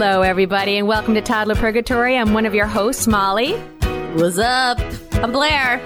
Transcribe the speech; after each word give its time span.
Hello, 0.00 0.22
everybody, 0.22 0.78
and 0.78 0.86
welcome 0.86 1.14
to 1.14 1.20
Toddler 1.20 1.56
Purgatory. 1.56 2.16
I'm 2.16 2.32
one 2.32 2.46
of 2.46 2.54
your 2.54 2.68
hosts, 2.68 3.08
Molly. 3.08 3.54
What's 4.14 4.38
up? 4.38 4.78
I'm 5.14 5.32
Blaire. 5.32 5.80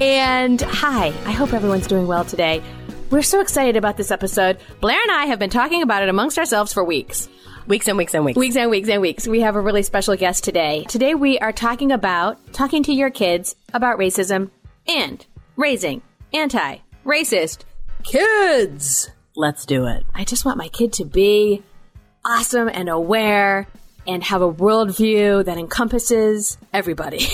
And 0.00 0.60
hi, 0.60 1.06
I 1.06 1.32
hope 1.32 1.52
everyone's 1.52 1.88
doing 1.88 2.06
well 2.06 2.24
today. 2.24 2.62
We're 3.10 3.22
so 3.22 3.40
excited 3.40 3.74
about 3.74 3.96
this 3.96 4.12
episode. 4.12 4.60
Blaire 4.80 5.02
and 5.02 5.10
I 5.10 5.24
have 5.24 5.40
been 5.40 5.50
talking 5.50 5.82
about 5.82 6.04
it 6.04 6.08
amongst 6.08 6.38
ourselves 6.38 6.72
for 6.72 6.84
weeks. 6.84 7.28
Weeks 7.66 7.88
and 7.88 7.98
weeks 7.98 8.14
and 8.14 8.24
weeks. 8.24 8.38
Weeks 8.38 8.54
and 8.54 8.70
weeks 8.70 8.88
and 8.88 9.02
weeks. 9.02 9.26
We 9.26 9.40
have 9.40 9.56
a 9.56 9.60
really 9.60 9.82
special 9.82 10.14
guest 10.14 10.44
today. 10.44 10.84
Today 10.88 11.16
we 11.16 11.36
are 11.40 11.50
talking 11.50 11.90
about 11.90 12.38
talking 12.52 12.84
to 12.84 12.92
your 12.92 13.10
kids 13.10 13.56
about 13.72 13.98
racism 13.98 14.52
and 14.86 15.26
raising 15.56 16.00
anti 16.32 16.76
racist 17.04 17.62
kids. 18.04 19.10
Let's 19.34 19.66
do 19.66 19.84
it. 19.86 20.06
I 20.14 20.22
just 20.22 20.44
want 20.44 20.58
my 20.58 20.68
kid 20.68 20.92
to 20.92 21.04
be 21.04 21.64
awesome 22.24 22.68
and 22.68 22.88
aware 22.88 23.66
and 24.06 24.22
have 24.24 24.42
a 24.42 24.52
worldview 24.52 25.44
that 25.44 25.58
encompasses 25.58 26.58
everybody. 26.72 27.26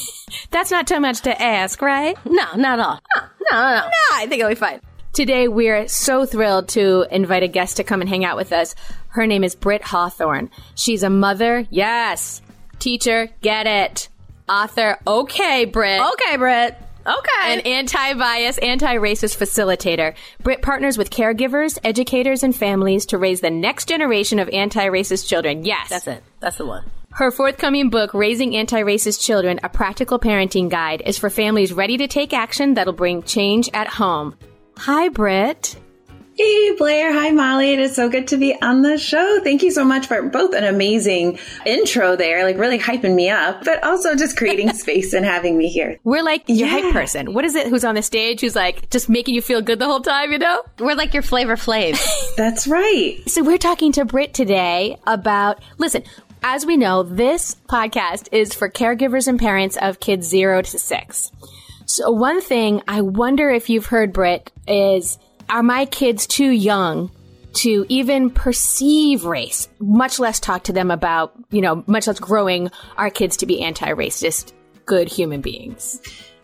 That's 0.50 0.70
not 0.70 0.86
too 0.86 1.00
much 1.00 1.22
to 1.22 1.42
ask, 1.42 1.80
right? 1.82 2.16
No, 2.24 2.44
not 2.56 2.78
at 2.78 2.86
all. 2.86 3.00
No, 3.14 3.22
no, 3.52 3.74
no. 3.74 3.80
No, 3.80 3.90
I 4.14 4.26
think 4.26 4.40
it'll 4.40 4.48
be 4.50 4.54
fine. 4.54 4.80
Today, 5.12 5.48
we're 5.48 5.88
so 5.88 6.26
thrilled 6.26 6.68
to 6.70 7.06
invite 7.10 7.42
a 7.42 7.48
guest 7.48 7.78
to 7.78 7.84
come 7.84 8.00
and 8.00 8.08
hang 8.08 8.24
out 8.24 8.36
with 8.36 8.52
us. 8.52 8.74
Her 9.08 9.26
name 9.26 9.44
is 9.44 9.54
Britt 9.54 9.82
Hawthorne. 9.82 10.50
She's 10.74 11.02
a 11.02 11.10
mother, 11.10 11.66
yes. 11.70 12.42
Teacher, 12.78 13.30
get 13.40 13.66
it. 13.66 14.08
Author, 14.48 14.98
okay, 15.06 15.64
Britt. 15.64 16.00
Okay, 16.00 16.36
Britt. 16.36 16.76
Okay. 17.06 17.54
An 17.54 17.60
anti-bias, 17.60 18.58
anti-racist 18.58 19.38
facilitator. 19.38 20.14
Britt 20.42 20.62
partners 20.62 20.98
with 20.98 21.10
caregivers, 21.10 21.78
educators, 21.84 22.42
and 22.42 22.54
families 22.54 23.06
to 23.06 23.18
raise 23.18 23.40
the 23.40 23.50
next 23.50 23.86
generation 23.86 24.38
of 24.38 24.48
anti-racist 24.48 25.28
children. 25.28 25.64
Yes. 25.64 25.88
That's 25.88 26.08
it. 26.08 26.24
That's 26.40 26.56
the 26.56 26.66
one. 26.66 26.90
Her 27.12 27.30
forthcoming 27.30 27.88
book, 27.88 28.12
Raising 28.12 28.56
Anti-Racist 28.56 29.24
Children, 29.24 29.60
A 29.62 29.70
Practical 29.70 30.18
Parenting 30.18 30.68
Guide, 30.68 31.02
is 31.06 31.16
for 31.16 31.30
families 31.30 31.72
ready 31.72 31.96
to 31.96 32.08
take 32.08 32.34
action 32.34 32.74
that'll 32.74 32.92
bring 32.92 33.22
change 33.22 33.70
at 33.72 33.88
home. 33.88 34.36
Hi, 34.76 35.08
Britt. 35.08 35.76
Hey, 36.38 36.76
Blaire. 36.76 37.14
Hi, 37.14 37.30
Molly. 37.30 37.72
It 37.72 37.78
is 37.78 37.94
so 37.94 38.10
good 38.10 38.28
to 38.28 38.36
be 38.36 38.54
on 38.60 38.82
the 38.82 38.98
show. 38.98 39.40
Thank 39.42 39.62
you 39.62 39.70
so 39.70 39.84
much 39.86 40.06
for 40.06 40.20
both 40.28 40.52
an 40.54 40.64
amazing 40.64 41.38
intro 41.64 42.14
there, 42.14 42.44
like 42.44 42.58
really 42.58 42.78
hyping 42.78 43.14
me 43.14 43.30
up, 43.30 43.64
but 43.64 43.82
also 43.82 44.14
just 44.14 44.36
creating 44.36 44.70
space 44.74 45.14
and 45.14 45.24
having 45.24 45.56
me 45.56 45.68
here. 45.70 45.98
We're 46.04 46.22
like 46.22 46.44
your 46.46 46.68
Yeah. 46.68 46.82
hype 46.82 46.92
person. 46.92 47.32
What 47.32 47.46
is 47.46 47.54
it 47.54 47.68
who's 47.68 47.84
on 47.84 47.94
the 47.94 48.02
stage 48.02 48.42
who's 48.42 48.54
like 48.54 48.90
just 48.90 49.08
making 49.08 49.34
you 49.34 49.40
feel 49.40 49.62
good 49.62 49.78
the 49.78 49.86
whole 49.86 50.00
time, 50.02 50.30
you 50.30 50.36
know? 50.36 50.62
We're 50.78 50.94
like 50.94 51.14
your 51.14 51.22
flavor 51.22 51.56
flav. 51.56 51.98
That's 52.36 52.66
right. 52.66 53.18
So 53.26 53.42
we're 53.42 53.56
talking 53.56 53.92
to 53.92 54.04
Britt 54.04 54.34
today 54.34 54.98
about, 55.06 55.62
listen, 55.78 56.02
as 56.42 56.66
we 56.66 56.76
know, 56.76 57.02
this 57.02 57.56
podcast 57.66 58.28
is 58.30 58.52
for 58.52 58.68
caregivers 58.68 59.26
and 59.26 59.38
parents 59.38 59.78
of 59.80 60.00
kids 60.00 60.26
zero 60.28 60.60
to 60.60 60.78
six. 60.78 61.32
So 61.86 62.10
one 62.10 62.42
thing 62.42 62.82
I 62.86 63.00
wonder 63.00 63.48
if 63.48 63.70
you've 63.70 63.86
heard, 63.86 64.12
Britt, 64.12 64.52
is 64.68 65.18
are 65.48 65.62
my 65.62 65.86
kids 65.86 66.26
too 66.26 66.50
young 66.50 67.10
to 67.54 67.86
even 67.88 68.30
perceive 68.30 69.24
race, 69.24 69.68
much 69.78 70.18
less 70.18 70.38
talk 70.38 70.64
to 70.64 70.72
them 70.72 70.90
about, 70.90 71.32
you 71.50 71.62
know, 71.62 71.82
much 71.86 72.06
less 72.06 72.20
growing 72.20 72.70
our 72.98 73.08
kids 73.08 73.38
to 73.38 73.46
be 73.46 73.62
anti-racist, 73.62 74.52
good 74.84 75.08
human 75.08 75.40
beings. 75.40 76.00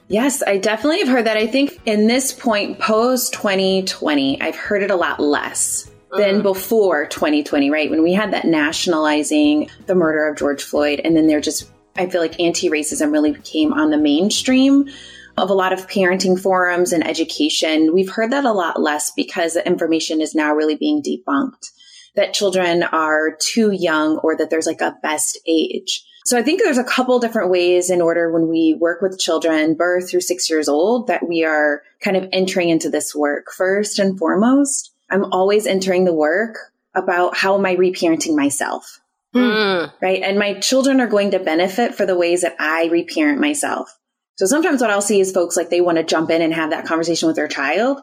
Yes, 0.09 0.43
I 0.43 0.59
definitely 0.59 1.01
have 1.01 1.09
heard 1.09 1.27
that. 1.27 1.37
I 1.37 1.47
think 1.47 1.81
in 1.87 2.07
this 2.07 2.33
point, 2.33 2.79
post 2.81 3.33
2020, 3.35 4.41
I've 4.41 4.57
heard 4.57 4.83
it 4.83 4.91
a 4.91 4.97
lot 4.97 5.21
less 5.21 5.91
than 6.17 6.41
mm. 6.41 6.43
before 6.43 7.07
2020, 7.07 7.71
right? 7.71 7.91
When 7.91 8.03
we 8.03 8.13
had 8.13 8.33
that 8.33 8.45
nationalizing 8.45 9.71
the 9.87 9.95
murder 9.95 10.27
of 10.29 10.37
George 10.37 10.63
Floyd, 10.63 11.01
and 11.05 11.17
then 11.17 11.27
there 11.27 11.41
just, 11.41 11.71
I 11.97 12.07
feel 12.07 12.21
like 12.21 12.41
anti 12.41 12.69
racism 12.69 13.13
really 13.13 13.33
became 13.33 13.73
on 13.73 13.91
the 13.91 13.97
mainstream 13.99 14.89
of 15.37 15.51
a 15.51 15.55
lot 15.55 15.73
of 15.73 15.89
parenting 15.89 16.39
forums 16.39 16.93
and 16.93 17.07
education. 17.07 17.95
We've 17.95 18.11
heard 18.11 18.33
that 18.33 18.45
a 18.45 18.53
lot 18.53 18.81
less 18.81 19.11
because 19.17 19.55
the 19.55 19.67
information 19.67 20.21
is 20.21 20.35
now 20.35 20.53
really 20.55 20.77
being 20.77 21.03
debunked 21.03 21.71
that 22.15 22.35
children 22.35 22.83
are 22.83 23.37
too 23.41 23.73
young 23.73 24.19
or 24.19 24.37
that 24.37 24.51
there's 24.51 24.67
like 24.67 24.81
a 24.81 24.97
best 25.03 25.39
age. 25.47 26.05
So 26.25 26.39
I 26.39 26.43
think 26.43 26.63
there's 26.63 26.79
a 26.79 26.85
couple 26.85 27.19
different 27.19 27.51
ways 27.51 27.91
in 27.91 28.01
order 28.01 28.31
when 28.31 28.49
we 28.49 28.77
work 28.79 29.03
with 29.03 29.19
children 29.19 29.75
birth 29.75 30.11
through 30.11 30.21
six 30.21 30.49
years 30.49 30.69
old 30.69 31.09
that 31.09 31.27
we 31.27 31.45
are 31.45 31.83
kind 32.01 32.17
of 32.17 32.29
entering 32.33 32.69
into 32.69 32.91
this 32.91 33.15
work. 33.15 33.47
First 33.57 33.99
and 33.99 34.19
foremost, 34.19 34.93
I'm 35.11 35.33
always 35.33 35.67
entering 35.67 36.05
the 36.05 36.15
work 36.15 36.57
about 36.95 37.37
how 37.37 37.59
am 37.59 37.67
I 37.67 37.75
reparenting 37.75 38.37
myself? 38.37 39.01
Hmm. 39.33 39.87
Right. 40.01 40.23
And 40.23 40.39
my 40.39 40.61
children 40.61 41.01
are 41.01 41.07
going 41.07 41.31
to 41.31 41.39
benefit 41.39 41.95
for 41.95 42.07
the 42.07 42.17
ways 42.17 42.43
that 42.43 42.57
I 42.61 42.89
reparent 42.93 43.41
myself. 43.41 43.99
So 44.37 44.47
sometimes 44.47 44.81
what 44.81 44.91
I'll 44.91 45.01
see 45.01 45.21
is 45.21 45.33
folks 45.33 45.57
like 45.57 45.71
they 45.71 45.81
want 45.81 45.99
to 45.99 46.05
jump 46.05 46.31
in 46.31 46.43
and 46.43 46.55
have 46.55 46.71
that 46.71 46.87
conversation 46.87 47.27
with 47.27 47.37
their 47.37 47.49
child. 47.49 48.01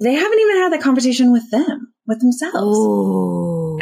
They 0.00 0.14
haven't 0.14 0.38
even 0.38 0.56
had 0.56 0.72
that 0.72 0.82
conversation 0.82 1.32
with 1.32 1.50
them, 1.50 1.92
with 2.06 2.20
themselves. 2.20 2.56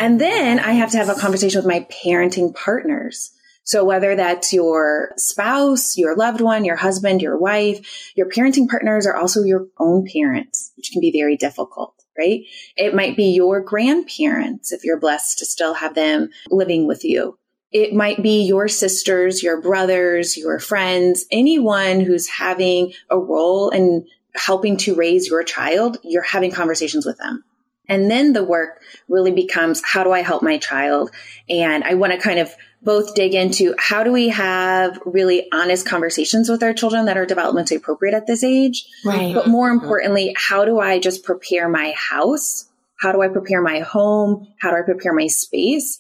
And 0.01 0.21
then 0.21 0.59
I 0.59 0.73
have 0.73 0.91
to 0.93 0.99
have 0.99 1.09
a 1.09 1.15
conversation 1.15 1.59
with 1.59 1.67
my 1.67 1.87
parenting 2.05 2.55
partners. 2.55 3.31
So 3.65 3.85
whether 3.85 4.17
that's 4.17 4.53
your 4.53 5.13
spouse, 5.17 5.97
your 5.97 6.17
loved 6.17 6.41
one, 6.41 6.65
your 6.65 6.77
husband, 6.77 7.23
your 7.23 7.39
wife, 7.39 8.13
your 8.17 8.29
parenting 8.29 8.69
partners 8.69 9.07
are 9.07 9.17
also 9.17 9.43
your 9.43 9.69
own 9.79 10.07
parents, 10.13 10.73
which 10.77 10.91
can 10.93 11.01
be 11.01 11.13
very 11.13 11.37
difficult, 11.37 11.95
right? 12.19 12.41
It 12.77 12.95
might 12.95 13.17
be 13.17 13.31
your 13.31 13.61
grandparents 13.61 14.73
if 14.73 14.85
you're 14.85 14.99
blessed 14.99 15.39
to 15.39 15.47
still 15.47 15.75
have 15.75 15.95
them 15.95 16.31
living 16.51 16.87
with 16.87 17.05
you. 17.05 17.39
It 17.73 17.95
might 17.95 18.23
be 18.23 18.43
your 18.43 18.67
sisters, 18.67 19.43
your 19.43 19.61
brothers, 19.61 20.37
your 20.37 20.59
friends, 20.59 21.25
anyone 21.31 22.01
who's 22.01 22.29
having 22.29 22.93
a 23.09 23.19
role 23.19 23.71
in 23.71 24.07
helping 24.35 24.77
to 24.79 24.95
raise 24.95 25.29
your 25.29 25.43
child, 25.45 25.99
you're 26.03 26.23
having 26.23 26.51
conversations 26.51 27.07
with 27.07 27.19
them. 27.19 27.45
And 27.89 28.11
then 28.11 28.33
the 28.33 28.45
work 28.45 28.83
really 29.09 29.33
becomes 29.33 29.83
how 29.85 30.05
do 30.05 30.13
I 30.13 30.23
help 30.23 30.43
my 30.43 30.59
child? 30.59 31.11
And 31.49 31.83
I 31.83 31.95
want 31.95 32.13
to 32.13 32.19
kind 32.19 32.39
of 32.39 32.55
both 32.83 33.15
dig 33.15 33.35
into 33.35 33.75
how 33.79 34.05
do 34.05 34.13
we 34.13 34.29
have 34.29 34.99
really 35.05 35.49
honest 35.53 35.87
conversations 35.87 36.49
with 36.49 36.63
our 36.63 36.73
children 36.73 37.07
that 37.07 37.19
are 37.19 37.27
developmentally 37.27 37.77
appropriate 37.77 38.15
at 38.15 38.27
this 38.27 38.45
age? 38.45 38.87
Right. 39.05 39.35
But 39.35 39.49
more 39.49 39.69
importantly, 39.69 40.35
how 40.37 40.65
do 40.65 40.79
I 40.79 40.99
just 40.99 41.25
prepare 41.25 41.69
my 41.69 41.93
house? 41.97 42.67
How 42.97 43.13
do 43.13 43.23
I 43.23 43.29
prepare 43.29 43.61
my 43.61 43.81
home? 43.81 44.47
How 44.59 44.71
do 44.71 44.77
I 44.77 44.83
prepare 44.83 45.13
my 45.13 45.27
space 45.27 45.99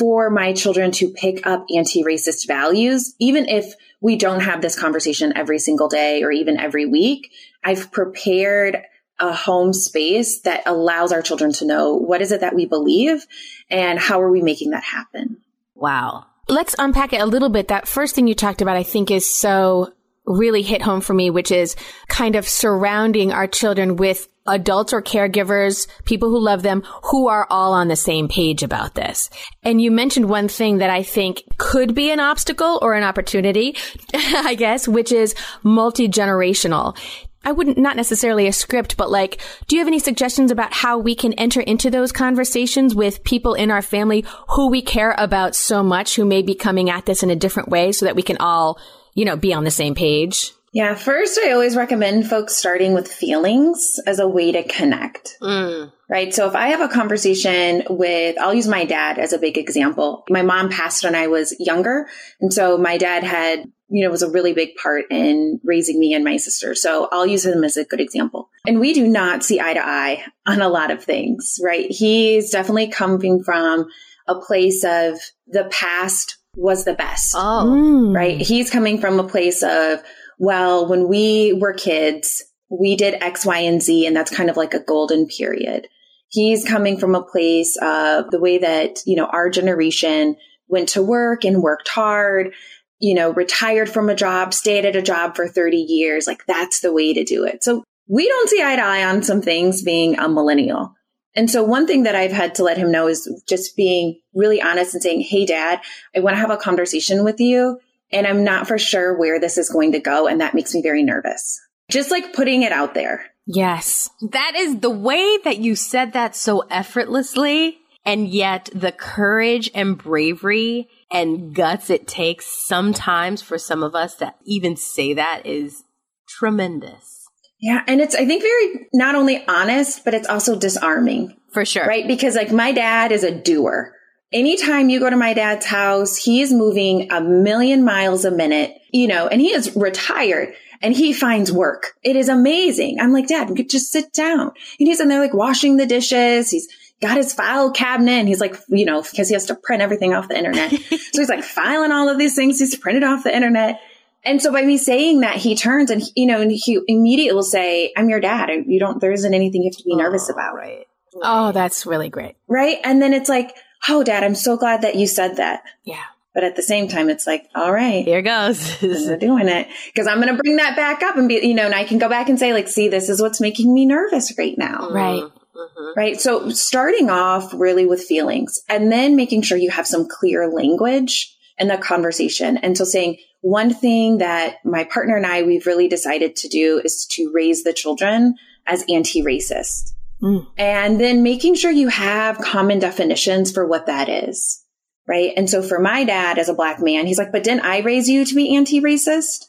for 0.00 0.30
my 0.30 0.54
children 0.54 0.90
to 0.92 1.10
pick 1.10 1.46
up 1.46 1.66
anti 1.76 2.02
racist 2.02 2.46
values? 2.46 3.14
Even 3.18 3.48
if 3.48 3.74
we 4.00 4.16
don't 4.16 4.40
have 4.40 4.62
this 4.62 4.78
conversation 4.78 5.36
every 5.36 5.58
single 5.58 5.88
day 5.88 6.22
or 6.22 6.32
even 6.32 6.58
every 6.58 6.86
week, 6.86 7.30
I've 7.62 7.92
prepared 7.92 8.82
a 9.18 9.34
home 9.34 9.74
space 9.74 10.40
that 10.40 10.62
allows 10.64 11.12
our 11.12 11.20
children 11.20 11.52
to 11.52 11.66
know 11.66 11.94
what 11.94 12.22
is 12.22 12.32
it 12.32 12.40
that 12.40 12.54
we 12.54 12.64
believe 12.64 13.26
and 13.68 13.98
how 13.98 14.22
are 14.22 14.30
we 14.30 14.40
making 14.40 14.70
that 14.70 14.82
happen. 14.82 15.36
wow. 15.74 16.24
Let's 16.48 16.74
unpack 16.80 17.12
it 17.12 17.20
a 17.20 17.26
little 17.26 17.50
bit. 17.50 17.68
That 17.68 17.86
first 17.86 18.16
thing 18.16 18.26
you 18.26 18.34
talked 18.34 18.60
about, 18.60 18.76
I 18.76 18.82
think 18.82 19.12
is 19.12 19.32
so 19.32 19.92
really 20.26 20.62
hit 20.62 20.82
home 20.82 21.00
for 21.00 21.14
me, 21.14 21.30
which 21.30 21.52
is 21.52 21.76
kind 22.08 22.34
of 22.34 22.48
surrounding 22.48 23.30
our 23.30 23.46
children 23.46 23.94
with 23.94 24.28
adults 24.46 24.92
or 24.92 25.02
caregivers, 25.02 25.86
people 26.04 26.30
who 26.30 26.40
love 26.40 26.62
them, 26.62 26.82
who 27.04 27.28
are 27.28 27.46
all 27.50 27.72
on 27.72 27.88
the 27.88 27.96
same 27.96 28.28
page 28.28 28.62
about 28.62 28.94
this. 28.94 29.30
And 29.62 29.80
you 29.80 29.90
mentioned 29.90 30.28
one 30.28 30.48
thing 30.48 30.78
that 30.78 30.90
I 30.90 31.02
think 31.02 31.42
could 31.58 31.94
be 31.94 32.10
an 32.10 32.20
obstacle 32.20 32.78
or 32.82 32.94
an 32.94 33.04
opportunity, 33.04 33.76
I 34.14 34.54
guess, 34.54 34.88
which 34.88 35.12
is 35.12 35.34
multi-generational. 35.62 36.96
I 37.42 37.52
wouldn't, 37.52 37.78
not 37.78 37.96
necessarily 37.96 38.46
a 38.46 38.52
script, 38.52 38.98
but 38.98 39.10
like, 39.10 39.40
do 39.66 39.74
you 39.74 39.80
have 39.80 39.88
any 39.88 39.98
suggestions 39.98 40.50
about 40.50 40.74
how 40.74 40.98
we 40.98 41.14
can 41.14 41.32
enter 41.34 41.62
into 41.62 41.90
those 41.90 42.12
conversations 42.12 42.94
with 42.94 43.24
people 43.24 43.54
in 43.54 43.70
our 43.70 43.80
family 43.80 44.26
who 44.48 44.68
we 44.68 44.82
care 44.82 45.14
about 45.16 45.54
so 45.54 45.82
much, 45.82 46.16
who 46.16 46.26
may 46.26 46.42
be 46.42 46.54
coming 46.54 46.90
at 46.90 47.06
this 47.06 47.22
in 47.22 47.30
a 47.30 47.36
different 47.36 47.70
way 47.70 47.92
so 47.92 48.04
that 48.04 48.16
we 48.16 48.22
can 48.22 48.36
all, 48.38 48.78
you 49.14 49.24
know, 49.24 49.36
be 49.36 49.54
on 49.54 49.64
the 49.64 49.70
same 49.70 49.94
page? 49.94 50.52
Yeah, 50.72 50.94
first, 50.94 51.38
I 51.42 51.50
always 51.50 51.74
recommend 51.74 52.28
folks 52.28 52.54
starting 52.54 52.94
with 52.94 53.12
feelings 53.12 53.98
as 54.06 54.20
a 54.20 54.28
way 54.28 54.52
to 54.52 54.62
connect. 54.62 55.36
Mm. 55.42 55.92
Right. 56.08 56.32
So 56.32 56.46
if 56.46 56.54
I 56.54 56.68
have 56.68 56.80
a 56.80 56.92
conversation 56.92 57.82
with, 57.90 58.38
I'll 58.38 58.54
use 58.54 58.68
my 58.68 58.84
dad 58.84 59.18
as 59.18 59.32
a 59.32 59.38
big 59.38 59.58
example. 59.58 60.24
My 60.30 60.42
mom 60.42 60.70
passed 60.70 61.02
when 61.02 61.14
I 61.16 61.26
was 61.26 61.54
younger. 61.58 62.08
And 62.40 62.52
so 62.52 62.78
my 62.78 62.98
dad 62.98 63.24
had, 63.24 63.64
you 63.88 64.04
know, 64.04 64.10
was 64.10 64.22
a 64.22 64.30
really 64.30 64.52
big 64.52 64.76
part 64.76 65.06
in 65.10 65.60
raising 65.64 65.98
me 65.98 66.14
and 66.14 66.24
my 66.24 66.36
sister. 66.36 66.76
So 66.76 67.08
I'll 67.10 67.26
use 67.26 67.44
him 67.44 67.64
as 67.64 67.76
a 67.76 67.84
good 67.84 68.00
example. 68.00 68.48
And 68.64 68.78
we 68.78 68.92
do 68.92 69.08
not 69.08 69.42
see 69.42 69.60
eye 69.60 69.74
to 69.74 69.84
eye 69.84 70.24
on 70.46 70.60
a 70.60 70.68
lot 70.68 70.92
of 70.92 71.02
things, 71.02 71.58
right? 71.64 71.90
He's 71.90 72.50
definitely 72.50 72.88
coming 72.88 73.42
from 73.42 73.86
a 74.28 74.36
place 74.36 74.84
of 74.84 75.18
the 75.48 75.64
past 75.72 76.38
was 76.56 76.84
the 76.84 76.94
best 76.94 77.34
Oh. 77.36 77.66
Mm. 77.68 78.14
right? 78.14 78.40
He's 78.40 78.70
coming 78.70 78.98
from 79.00 79.18
a 79.20 79.28
place 79.28 79.62
of, 79.62 80.00
well, 80.40 80.88
when 80.88 81.06
we 81.06 81.52
were 81.52 81.74
kids, 81.74 82.42
we 82.70 82.96
did 82.96 83.22
X, 83.22 83.44
Y, 83.44 83.58
and 83.58 83.82
Z, 83.82 84.06
and 84.06 84.16
that's 84.16 84.34
kind 84.34 84.48
of 84.48 84.56
like 84.56 84.72
a 84.72 84.82
golden 84.82 85.26
period. 85.26 85.86
He's 86.28 86.64
coming 86.64 86.96
from 86.96 87.14
a 87.14 87.22
place 87.22 87.76
of 87.82 88.30
the 88.30 88.40
way 88.40 88.56
that, 88.56 89.00
you 89.04 89.16
know, 89.16 89.26
our 89.26 89.50
generation 89.50 90.36
went 90.66 90.88
to 90.90 91.02
work 91.02 91.44
and 91.44 91.62
worked 91.62 91.88
hard, 91.88 92.54
you 93.00 93.14
know, 93.14 93.34
retired 93.34 93.90
from 93.90 94.08
a 94.08 94.14
job, 94.14 94.54
stayed 94.54 94.86
at 94.86 94.96
a 94.96 95.02
job 95.02 95.36
for 95.36 95.46
30 95.46 95.76
years. 95.76 96.26
Like 96.26 96.46
that's 96.46 96.80
the 96.80 96.92
way 96.92 97.12
to 97.12 97.22
do 97.22 97.44
it. 97.44 97.62
So 97.62 97.84
we 98.08 98.26
don't 98.26 98.48
see 98.48 98.62
eye 98.62 98.76
to 98.76 98.82
eye 98.82 99.04
on 99.04 99.22
some 99.22 99.42
things 99.42 99.82
being 99.82 100.18
a 100.18 100.26
millennial. 100.26 100.94
And 101.34 101.50
so 101.50 101.62
one 101.62 101.86
thing 101.86 102.04
that 102.04 102.14
I've 102.14 102.32
had 102.32 102.54
to 102.54 102.64
let 102.64 102.78
him 102.78 102.90
know 102.90 103.08
is 103.08 103.30
just 103.46 103.76
being 103.76 104.18
really 104.32 104.62
honest 104.62 104.94
and 104.94 105.02
saying, 105.02 105.20
Hey 105.20 105.44
dad, 105.44 105.82
I 106.16 106.20
want 106.20 106.34
to 106.34 106.40
have 106.40 106.50
a 106.50 106.56
conversation 106.56 107.24
with 107.24 107.40
you 107.40 107.78
and 108.12 108.26
I'm 108.26 108.44
not 108.44 108.66
for 108.66 108.78
sure 108.78 109.16
where 109.16 109.40
this 109.40 109.58
is 109.58 109.70
going 109.70 109.92
to 109.92 110.00
go. 110.00 110.26
And 110.26 110.40
that 110.40 110.54
makes 110.54 110.74
me 110.74 110.82
very 110.82 111.02
nervous. 111.02 111.60
Just 111.90 112.10
like 112.10 112.32
putting 112.32 112.62
it 112.62 112.72
out 112.72 112.94
there. 112.94 113.26
Yes. 113.46 114.10
That 114.30 114.52
is 114.56 114.80
the 114.80 114.90
way 114.90 115.38
that 115.44 115.58
you 115.58 115.74
said 115.74 116.12
that 116.12 116.36
so 116.36 116.60
effortlessly. 116.70 117.78
And 118.04 118.28
yet 118.28 118.70
the 118.74 118.92
courage 118.92 119.70
and 119.74 119.98
bravery 119.98 120.88
and 121.10 121.54
guts 121.54 121.90
it 121.90 122.06
takes 122.06 122.46
sometimes 122.46 123.42
for 123.42 123.58
some 123.58 123.82
of 123.82 123.94
us 123.94 124.14
to 124.16 124.34
even 124.44 124.76
say 124.76 125.14
that 125.14 125.42
is 125.44 125.82
tremendous. 126.28 127.28
Yeah. 127.60 127.82
And 127.86 128.00
it's, 128.00 128.14
I 128.14 128.24
think, 128.24 128.42
very 128.42 128.88
not 128.94 129.14
only 129.14 129.44
honest, 129.46 130.04
but 130.04 130.14
it's 130.14 130.28
also 130.28 130.58
disarming. 130.58 131.36
For 131.52 131.64
sure. 131.64 131.84
Right. 131.84 132.06
Because 132.06 132.36
like 132.36 132.52
my 132.52 132.72
dad 132.72 133.12
is 133.12 133.24
a 133.24 133.30
doer. 133.30 133.92
Anytime 134.32 134.88
you 134.88 135.00
go 135.00 135.10
to 135.10 135.16
my 135.16 135.34
dad's 135.34 135.66
house, 135.66 136.16
he 136.16 136.40
is 136.40 136.52
moving 136.52 137.10
a 137.10 137.20
million 137.20 137.84
miles 137.84 138.24
a 138.24 138.30
minute, 138.30 138.80
you 138.92 139.08
know, 139.08 139.26
and 139.26 139.40
he 139.40 139.52
is 139.52 139.74
retired 139.74 140.54
and 140.82 140.94
he 140.94 141.12
finds 141.12 141.50
work. 141.50 141.94
It 142.02 142.14
is 142.16 142.28
amazing. 142.28 143.00
I'm 143.00 143.12
like, 143.12 143.26
dad, 143.26 143.50
just 143.68 143.90
sit 143.90 144.12
down. 144.12 144.52
And 144.78 144.88
he's 144.88 145.00
in 145.00 145.08
there 145.08 145.20
like 145.20 145.34
washing 145.34 145.76
the 145.76 145.86
dishes. 145.86 146.50
He's 146.50 146.68
got 147.00 147.16
his 147.16 147.32
file 147.34 147.72
cabinet 147.72 148.12
and 148.12 148.28
he's 148.28 148.40
like, 148.40 148.56
you 148.68 148.84
know, 148.84 149.02
because 149.02 149.28
he 149.28 149.34
has 149.34 149.46
to 149.46 149.54
print 149.54 149.82
everything 149.82 150.14
off 150.14 150.28
the 150.28 150.38
internet. 150.38 150.70
so 150.80 151.20
he's 151.20 151.28
like 151.28 151.42
filing 151.42 151.90
all 151.92 152.08
of 152.08 152.18
these 152.18 152.36
things. 152.36 152.60
He's 152.60 152.76
printed 152.76 153.02
off 153.02 153.24
the 153.24 153.34
internet. 153.34 153.80
And 154.22 154.40
so 154.40 154.52
by 154.52 154.62
me 154.62 154.76
saying 154.76 155.20
that, 155.20 155.36
he 155.36 155.56
turns 155.56 155.90
and, 155.90 156.02
you 156.14 156.26
know, 156.26 156.40
and 156.40 156.52
he 156.52 156.78
immediately 156.86 157.34
will 157.34 157.42
say, 157.42 157.92
I'm 157.96 158.10
your 158.10 158.20
dad. 158.20 158.50
You 158.66 158.78
don't, 158.78 159.00
there 159.00 159.12
isn't 159.12 159.32
anything 159.32 159.62
you 159.62 159.70
have 159.70 159.78
to 159.78 159.84
be 159.84 159.96
nervous 159.96 160.28
Oh, 160.28 160.34
about. 160.34 160.54
Right. 160.54 160.86
Oh, 161.14 161.52
that's 161.52 161.86
really 161.86 162.10
great. 162.10 162.36
Right. 162.46 162.78
And 162.84 163.00
then 163.00 163.14
it's 163.14 163.30
like, 163.30 163.56
oh, 163.88 164.04
dad, 164.04 164.24
I'm 164.24 164.34
so 164.34 164.56
glad 164.56 164.82
that 164.82 164.96
you 164.96 165.06
said 165.06 165.36
that. 165.36 165.62
Yeah. 165.84 166.02
But 166.34 166.44
at 166.44 166.54
the 166.54 166.62
same 166.62 166.86
time, 166.86 167.10
it's 167.10 167.26
like, 167.26 167.48
all 167.56 167.72
right, 167.72 168.04
Here 168.04 168.22
goes. 168.22 168.76
we're 168.82 169.16
doing 169.16 169.48
it. 169.48 169.66
Cause 169.96 170.06
I'm 170.06 170.20
going 170.20 170.34
to 170.34 170.40
bring 170.40 170.56
that 170.56 170.76
back 170.76 171.02
up 171.02 171.16
and 171.16 171.28
be, 171.28 171.44
you 171.44 171.54
know, 171.54 171.66
and 171.66 171.74
I 171.74 171.84
can 171.84 171.98
go 171.98 172.08
back 172.08 172.28
and 172.28 172.38
say, 172.38 172.52
like, 172.52 172.68
see, 172.68 172.88
this 172.88 173.08
is 173.08 173.20
what's 173.20 173.40
making 173.40 173.72
me 173.74 173.84
nervous 173.84 174.32
right 174.38 174.56
now. 174.56 174.90
Right. 174.90 175.22
Mhm. 175.22 175.96
Right. 175.96 176.20
So 176.20 176.50
starting 176.50 177.10
off 177.10 177.52
really 177.52 177.84
with 177.84 178.02
feelings 178.02 178.60
and 178.68 178.92
then 178.92 179.16
making 179.16 179.42
sure 179.42 179.58
you 179.58 179.70
have 179.70 179.86
some 179.86 180.06
clear 180.08 180.46
language 180.48 181.36
in 181.58 181.66
the 181.68 181.76
conversation. 181.76 182.56
And 182.58 182.78
so 182.78 182.84
saying 182.84 183.18
one 183.40 183.74
thing 183.74 184.18
that 184.18 184.64
my 184.64 184.84
partner 184.84 185.16
and 185.16 185.26
I, 185.26 185.42
we've 185.42 185.66
really 185.66 185.88
decided 185.88 186.36
to 186.36 186.48
do 186.48 186.80
is 186.84 187.06
to 187.12 187.32
raise 187.34 187.64
the 187.64 187.72
children 187.72 188.36
as 188.66 188.84
anti-racist. 188.88 189.92
Mm. 190.22 190.46
And 190.58 191.00
then 191.00 191.22
making 191.22 191.54
sure 191.54 191.70
you 191.70 191.88
have 191.88 192.38
common 192.38 192.78
definitions 192.78 193.52
for 193.52 193.66
what 193.66 193.86
that 193.86 194.08
is. 194.08 194.64
Right. 195.06 195.32
And 195.36 195.50
so 195.50 195.62
for 195.62 195.80
my 195.80 196.04
dad 196.04 196.38
as 196.38 196.48
a 196.48 196.54
black 196.54 196.80
man, 196.80 197.06
he's 197.06 197.18
like, 197.18 197.32
but 197.32 197.42
didn't 197.42 197.64
I 197.64 197.80
raise 197.80 198.08
you 198.08 198.24
to 198.24 198.34
be 198.34 198.54
anti-racist? 198.54 199.46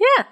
Yeah. 0.00 0.24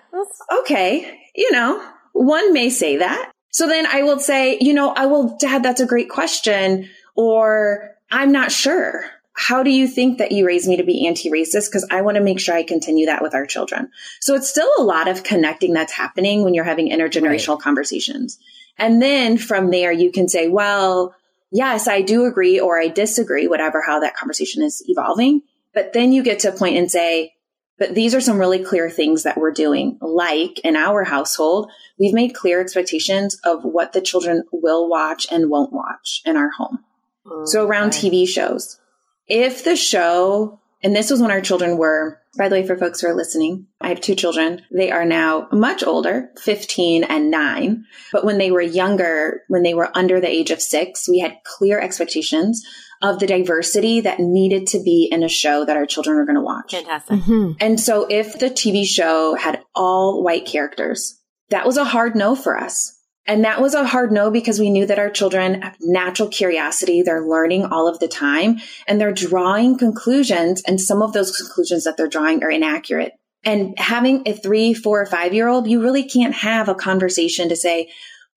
okay, 0.60 1.20
you 1.34 1.52
know, 1.52 1.82
one 2.12 2.52
may 2.52 2.70
say 2.70 2.98
that. 2.98 3.32
So 3.50 3.66
then 3.66 3.86
I 3.86 4.02
will 4.02 4.18
say, 4.18 4.58
you 4.60 4.72
know, 4.72 4.90
I 4.90 5.06
will, 5.06 5.36
dad, 5.38 5.62
that's 5.62 5.80
a 5.80 5.86
great 5.86 6.08
question. 6.08 6.88
Or 7.14 7.90
I'm 8.10 8.32
not 8.32 8.50
sure. 8.50 9.04
How 9.34 9.62
do 9.62 9.70
you 9.70 9.86
think 9.86 10.18
that 10.18 10.32
you 10.32 10.46
raised 10.46 10.68
me 10.68 10.76
to 10.76 10.84
be 10.84 11.06
anti-racist? 11.06 11.70
Because 11.70 11.86
I 11.90 12.02
want 12.02 12.16
to 12.16 12.22
make 12.22 12.40
sure 12.40 12.54
I 12.54 12.62
continue 12.62 13.06
that 13.06 13.22
with 13.22 13.34
our 13.34 13.46
children. 13.46 13.90
So 14.20 14.34
it's 14.34 14.48
still 14.48 14.70
a 14.78 14.82
lot 14.82 15.08
of 15.08 15.22
connecting 15.22 15.72
that's 15.72 15.92
happening 15.92 16.44
when 16.44 16.54
you're 16.54 16.64
having 16.64 16.90
intergenerational 16.90 17.60
conversations. 17.60 18.38
And 18.78 19.00
then 19.00 19.38
from 19.38 19.70
there, 19.70 19.92
you 19.92 20.10
can 20.10 20.28
say, 20.28 20.48
well, 20.48 21.14
yes, 21.50 21.86
I 21.86 22.02
do 22.02 22.24
agree 22.24 22.58
or 22.58 22.80
I 22.80 22.88
disagree, 22.88 23.46
whatever, 23.46 23.82
how 23.82 24.00
that 24.00 24.16
conversation 24.16 24.62
is 24.62 24.82
evolving. 24.86 25.42
But 25.74 25.92
then 25.92 26.12
you 26.12 26.22
get 26.22 26.40
to 26.40 26.48
a 26.48 26.56
point 26.56 26.76
and 26.76 26.90
say, 26.90 27.34
but 27.78 27.94
these 27.94 28.14
are 28.14 28.20
some 28.20 28.38
really 28.38 28.62
clear 28.62 28.88
things 28.88 29.22
that 29.22 29.36
we're 29.36 29.50
doing. 29.50 29.98
Like 30.00 30.60
in 30.60 30.76
our 30.76 31.04
household, 31.04 31.70
we've 31.98 32.14
made 32.14 32.34
clear 32.34 32.60
expectations 32.60 33.38
of 33.44 33.64
what 33.64 33.92
the 33.92 34.00
children 34.00 34.44
will 34.52 34.88
watch 34.88 35.26
and 35.30 35.50
won't 35.50 35.72
watch 35.72 36.22
in 36.24 36.36
our 36.36 36.50
home. 36.50 36.84
Oh, 37.26 37.44
so 37.44 37.66
around 37.66 37.90
TV 37.90 38.28
shows, 38.28 38.78
if 39.26 39.64
the 39.64 39.76
show, 39.76 40.60
and 40.82 40.94
this 40.94 41.10
was 41.10 41.20
when 41.20 41.30
our 41.30 41.40
children 41.40 41.76
were, 41.78 42.20
by 42.36 42.48
the 42.48 42.56
way, 42.56 42.66
for 42.66 42.76
folks 42.76 43.00
who 43.00 43.08
are 43.08 43.14
listening, 43.14 43.66
I 43.80 43.88
have 43.88 44.00
two 44.00 44.14
children. 44.14 44.62
They 44.70 44.90
are 44.90 45.04
now 45.04 45.48
much 45.52 45.82
older, 45.82 46.30
15 46.40 47.04
and 47.04 47.30
nine. 47.30 47.84
But 48.12 48.24
when 48.24 48.38
they 48.38 48.50
were 48.50 48.60
younger, 48.60 49.42
when 49.48 49.62
they 49.62 49.74
were 49.74 49.90
under 49.96 50.20
the 50.20 50.28
age 50.28 50.50
of 50.50 50.60
six, 50.60 51.08
we 51.08 51.20
had 51.20 51.36
clear 51.44 51.80
expectations 51.80 52.64
of 53.02 53.18
the 53.18 53.26
diversity 53.26 54.00
that 54.00 54.20
needed 54.20 54.66
to 54.68 54.82
be 54.82 55.08
in 55.10 55.22
a 55.22 55.28
show 55.28 55.64
that 55.64 55.76
our 55.76 55.86
children 55.86 56.16
were 56.16 56.24
going 56.24 56.36
to 56.36 56.40
watch. 56.40 56.72
Fantastic. 56.72 57.20
hmm 57.20 57.52
And 57.60 57.78
so 57.80 58.06
if 58.08 58.38
the 58.38 58.50
TV 58.50 58.84
show 58.84 59.34
had 59.34 59.60
all 59.74 60.22
white 60.22 60.46
characters, 60.46 61.20
that 61.50 61.66
was 61.66 61.76
a 61.76 61.84
hard 61.84 62.14
no 62.14 62.34
for 62.34 62.56
us. 62.56 62.98
And 63.26 63.44
that 63.44 63.60
was 63.60 63.74
a 63.74 63.86
hard 63.86 64.10
no 64.10 64.30
because 64.30 64.58
we 64.58 64.70
knew 64.70 64.84
that 64.86 64.98
our 64.98 65.10
children 65.10 65.62
have 65.62 65.76
natural 65.80 66.28
curiosity. 66.28 67.02
They're 67.02 67.24
learning 67.24 67.66
all 67.66 67.86
of 67.86 68.00
the 68.00 68.08
time 68.08 68.58
and 68.86 69.00
they're 69.00 69.12
drawing 69.12 69.78
conclusions. 69.78 70.62
And 70.66 70.80
some 70.80 71.02
of 71.02 71.12
those 71.12 71.36
conclusions 71.36 71.84
that 71.84 71.96
they're 71.96 72.08
drawing 72.08 72.42
are 72.42 72.50
inaccurate. 72.50 73.12
And 73.44 73.74
having 73.78 74.22
a 74.26 74.32
three, 74.32 74.74
four, 74.74 75.00
or 75.02 75.06
five 75.06 75.34
year 75.34 75.48
old, 75.48 75.68
you 75.68 75.82
really 75.82 76.04
can't 76.04 76.34
have 76.34 76.68
a 76.68 76.74
conversation 76.74 77.48
to 77.48 77.56
say, 77.56 77.90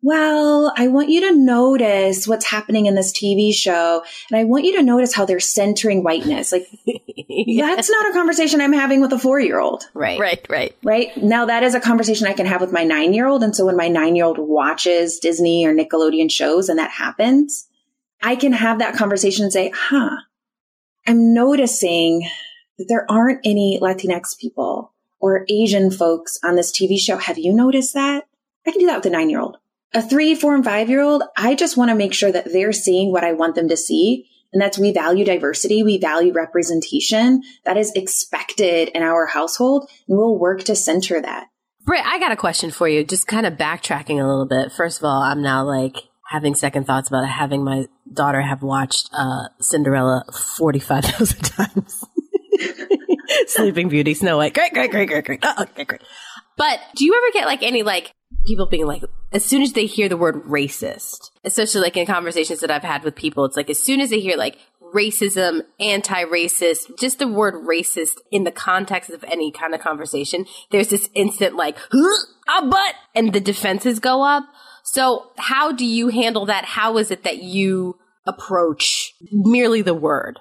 well, 0.05 0.71
I 0.77 0.87
want 0.87 1.09
you 1.09 1.21
to 1.21 1.35
notice 1.35 2.27
what's 2.27 2.45
happening 2.45 2.85
in 2.85 2.93
this 2.93 3.11
TV 3.11 3.51
show. 3.51 4.03
And 4.29 4.39
I 4.39 4.43
want 4.43 4.63
you 4.63 4.77
to 4.77 4.83
notice 4.83 5.15
how 5.15 5.25
they're 5.25 5.39
centering 5.39 6.03
whiteness. 6.03 6.51
Like, 6.51 6.67
that's 6.85 7.89
not 7.89 8.09
a 8.11 8.13
conversation 8.13 8.61
I'm 8.61 8.71
having 8.71 9.01
with 9.01 9.11
a 9.13 9.17
four 9.17 9.39
year 9.39 9.59
old 9.59 9.89
right. 9.95 10.19
Right, 10.19 10.45
right. 10.47 10.77
right? 10.83 11.17
Now 11.17 11.45
that 11.45 11.63
is 11.63 11.73
a 11.73 11.79
conversation 11.79 12.27
I 12.27 12.33
can 12.33 12.45
have 12.45 12.61
with 12.61 12.71
my 12.71 12.83
nine 12.83 13.15
year 13.15 13.25
old. 13.25 13.41
And 13.41 13.55
so 13.55 13.65
when 13.65 13.75
my 13.75 13.87
nine 13.87 14.15
year 14.15 14.25
old 14.25 14.37
watches 14.37 15.17
Disney 15.17 15.65
or 15.65 15.73
Nickelodeon 15.73 16.29
shows 16.29 16.69
and 16.69 16.77
that 16.77 16.91
happens, 16.91 17.67
I 18.21 18.35
can 18.35 18.53
have 18.53 18.77
that 18.77 18.95
conversation 18.95 19.43
and 19.43 19.51
say, 19.51 19.71
huh, 19.73 20.17
I'm 21.07 21.33
noticing 21.33 22.29
that 22.77 22.85
there 22.87 23.09
aren't 23.09 23.39
any 23.43 23.79
Latinx 23.81 24.37
people 24.37 24.93
or 25.19 25.47
Asian 25.49 25.89
folks 25.89 26.37
on 26.43 26.55
this 26.55 26.71
TV 26.71 26.99
show. 26.99 27.17
Have 27.17 27.39
you 27.39 27.51
noticed 27.51 27.95
that? 27.95 28.27
I 28.67 28.71
can 28.71 28.81
do 28.81 28.85
that 28.85 28.97
with 28.97 29.07
a 29.07 29.09
nine 29.09 29.31
year 29.31 29.39
old. 29.39 29.57
A 29.93 30.01
three, 30.01 30.35
four, 30.35 30.55
and 30.55 30.63
five 30.63 30.89
year 30.89 31.01
old, 31.01 31.23
I 31.37 31.55
just 31.55 31.77
want 31.77 31.89
to 31.89 31.95
make 31.95 32.13
sure 32.13 32.31
that 32.31 32.51
they're 32.51 32.73
seeing 32.73 33.11
what 33.11 33.23
I 33.23 33.33
want 33.33 33.55
them 33.55 33.69
to 33.69 33.77
see. 33.77 34.29
And 34.51 34.61
that's 34.61 34.77
we 34.77 34.93
value 34.93 35.25
diversity. 35.25 35.83
We 35.83 35.97
value 35.97 36.31
representation. 36.31 37.43
That 37.65 37.77
is 37.77 37.91
expected 37.93 38.89
in 38.89 39.03
our 39.03 39.25
household. 39.25 39.89
And 40.07 40.17
we'll 40.17 40.37
work 40.37 40.63
to 40.65 40.75
center 40.75 41.21
that. 41.21 41.47
Britt, 41.85 42.05
I 42.05 42.19
got 42.19 42.31
a 42.31 42.37
question 42.37 42.71
for 42.71 42.87
you. 42.87 43.03
Just 43.03 43.27
kind 43.27 43.45
of 43.45 43.55
backtracking 43.55 44.21
a 44.21 44.27
little 44.27 44.47
bit. 44.47 44.71
First 44.71 44.99
of 44.99 45.05
all, 45.05 45.21
I'm 45.21 45.41
now 45.41 45.65
like 45.65 45.95
having 46.29 46.55
second 46.55 46.85
thoughts 46.85 47.09
about 47.09 47.27
having 47.27 47.63
my 47.63 47.87
daughter 48.11 48.41
have 48.41 48.63
watched 48.63 49.09
uh, 49.13 49.49
Cinderella 49.59 50.23
45,000 50.57 51.37
times. 51.43 52.05
Sleeping 53.47 53.89
Beauty, 53.89 54.13
Snow 54.13 54.37
White. 54.37 54.53
Great, 54.53 54.73
great, 54.73 54.89
great, 54.89 55.07
great, 55.07 55.25
great. 55.25 55.39
Oh, 55.43 55.63
okay, 55.63 55.83
great. 55.83 56.01
But 56.57 56.79
do 56.95 57.05
you 57.05 57.13
ever 57.13 57.31
get 57.33 57.45
like 57.45 57.63
any 57.63 57.83
like 57.83 58.13
people 58.45 58.67
being 58.67 58.85
like, 58.85 59.03
as 59.31 59.43
soon 59.43 59.61
as 59.61 59.73
they 59.73 59.85
hear 59.85 60.07
the 60.07 60.17
word 60.17 60.43
racist, 60.43 61.31
especially 61.43 61.81
like 61.81 61.97
in 61.97 62.05
conversations 62.05 62.59
that 62.61 62.71
I've 62.71 62.83
had 62.83 63.03
with 63.03 63.15
people, 63.15 63.45
it's 63.45 63.57
like 63.57 63.69
as 63.69 63.83
soon 63.83 64.01
as 64.01 64.09
they 64.09 64.19
hear 64.19 64.37
like 64.37 64.57
racism, 64.93 65.61
anti-racist, 65.79 66.97
just 66.99 67.19
the 67.19 67.27
word 67.27 67.55
racist 67.67 68.17
in 68.31 68.43
the 68.43 68.51
context 68.51 69.09
of 69.09 69.23
any 69.25 69.51
kind 69.51 69.73
of 69.73 69.81
conversation, 69.81 70.45
there's 70.71 70.87
this 70.87 71.09
instant 71.13 71.55
like, 71.55 71.77
huh, 71.91 72.25
ah, 72.47 72.61
a 72.63 72.67
butt, 72.67 72.95
and 73.13 73.33
the 73.33 73.41
defenses 73.41 73.99
go 73.99 74.23
up. 74.23 74.45
So 74.83 75.31
how 75.37 75.71
do 75.71 75.85
you 75.85 76.09
handle 76.09 76.45
that? 76.45 76.63
How 76.63 76.97
is 76.97 77.11
it 77.11 77.23
that 77.23 77.39
you 77.39 77.97
approach 78.25 79.13
merely 79.31 79.81
the 79.81 79.95
word? 79.95 80.39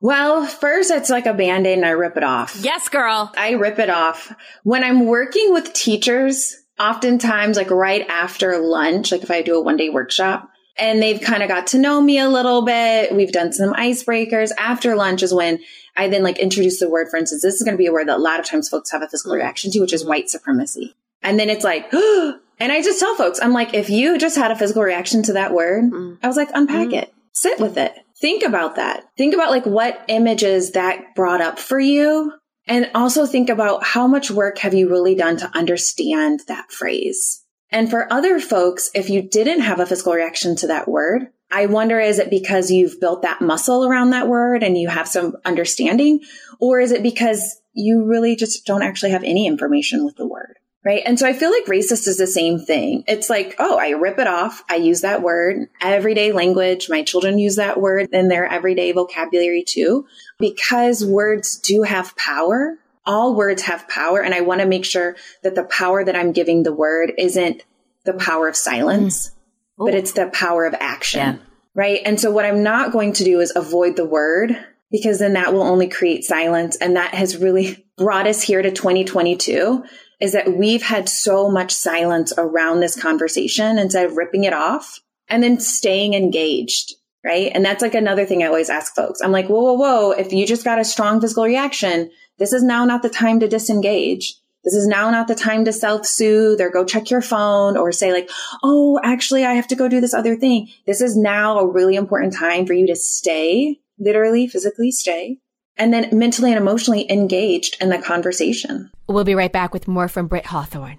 Well, 0.00 0.46
first 0.46 0.90
it's 0.90 1.10
like 1.10 1.26
a 1.26 1.34
band-aid 1.34 1.78
and 1.78 1.86
I 1.86 1.90
rip 1.90 2.16
it 2.16 2.24
off. 2.24 2.58
Yes, 2.60 2.88
girl. 2.88 3.30
I 3.36 3.52
rip 3.52 3.78
it 3.78 3.90
off. 3.90 4.34
When 4.64 4.82
I'm 4.82 5.06
working 5.06 5.52
with 5.52 5.72
teachers, 5.74 6.56
oftentimes 6.78 7.56
like 7.56 7.70
right 7.70 8.06
after 8.08 8.58
lunch, 8.58 9.12
like 9.12 9.22
if 9.22 9.30
I 9.30 9.42
do 9.42 9.56
a 9.56 9.62
one 9.62 9.76
day 9.76 9.88
workshop 9.88 10.48
and 10.76 11.02
they've 11.02 11.20
kind 11.20 11.42
of 11.42 11.48
got 11.48 11.68
to 11.68 11.78
know 11.78 12.00
me 12.00 12.18
a 12.18 12.28
little 12.28 12.62
bit, 12.62 13.14
we've 13.14 13.32
done 13.32 13.52
some 13.52 13.74
icebreakers. 13.74 14.50
After 14.58 14.96
lunch 14.96 15.22
is 15.22 15.34
when 15.34 15.60
I 15.96 16.08
then 16.08 16.22
like 16.22 16.38
introduce 16.38 16.80
the 16.80 16.88
word, 16.88 17.08
for 17.10 17.18
instance, 17.18 17.42
this 17.42 17.54
is 17.54 17.62
going 17.62 17.74
to 17.74 17.78
be 17.78 17.86
a 17.86 17.92
word 17.92 18.08
that 18.08 18.16
a 18.16 18.22
lot 18.22 18.40
of 18.40 18.46
times 18.46 18.68
folks 18.68 18.90
have 18.90 19.02
a 19.02 19.08
physical 19.08 19.34
reaction 19.34 19.70
to, 19.72 19.80
which 19.80 19.92
is 19.92 20.04
white 20.04 20.30
supremacy. 20.30 20.94
And 21.22 21.38
then 21.38 21.50
it's 21.50 21.64
like, 21.64 21.92
And 22.62 22.70
I 22.70 22.80
just 22.80 23.00
tell 23.00 23.16
folks, 23.16 23.40
I'm 23.42 23.52
like, 23.52 23.74
if 23.74 23.90
you 23.90 24.18
just 24.18 24.36
had 24.36 24.52
a 24.52 24.56
physical 24.56 24.84
reaction 24.84 25.24
to 25.24 25.32
that 25.32 25.52
word, 25.52 25.90
mm. 25.90 26.16
I 26.22 26.28
was 26.28 26.36
like, 26.36 26.48
unpack 26.54 26.88
mm. 26.88 27.02
it, 27.02 27.14
sit 27.32 27.58
with 27.58 27.76
it, 27.76 27.92
think 28.20 28.44
about 28.44 28.76
that. 28.76 29.04
Think 29.16 29.34
about 29.34 29.50
like 29.50 29.66
what 29.66 30.04
images 30.06 30.70
that 30.70 31.16
brought 31.16 31.40
up 31.40 31.58
for 31.58 31.80
you. 31.80 32.32
And 32.66 32.90
also 32.94 33.26
think 33.26 33.48
about 33.48 33.84
how 33.84 34.06
much 34.06 34.30
work 34.30 34.58
have 34.58 34.74
you 34.74 34.88
really 34.88 35.14
done 35.14 35.36
to 35.38 35.50
understand 35.56 36.42
that 36.48 36.70
phrase? 36.70 37.42
And 37.70 37.90
for 37.90 38.12
other 38.12 38.38
folks, 38.38 38.90
if 38.94 39.10
you 39.10 39.22
didn't 39.22 39.62
have 39.62 39.80
a 39.80 39.86
physical 39.86 40.12
reaction 40.12 40.54
to 40.56 40.66
that 40.68 40.86
word, 40.86 41.28
I 41.50 41.66
wonder, 41.66 41.98
is 41.98 42.18
it 42.18 42.30
because 42.30 42.70
you've 42.70 43.00
built 43.00 43.22
that 43.22 43.40
muscle 43.40 43.84
around 43.84 44.10
that 44.10 44.28
word 44.28 44.62
and 44.62 44.76
you 44.78 44.88
have 44.88 45.08
some 45.08 45.36
understanding? 45.44 46.20
Or 46.60 46.80
is 46.80 46.92
it 46.92 47.02
because 47.02 47.60
you 47.72 48.04
really 48.04 48.36
just 48.36 48.64
don't 48.64 48.82
actually 48.82 49.10
have 49.10 49.24
any 49.24 49.46
information 49.46 50.04
with 50.04 50.16
the 50.16 50.26
word? 50.26 50.58
Right. 50.84 51.02
And 51.06 51.16
so 51.16 51.28
I 51.28 51.32
feel 51.32 51.50
like 51.50 51.66
racist 51.66 52.08
is 52.08 52.16
the 52.16 52.26
same 52.26 52.58
thing. 52.58 53.04
It's 53.06 53.30
like, 53.30 53.54
oh, 53.60 53.78
I 53.78 53.90
rip 53.90 54.18
it 54.18 54.26
off. 54.26 54.64
I 54.68 54.76
use 54.76 55.02
that 55.02 55.22
word, 55.22 55.68
everyday 55.80 56.32
language. 56.32 56.88
My 56.90 57.04
children 57.04 57.38
use 57.38 57.56
that 57.56 57.80
word 57.80 58.08
in 58.12 58.26
their 58.26 58.46
everyday 58.46 58.90
vocabulary 58.90 59.62
too, 59.62 60.06
because 60.40 61.04
words 61.04 61.56
do 61.60 61.82
have 61.82 62.16
power. 62.16 62.78
All 63.06 63.36
words 63.36 63.62
have 63.62 63.88
power. 63.88 64.20
And 64.20 64.34
I 64.34 64.40
want 64.40 64.60
to 64.60 64.66
make 64.66 64.84
sure 64.84 65.14
that 65.44 65.54
the 65.54 65.64
power 65.64 66.04
that 66.04 66.16
I'm 66.16 66.32
giving 66.32 66.64
the 66.64 66.74
word 66.74 67.12
isn't 67.16 67.62
the 68.04 68.14
power 68.14 68.48
of 68.48 68.56
silence, 68.56 69.28
mm. 69.28 69.86
but 69.86 69.94
it's 69.94 70.12
the 70.12 70.30
power 70.30 70.66
of 70.66 70.74
action. 70.80 71.20
Yeah. 71.20 71.36
Right. 71.74 72.00
And 72.04 72.20
so 72.20 72.32
what 72.32 72.44
I'm 72.44 72.64
not 72.64 72.90
going 72.90 73.12
to 73.14 73.24
do 73.24 73.38
is 73.38 73.52
avoid 73.54 73.94
the 73.94 74.04
word 74.04 74.58
because 74.90 75.20
then 75.20 75.34
that 75.34 75.54
will 75.54 75.62
only 75.62 75.88
create 75.88 76.24
silence. 76.24 76.76
And 76.76 76.96
that 76.96 77.14
has 77.14 77.36
really 77.36 77.86
brought 77.96 78.26
us 78.26 78.42
here 78.42 78.62
to 78.62 78.72
2022 78.72 79.84
is 80.22 80.32
that 80.32 80.56
we've 80.56 80.84
had 80.84 81.08
so 81.08 81.50
much 81.50 81.72
silence 81.72 82.32
around 82.38 82.78
this 82.78 82.98
conversation 82.98 83.76
instead 83.76 84.06
of 84.06 84.16
ripping 84.16 84.44
it 84.44 84.52
off 84.52 85.00
and 85.28 85.42
then 85.42 85.58
staying 85.58 86.14
engaged. 86.14 86.94
Right. 87.24 87.50
And 87.52 87.64
that's 87.64 87.82
like 87.82 87.94
another 87.94 88.24
thing 88.24 88.42
I 88.42 88.46
always 88.46 88.70
ask 88.70 88.94
folks. 88.94 89.20
I'm 89.20 89.32
like, 89.32 89.48
whoa, 89.48 89.60
whoa, 89.60 89.74
whoa. 89.74 90.10
If 90.12 90.32
you 90.32 90.46
just 90.46 90.64
got 90.64 90.78
a 90.78 90.84
strong 90.84 91.20
physical 91.20 91.44
reaction, 91.44 92.10
this 92.38 92.52
is 92.52 92.62
now 92.62 92.84
not 92.84 93.02
the 93.02 93.08
time 93.08 93.40
to 93.40 93.48
disengage. 93.48 94.36
This 94.64 94.74
is 94.74 94.86
now 94.86 95.10
not 95.10 95.26
the 95.26 95.34
time 95.34 95.64
to 95.64 95.72
self 95.72 96.06
soothe 96.06 96.60
or 96.60 96.70
go 96.70 96.84
check 96.84 97.10
your 97.10 97.22
phone 97.22 97.76
or 97.76 97.90
say 97.90 98.12
like, 98.12 98.30
Oh, 98.62 99.00
actually, 99.02 99.44
I 99.44 99.54
have 99.54 99.68
to 99.68 99.76
go 99.76 99.88
do 99.88 100.00
this 100.00 100.14
other 100.14 100.36
thing. 100.36 100.68
This 100.86 101.00
is 101.00 101.16
now 101.16 101.58
a 101.58 101.66
really 101.66 101.96
important 101.96 102.34
time 102.34 102.64
for 102.66 102.74
you 102.74 102.86
to 102.86 102.96
stay, 102.96 103.80
literally, 103.98 104.46
physically 104.46 104.92
stay 104.92 105.38
and 105.76 105.92
then 105.92 106.08
mentally 106.12 106.50
and 106.50 106.60
emotionally 106.60 107.10
engaged 107.10 107.76
in 107.80 107.88
the 107.88 107.98
conversation. 107.98 108.90
We'll 109.08 109.24
be 109.24 109.34
right 109.34 109.52
back 109.52 109.72
with 109.72 109.88
more 109.88 110.08
from 110.08 110.26
Britt 110.26 110.46
Hawthorne. 110.46 110.98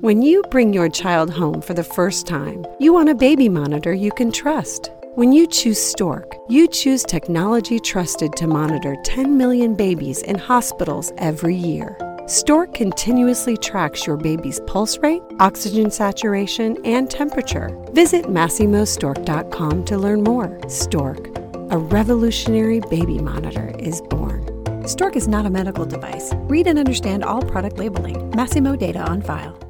When 0.00 0.22
you 0.22 0.42
bring 0.50 0.72
your 0.72 0.88
child 0.88 1.30
home 1.30 1.60
for 1.60 1.74
the 1.74 1.82
first 1.82 2.26
time, 2.26 2.64
you 2.78 2.92
want 2.92 3.08
a 3.08 3.14
baby 3.14 3.48
monitor 3.48 3.92
you 3.92 4.12
can 4.12 4.30
trust. 4.30 4.90
When 5.16 5.32
you 5.32 5.46
choose 5.48 5.80
Stork, 5.80 6.36
you 6.48 6.68
choose 6.68 7.02
technology 7.02 7.80
trusted 7.80 8.32
to 8.36 8.46
monitor 8.46 8.96
10 9.04 9.36
million 9.36 9.74
babies 9.74 10.22
in 10.22 10.38
hospitals 10.38 11.12
every 11.18 11.56
year. 11.56 11.96
Stork 12.26 12.72
continuously 12.74 13.56
tracks 13.56 14.06
your 14.06 14.16
baby's 14.16 14.60
pulse 14.68 14.96
rate, 14.98 15.22
oxygen 15.40 15.90
saturation, 15.90 16.78
and 16.84 17.10
temperature. 17.10 17.76
Visit 17.92 18.26
MasimoStork.com 18.26 19.84
to 19.86 19.98
learn 19.98 20.22
more. 20.22 20.60
Stork 20.68 21.49
a 21.70 21.78
revolutionary 21.78 22.80
baby 22.80 23.18
monitor 23.18 23.72
is 23.78 24.02
born. 24.02 24.44
Stork 24.88 25.14
is 25.14 25.28
not 25.28 25.46
a 25.46 25.50
medical 25.50 25.84
device. 25.84 26.32
Read 26.34 26.66
and 26.66 26.78
understand 26.78 27.22
all 27.22 27.42
product 27.42 27.78
labeling. 27.78 28.16
Masimo 28.32 28.76
data 28.76 28.98
on 29.00 29.22
file. 29.22 29.69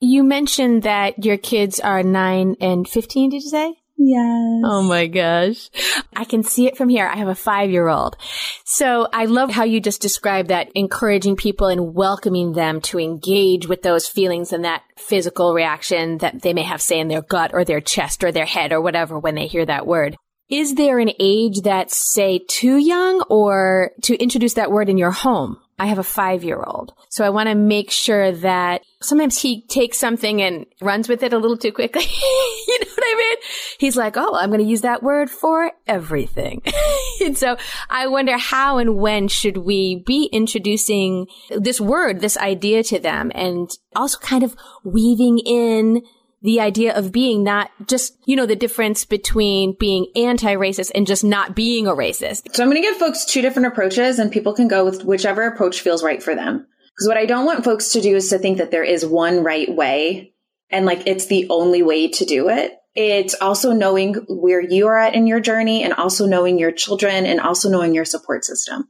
You 0.00 0.22
mentioned 0.22 0.84
that 0.84 1.24
your 1.24 1.36
kids 1.36 1.80
are 1.80 2.04
nine 2.04 2.56
and 2.60 2.88
15, 2.88 3.30
did 3.30 3.42
you 3.42 3.50
say? 3.50 3.74
Yes. 3.96 4.62
Oh 4.64 4.82
my 4.82 5.08
gosh. 5.08 5.70
I 6.14 6.24
can 6.24 6.44
see 6.44 6.68
it 6.68 6.76
from 6.76 6.88
here. 6.88 7.08
I 7.08 7.16
have 7.16 7.26
a 7.26 7.34
five 7.34 7.70
year 7.70 7.88
old. 7.88 8.16
So 8.64 9.08
I 9.12 9.24
love 9.24 9.50
how 9.50 9.64
you 9.64 9.80
just 9.80 10.00
described 10.00 10.50
that 10.50 10.70
encouraging 10.76 11.34
people 11.34 11.66
and 11.66 11.94
welcoming 11.94 12.52
them 12.52 12.80
to 12.82 13.00
engage 13.00 13.66
with 13.66 13.82
those 13.82 14.06
feelings 14.06 14.52
and 14.52 14.64
that 14.64 14.84
physical 14.96 15.52
reaction 15.52 16.18
that 16.18 16.42
they 16.42 16.54
may 16.54 16.62
have, 16.62 16.80
say, 16.80 17.00
in 17.00 17.08
their 17.08 17.22
gut 17.22 17.50
or 17.52 17.64
their 17.64 17.80
chest 17.80 18.22
or 18.22 18.30
their 18.30 18.46
head 18.46 18.72
or 18.72 18.80
whatever 18.80 19.18
when 19.18 19.34
they 19.34 19.48
hear 19.48 19.66
that 19.66 19.86
word. 19.86 20.16
Is 20.48 20.76
there 20.76 21.00
an 21.00 21.10
age 21.18 21.62
that's, 21.62 22.14
say, 22.14 22.38
too 22.38 22.76
young 22.76 23.22
or 23.28 23.90
to 24.02 24.16
introduce 24.16 24.54
that 24.54 24.70
word 24.70 24.88
in 24.88 24.96
your 24.96 25.10
home? 25.10 25.58
I 25.78 25.86
have 25.86 25.98
a 25.98 26.04
five 26.04 26.42
year 26.42 26.62
old. 26.62 26.92
So 27.08 27.24
I 27.24 27.30
want 27.30 27.48
to 27.48 27.54
make 27.54 27.90
sure 27.90 28.32
that 28.32 28.82
sometimes 29.00 29.40
he 29.40 29.62
takes 29.62 29.98
something 29.98 30.42
and 30.42 30.66
runs 30.80 31.08
with 31.08 31.22
it 31.22 31.32
a 31.32 31.38
little 31.38 31.56
too 31.56 31.72
quickly. 31.72 32.02
you 32.68 32.78
know 32.80 32.90
what 32.94 33.04
I 33.04 33.14
mean? 33.16 33.36
He's 33.78 33.96
like, 33.96 34.16
Oh, 34.16 34.34
I'm 34.34 34.50
going 34.50 34.60
to 34.60 34.66
use 34.66 34.80
that 34.80 35.02
word 35.02 35.30
for 35.30 35.72
everything. 35.86 36.62
and 37.24 37.38
so 37.38 37.56
I 37.88 38.08
wonder 38.08 38.36
how 38.36 38.78
and 38.78 38.96
when 38.96 39.28
should 39.28 39.58
we 39.58 40.02
be 40.04 40.28
introducing 40.32 41.26
this 41.50 41.80
word, 41.80 42.20
this 42.20 42.36
idea 42.36 42.82
to 42.84 42.98
them 42.98 43.30
and 43.34 43.70
also 43.94 44.18
kind 44.18 44.42
of 44.42 44.56
weaving 44.84 45.38
in 45.38 46.02
the 46.42 46.60
idea 46.60 46.96
of 46.96 47.10
being 47.10 47.42
not 47.42 47.70
just, 47.86 48.16
you 48.24 48.36
know, 48.36 48.46
the 48.46 48.56
difference 48.56 49.04
between 49.04 49.74
being 49.78 50.06
anti-racist 50.14 50.92
and 50.94 51.06
just 51.06 51.24
not 51.24 51.56
being 51.56 51.86
a 51.86 51.92
racist. 51.92 52.54
So 52.54 52.62
I'm 52.62 52.70
going 52.70 52.80
to 52.80 52.88
give 52.88 52.96
folks 52.96 53.24
two 53.24 53.42
different 53.42 53.68
approaches 53.68 54.18
and 54.18 54.30
people 54.30 54.54
can 54.54 54.68
go 54.68 54.84
with 54.84 55.04
whichever 55.04 55.46
approach 55.46 55.80
feels 55.80 56.04
right 56.04 56.22
for 56.22 56.34
them. 56.34 56.66
Because 56.94 57.08
what 57.08 57.16
I 57.16 57.26
don't 57.26 57.44
want 57.44 57.64
folks 57.64 57.92
to 57.92 58.00
do 58.00 58.14
is 58.16 58.28
to 58.30 58.38
think 58.38 58.58
that 58.58 58.70
there 58.70 58.84
is 58.84 59.04
one 59.04 59.42
right 59.42 59.72
way 59.72 60.34
and 60.70 60.86
like 60.86 61.06
it's 61.06 61.26
the 61.26 61.48
only 61.50 61.82
way 61.82 62.08
to 62.08 62.24
do 62.24 62.48
it. 62.48 62.72
It's 62.94 63.34
also 63.40 63.72
knowing 63.72 64.14
where 64.28 64.60
you 64.60 64.88
are 64.88 64.98
at 64.98 65.14
in 65.14 65.26
your 65.26 65.40
journey 65.40 65.82
and 65.84 65.92
also 65.92 66.26
knowing 66.26 66.58
your 66.58 66.72
children 66.72 67.26
and 67.26 67.40
also 67.40 67.68
knowing 67.68 67.94
your 67.94 68.04
support 68.04 68.44
system. 68.44 68.88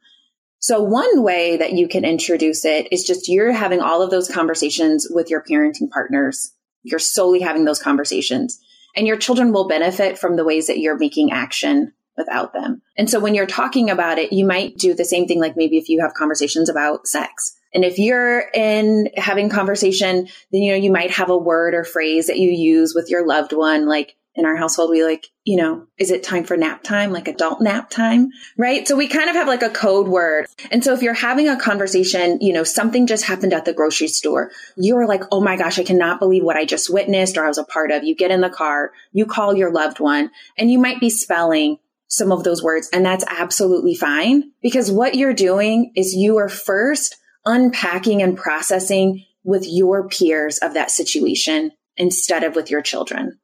So 0.60 0.82
one 0.82 1.22
way 1.22 1.56
that 1.56 1.72
you 1.72 1.88
can 1.88 2.04
introduce 2.04 2.64
it 2.64 2.88
is 2.90 3.04
just 3.04 3.28
you're 3.28 3.52
having 3.52 3.80
all 3.80 4.02
of 4.02 4.10
those 4.10 4.30
conversations 4.30 5.06
with 5.10 5.30
your 5.30 5.42
parenting 5.42 5.90
partners 5.90 6.52
you're 6.82 6.98
solely 6.98 7.40
having 7.40 7.64
those 7.64 7.82
conversations 7.82 8.60
and 8.96 9.06
your 9.06 9.16
children 9.16 9.52
will 9.52 9.68
benefit 9.68 10.18
from 10.18 10.36
the 10.36 10.44
ways 10.44 10.66
that 10.66 10.78
you're 10.78 10.98
making 10.98 11.32
action 11.32 11.92
without 12.16 12.52
them. 12.52 12.82
And 12.96 13.08
so 13.08 13.20
when 13.20 13.34
you're 13.34 13.46
talking 13.46 13.90
about 13.90 14.18
it, 14.18 14.32
you 14.32 14.44
might 14.44 14.76
do 14.76 14.94
the 14.94 15.04
same 15.04 15.26
thing. 15.26 15.40
Like 15.40 15.56
maybe 15.56 15.78
if 15.78 15.88
you 15.88 16.00
have 16.00 16.14
conversations 16.14 16.68
about 16.68 17.06
sex 17.06 17.56
and 17.74 17.84
if 17.84 17.98
you're 17.98 18.48
in 18.54 19.08
having 19.16 19.50
conversation, 19.50 20.28
then, 20.50 20.62
you 20.62 20.72
know, 20.72 20.78
you 20.78 20.90
might 20.90 21.10
have 21.10 21.30
a 21.30 21.36
word 21.36 21.74
or 21.74 21.84
phrase 21.84 22.26
that 22.26 22.38
you 22.38 22.50
use 22.50 22.94
with 22.94 23.10
your 23.10 23.26
loved 23.26 23.52
one, 23.52 23.86
like, 23.86 24.16
in 24.38 24.46
our 24.46 24.56
household, 24.56 24.90
we 24.90 25.04
like, 25.04 25.26
you 25.44 25.56
know, 25.56 25.86
is 25.98 26.12
it 26.12 26.22
time 26.22 26.44
for 26.44 26.56
nap 26.56 26.84
time, 26.84 27.12
like 27.12 27.26
adult 27.26 27.60
nap 27.60 27.90
time? 27.90 28.30
Right. 28.56 28.86
So 28.86 28.94
we 28.94 29.08
kind 29.08 29.28
of 29.28 29.34
have 29.34 29.48
like 29.48 29.62
a 29.62 29.68
code 29.68 30.06
word. 30.06 30.46
And 30.70 30.84
so 30.84 30.94
if 30.94 31.02
you're 31.02 31.12
having 31.12 31.48
a 31.48 31.58
conversation, 31.58 32.38
you 32.40 32.52
know, 32.52 32.62
something 32.62 33.08
just 33.08 33.24
happened 33.24 33.52
at 33.52 33.64
the 33.64 33.72
grocery 33.72 34.06
store, 34.06 34.52
you're 34.76 35.08
like, 35.08 35.24
oh 35.32 35.40
my 35.40 35.56
gosh, 35.56 35.80
I 35.80 35.84
cannot 35.84 36.20
believe 36.20 36.44
what 36.44 36.56
I 36.56 36.64
just 36.64 36.88
witnessed 36.88 37.36
or 37.36 37.44
I 37.44 37.48
was 37.48 37.58
a 37.58 37.64
part 37.64 37.90
of. 37.90 38.04
You 38.04 38.14
get 38.14 38.30
in 38.30 38.40
the 38.40 38.48
car, 38.48 38.92
you 39.12 39.26
call 39.26 39.56
your 39.56 39.72
loved 39.72 39.98
one, 39.98 40.30
and 40.56 40.70
you 40.70 40.78
might 40.78 41.00
be 41.00 41.10
spelling 41.10 41.78
some 42.06 42.30
of 42.30 42.44
those 42.44 42.62
words. 42.62 42.88
And 42.92 43.04
that's 43.04 43.24
absolutely 43.28 43.96
fine 43.96 44.52
because 44.62 44.90
what 44.90 45.16
you're 45.16 45.34
doing 45.34 45.92
is 45.96 46.14
you 46.14 46.38
are 46.38 46.48
first 46.48 47.16
unpacking 47.44 48.22
and 48.22 48.36
processing 48.36 49.24
with 49.42 49.66
your 49.66 50.08
peers 50.08 50.58
of 50.58 50.74
that 50.74 50.92
situation 50.92 51.72
instead 51.96 52.44
of 52.44 52.54
with 52.54 52.70
your 52.70 52.82
children. 52.82 53.38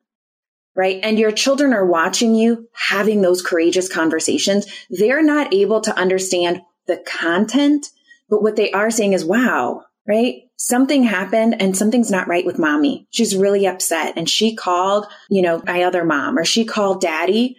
Right? 0.76 1.00
And 1.02 1.18
your 1.18 1.32
children 1.32 1.72
are 1.72 1.86
watching 1.86 2.34
you 2.34 2.68
having 2.72 3.22
those 3.22 3.42
courageous 3.42 3.88
conversations. 3.88 4.66
They're 4.90 5.22
not 5.22 5.54
able 5.54 5.80
to 5.82 5.96
understand 5.96 6.62
the 6.86 6.98
content, 6.98 7.86
but 8.28 8.42
what 8.42 8.56
they 8.56 8.70
are 8.72 8.90
saying 8.90 9.12
is, 9.12 9.24
wow, 9.24 9.84
right? 10.06 10.42
Something 10.56 11.04
happened 11.04 11.60
and 11.60 11.76
something's 11.76 12.10
not 12.10 12.28
right 12.28 12.44
with 12.44 12.58
mommy. 12.58 13.06
She's 13.10 13.36
really 13.36 13.66
upset 13.66 14.14
and 14.16 14.28
she 14.28 14.54
called, 14.54 15.06
you 15.28 15.42
know, 15.42 15.62
my 15.66 15.82
other 15.82 16.04
mom 16.04 16.38
or 16.38 16.44
she 16.44 16.64
called 16.64 17.00
daddy 17.00 17.56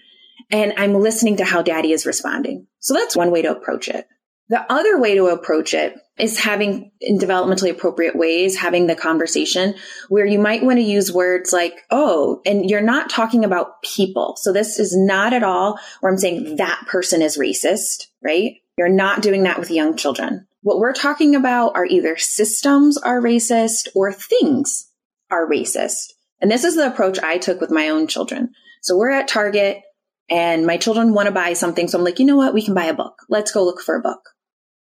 and 0.51 0.73
I'm 0.77 0.93
listening 0.93 1.37
to 1.37 1.45
how 1.45 1.61
daddy 1.61 1.91
is 1.91 2.05
responding. 2.05 2.67
So 2.79 2.93
that's 2.93 3.15
one 3.15 3.31
way 3.31 3.41
to 3.41 3.51
approach 3.51 3.87
it. 3.87 4.07
The 4.49 4.71
other 4.71 4.99
way 4.99 5.15
to 5.15 5.27
approach 5.27 5.73
it 5.73 5.95
is 6.17 6.39
having 6.39 6.91
in 7.01 7.17
developmentally 7.17 7.69
appropriate 7.69 8.15
ways, 8.15 8.55
having 8.55 8.87
the 8.87 8.95
conversation 8.95 9.75
where 10.07 10.25
you 10.25 10.39
might 10.39 10.63
want 10.63 10.77
to 10.77 10.83
use 10.83 11.11
words 11.11 11.51
like, 11.51 11.73
oh, 11.91 12.41
and 12.45 12.69
you're 12.69 12.81
not 12.81 13.09
talking 13.09 13.43
about 13.43 13.81
people. 13.83 14.35
So 14.37 14.53
this 14.53 14.79
is 14.79 14.95
not 14.95 15.33
at 15.33 15.43
all 15.43 15.77
where 15.99 16.11
I'm 16.11 16.17
saying 16.17 16.55
that 16.55 16.85
person 16.87 17.21
is 17.21 17.37
racist, 17.37 18.07
right? 18.23 18.55
You're 18.77 18.87
not 18.87 19.21
doing 19.21 19.43
that 19.43 19.59
with 19.59 19.71
young 19.71 19.97
children. 19.97 20.47
What 20.61 20.79
we're 20.79 20.93
talking 20.93 21.35
about 21.35 21.75
are 21.75 21.85
either 21.85 22.17
systems 22.17 22.97
are 22.97 23.21
racist 23.21 23.89
or 23.93 24.11
things 24.13 24.89
are 25.29 25.49
racist. 25.49 26.13
And 26.41 26.49
this 26.49 26.63
is 26.63 26.75
the 26.75 26.87
approach 26.87 27.19
I 27.19 27.37
took 27.37 27.59
with 27.59 27.71
my 27.71 27.89
own 27.89 28.07
children. 28.07 28.53
So 28.81 28.97
we're 28.97 29.11
at 29.11 29.27
Target 29.27 29.81
and 30.29 30.65
my 30.65 30.77
children 30.77 31.13
want 31.13 31.27
to 31.27 31.31
buy 31.31 31.53
something. 31.53 31.87
So 31.87 31.97
I'm 31.97 32.03
like, 32.03 32.19
you 32.19 32.25
know 32.25 32.35
what? 32.35 32.53
We 32.53 32.63
can 32.63 32.73
buy 32.73 32.85
a 32.85 32.93
book. 32.93 33.15
Let's 33.29 33.51
go 33.51 33.63
look 33.63 33.81
for 33.81 33.95
a 33.95 34.01
book. 34.01 34.21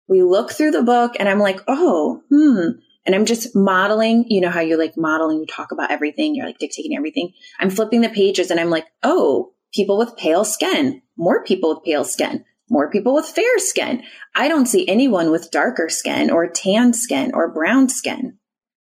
We 0.08 0.22
look 0.22 0.50
through 0.50 0.70
the 0.72 0.82
book 0.82 1.14
and 1.18 1.28
I'm 1.28 1.38
like, 1.38 1.60
oh, 1.68 2.22
hmm. 2.30 2.80
And 3.06 3.14
I'm 3.14 3.26
just 3.26 3.56
modeling, 3.56 4.26
you 4.28 4.40
know 4.40 4.50
how 4.50 4.60
you're 4.60 4.78
like 4.78 4.96
modeling, 4.96 5.38
you 5.40 5.46
talk 5.46 5.72
about 5.72 5.90
everything, 5.90 6.34
you're 6.34 6.46
like 6.46 6.58
dictating 6.58 6.96
everything. 6.96 7.32
I'm 7.58 7.70
flipping 7.70 8.02
the 8.02 8.10
pages 8.10 8.50
and 8.50 8.60
I'm 8.60 8.70
like, 8.70 8.86
oh, 9.02 9.52
people 9.72 9.96
with 9.96 10.16
pale 10.16 10.44
skin, 10.44 11.00
more 11.16 11.42
people 11.44 11.74
with 11.74 11.84
pale 11.84 12.04
skin, 12.04 12.44
more 12.70 12.90
people 12.90 13.14
with 13.14 13.26
fair 13.26 13.58
skin. 13.58 14.02
I 14.34 14.48
don't 14.48 14.66
see 14.66 14.86
anyone 14.88 15.30
with 15.30 15.50
darker 15.50 15.88
skin 15.88 16.30
or 16.30 16.48
tan 16.48 16.92
skin 16.92 17.32
or 17.34 17.52
brown 17.52 17.88
skin. 17.88 18.38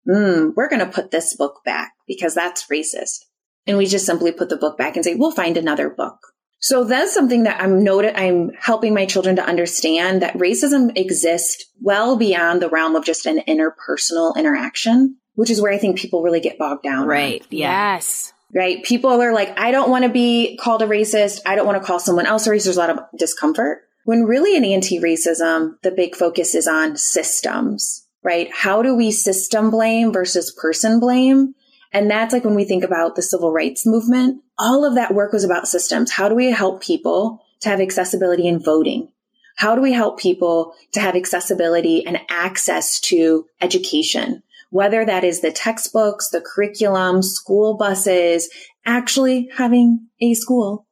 Hmm, 0.07 0.50
we're 0.57 0.69
going 0.69 0.85
to 0.85 0.93
put 0.93 1.11
this 1.11 1.37
book 1.37 1.61
back 1.65 1.93
because 2.07 2.35
that's 2.35 2.67
racist. 2.67 3.25
And 3.67 3.79
we 3.79 3.87
just 3.87 4.07
simply 4.07 4.33
put 4.33 4.49
the 4.49 4.57
book 4.57 4.77
back 4.79 4.97
and 4.97 5.05
say, 5.05 5.15
we'll 5.15 5.31
find 5.31 5.57
another 5.57 5.91
book. 5.91 6.19
So 6.61 6.85
that's 6.85 7.14
something 7.14 7.45
that 7.45 7.61
I'm 7.61 7.83
noted. 7.83 8.14
I'm 8.17 8.50
helping 8.59 8.95
my 8.95 9.07
children 9.07 9.37
to 9.37 9.45
understand 9.45 10.23
that 10.23 10.35
racism 10.35 10.97
exists 10.97 11.64
well 11.81 12.17
beyond 12.17 12.61
the 12.61 12.69
realm 12.69 12.97
of 12.97 13.05
just 13.05 13.26
an 13.26 13.40
interpersonal 13.49 14.37
interaction, 14.37 15.17
which 15.35 15.50
is 15.50 15.61
where 15.61 15.73
I 15.73 15.79
think 15.79 15.99
people 15.99 16.23
really 16.23 16.40
get 16.40 16.59
bogged 16.59 16.83
down. 16.83 17.07
Right. 17.07 17.45
Yeah. 17.50 17.95
Yes. 17.95 18.33
Right. 18.55 18.85
People 18.85 19.11
are 19.11 19.33
like, 19.33 19.59
I 19.59 19.71
don't 19.71 19.90
want 19.90 20.05
to 20.05 20.11
be 20.11 20.59
called 20.61 20.83
a 20.83 20.87
racist. 20.87 21.40
I 21.47 21.57
don't 21.57 21.67
want 21.67 21.81
to 21.81 21.87
call 21.87 21.99
someone 21.99 22.26
else 22.26 22.47
a 22.47 22.50
racist. 22.50 22.64
There's 22.64 22.76
a 22.76 22.81
lot 22.81 22.90
of 22.90 22.99
discomfort. 23.17 23.83
When 24.05 24.25
really 24.25 24.57
in 24.57 24.64
anti-racism, 24.64 25.81
the 25.83 25.93
big 25.93 26.17
focus 26.17 26.55
is 26.55 26.67
on 26.67 26.97
systems, 26.97 28.07
right? 28.23 28.50
How 28.52 28.83
do 28.83 28.97
we 28.97 29.12
system 29.12 29.71
blame 29.71 30.12
versus 30.12 30.52
person 30.52 31.00
blame? 31.00 31.55
And 31.92 32.11
that's 32.11 32.32
like 32.32 32.44
when 32.44 32.54
we 32.54 32.64
think 32.64 32.85
about 32.85 33.16
the 33.16 33.23
civil 33.23 33.52
rights 33.52 33.85
movement, 33.85 34.42
all 34.59 34.85
of 34.85 34.94
that 34.94 35.14
work 35.14 35.32
was 35.32 35.44
about 35.44 35.68
systems. 35.68 36.12
How 36.12 36.28
do 36.28 36.35
we 36.35 36.50
help 36.50 36.82
people 36.82 37.42
to 37.61 37.68
have 37.68 37.80
accessibility 37.80 38.47
in 38.47 38.62
voting? 38.62 39.09
How 39.56 39.75
do 39.75 39.82
we 39.82 39.92
help 39.92 40.18
people 40.18 40.75
to 40.92 41.00
have 41.00 41.16
accessibility 41.16 42.06
and 42.06 42.20
access 42.30 43.00
to 43.00 43.47
education? 43.61 44.42
Whether 44.70 45.04
that 45.04 45.25
is 45.25 45.40
the 45.40 45.50
textbooks, 45.50 46.30
the 46.30 46.40
curriculum, 46.40 47.23
school 47.23 47.75
buses, 47.75 48.49
actually 48.87 49.50
having 49.52 50.06
a 50.20 50.35
school 50.35 50.87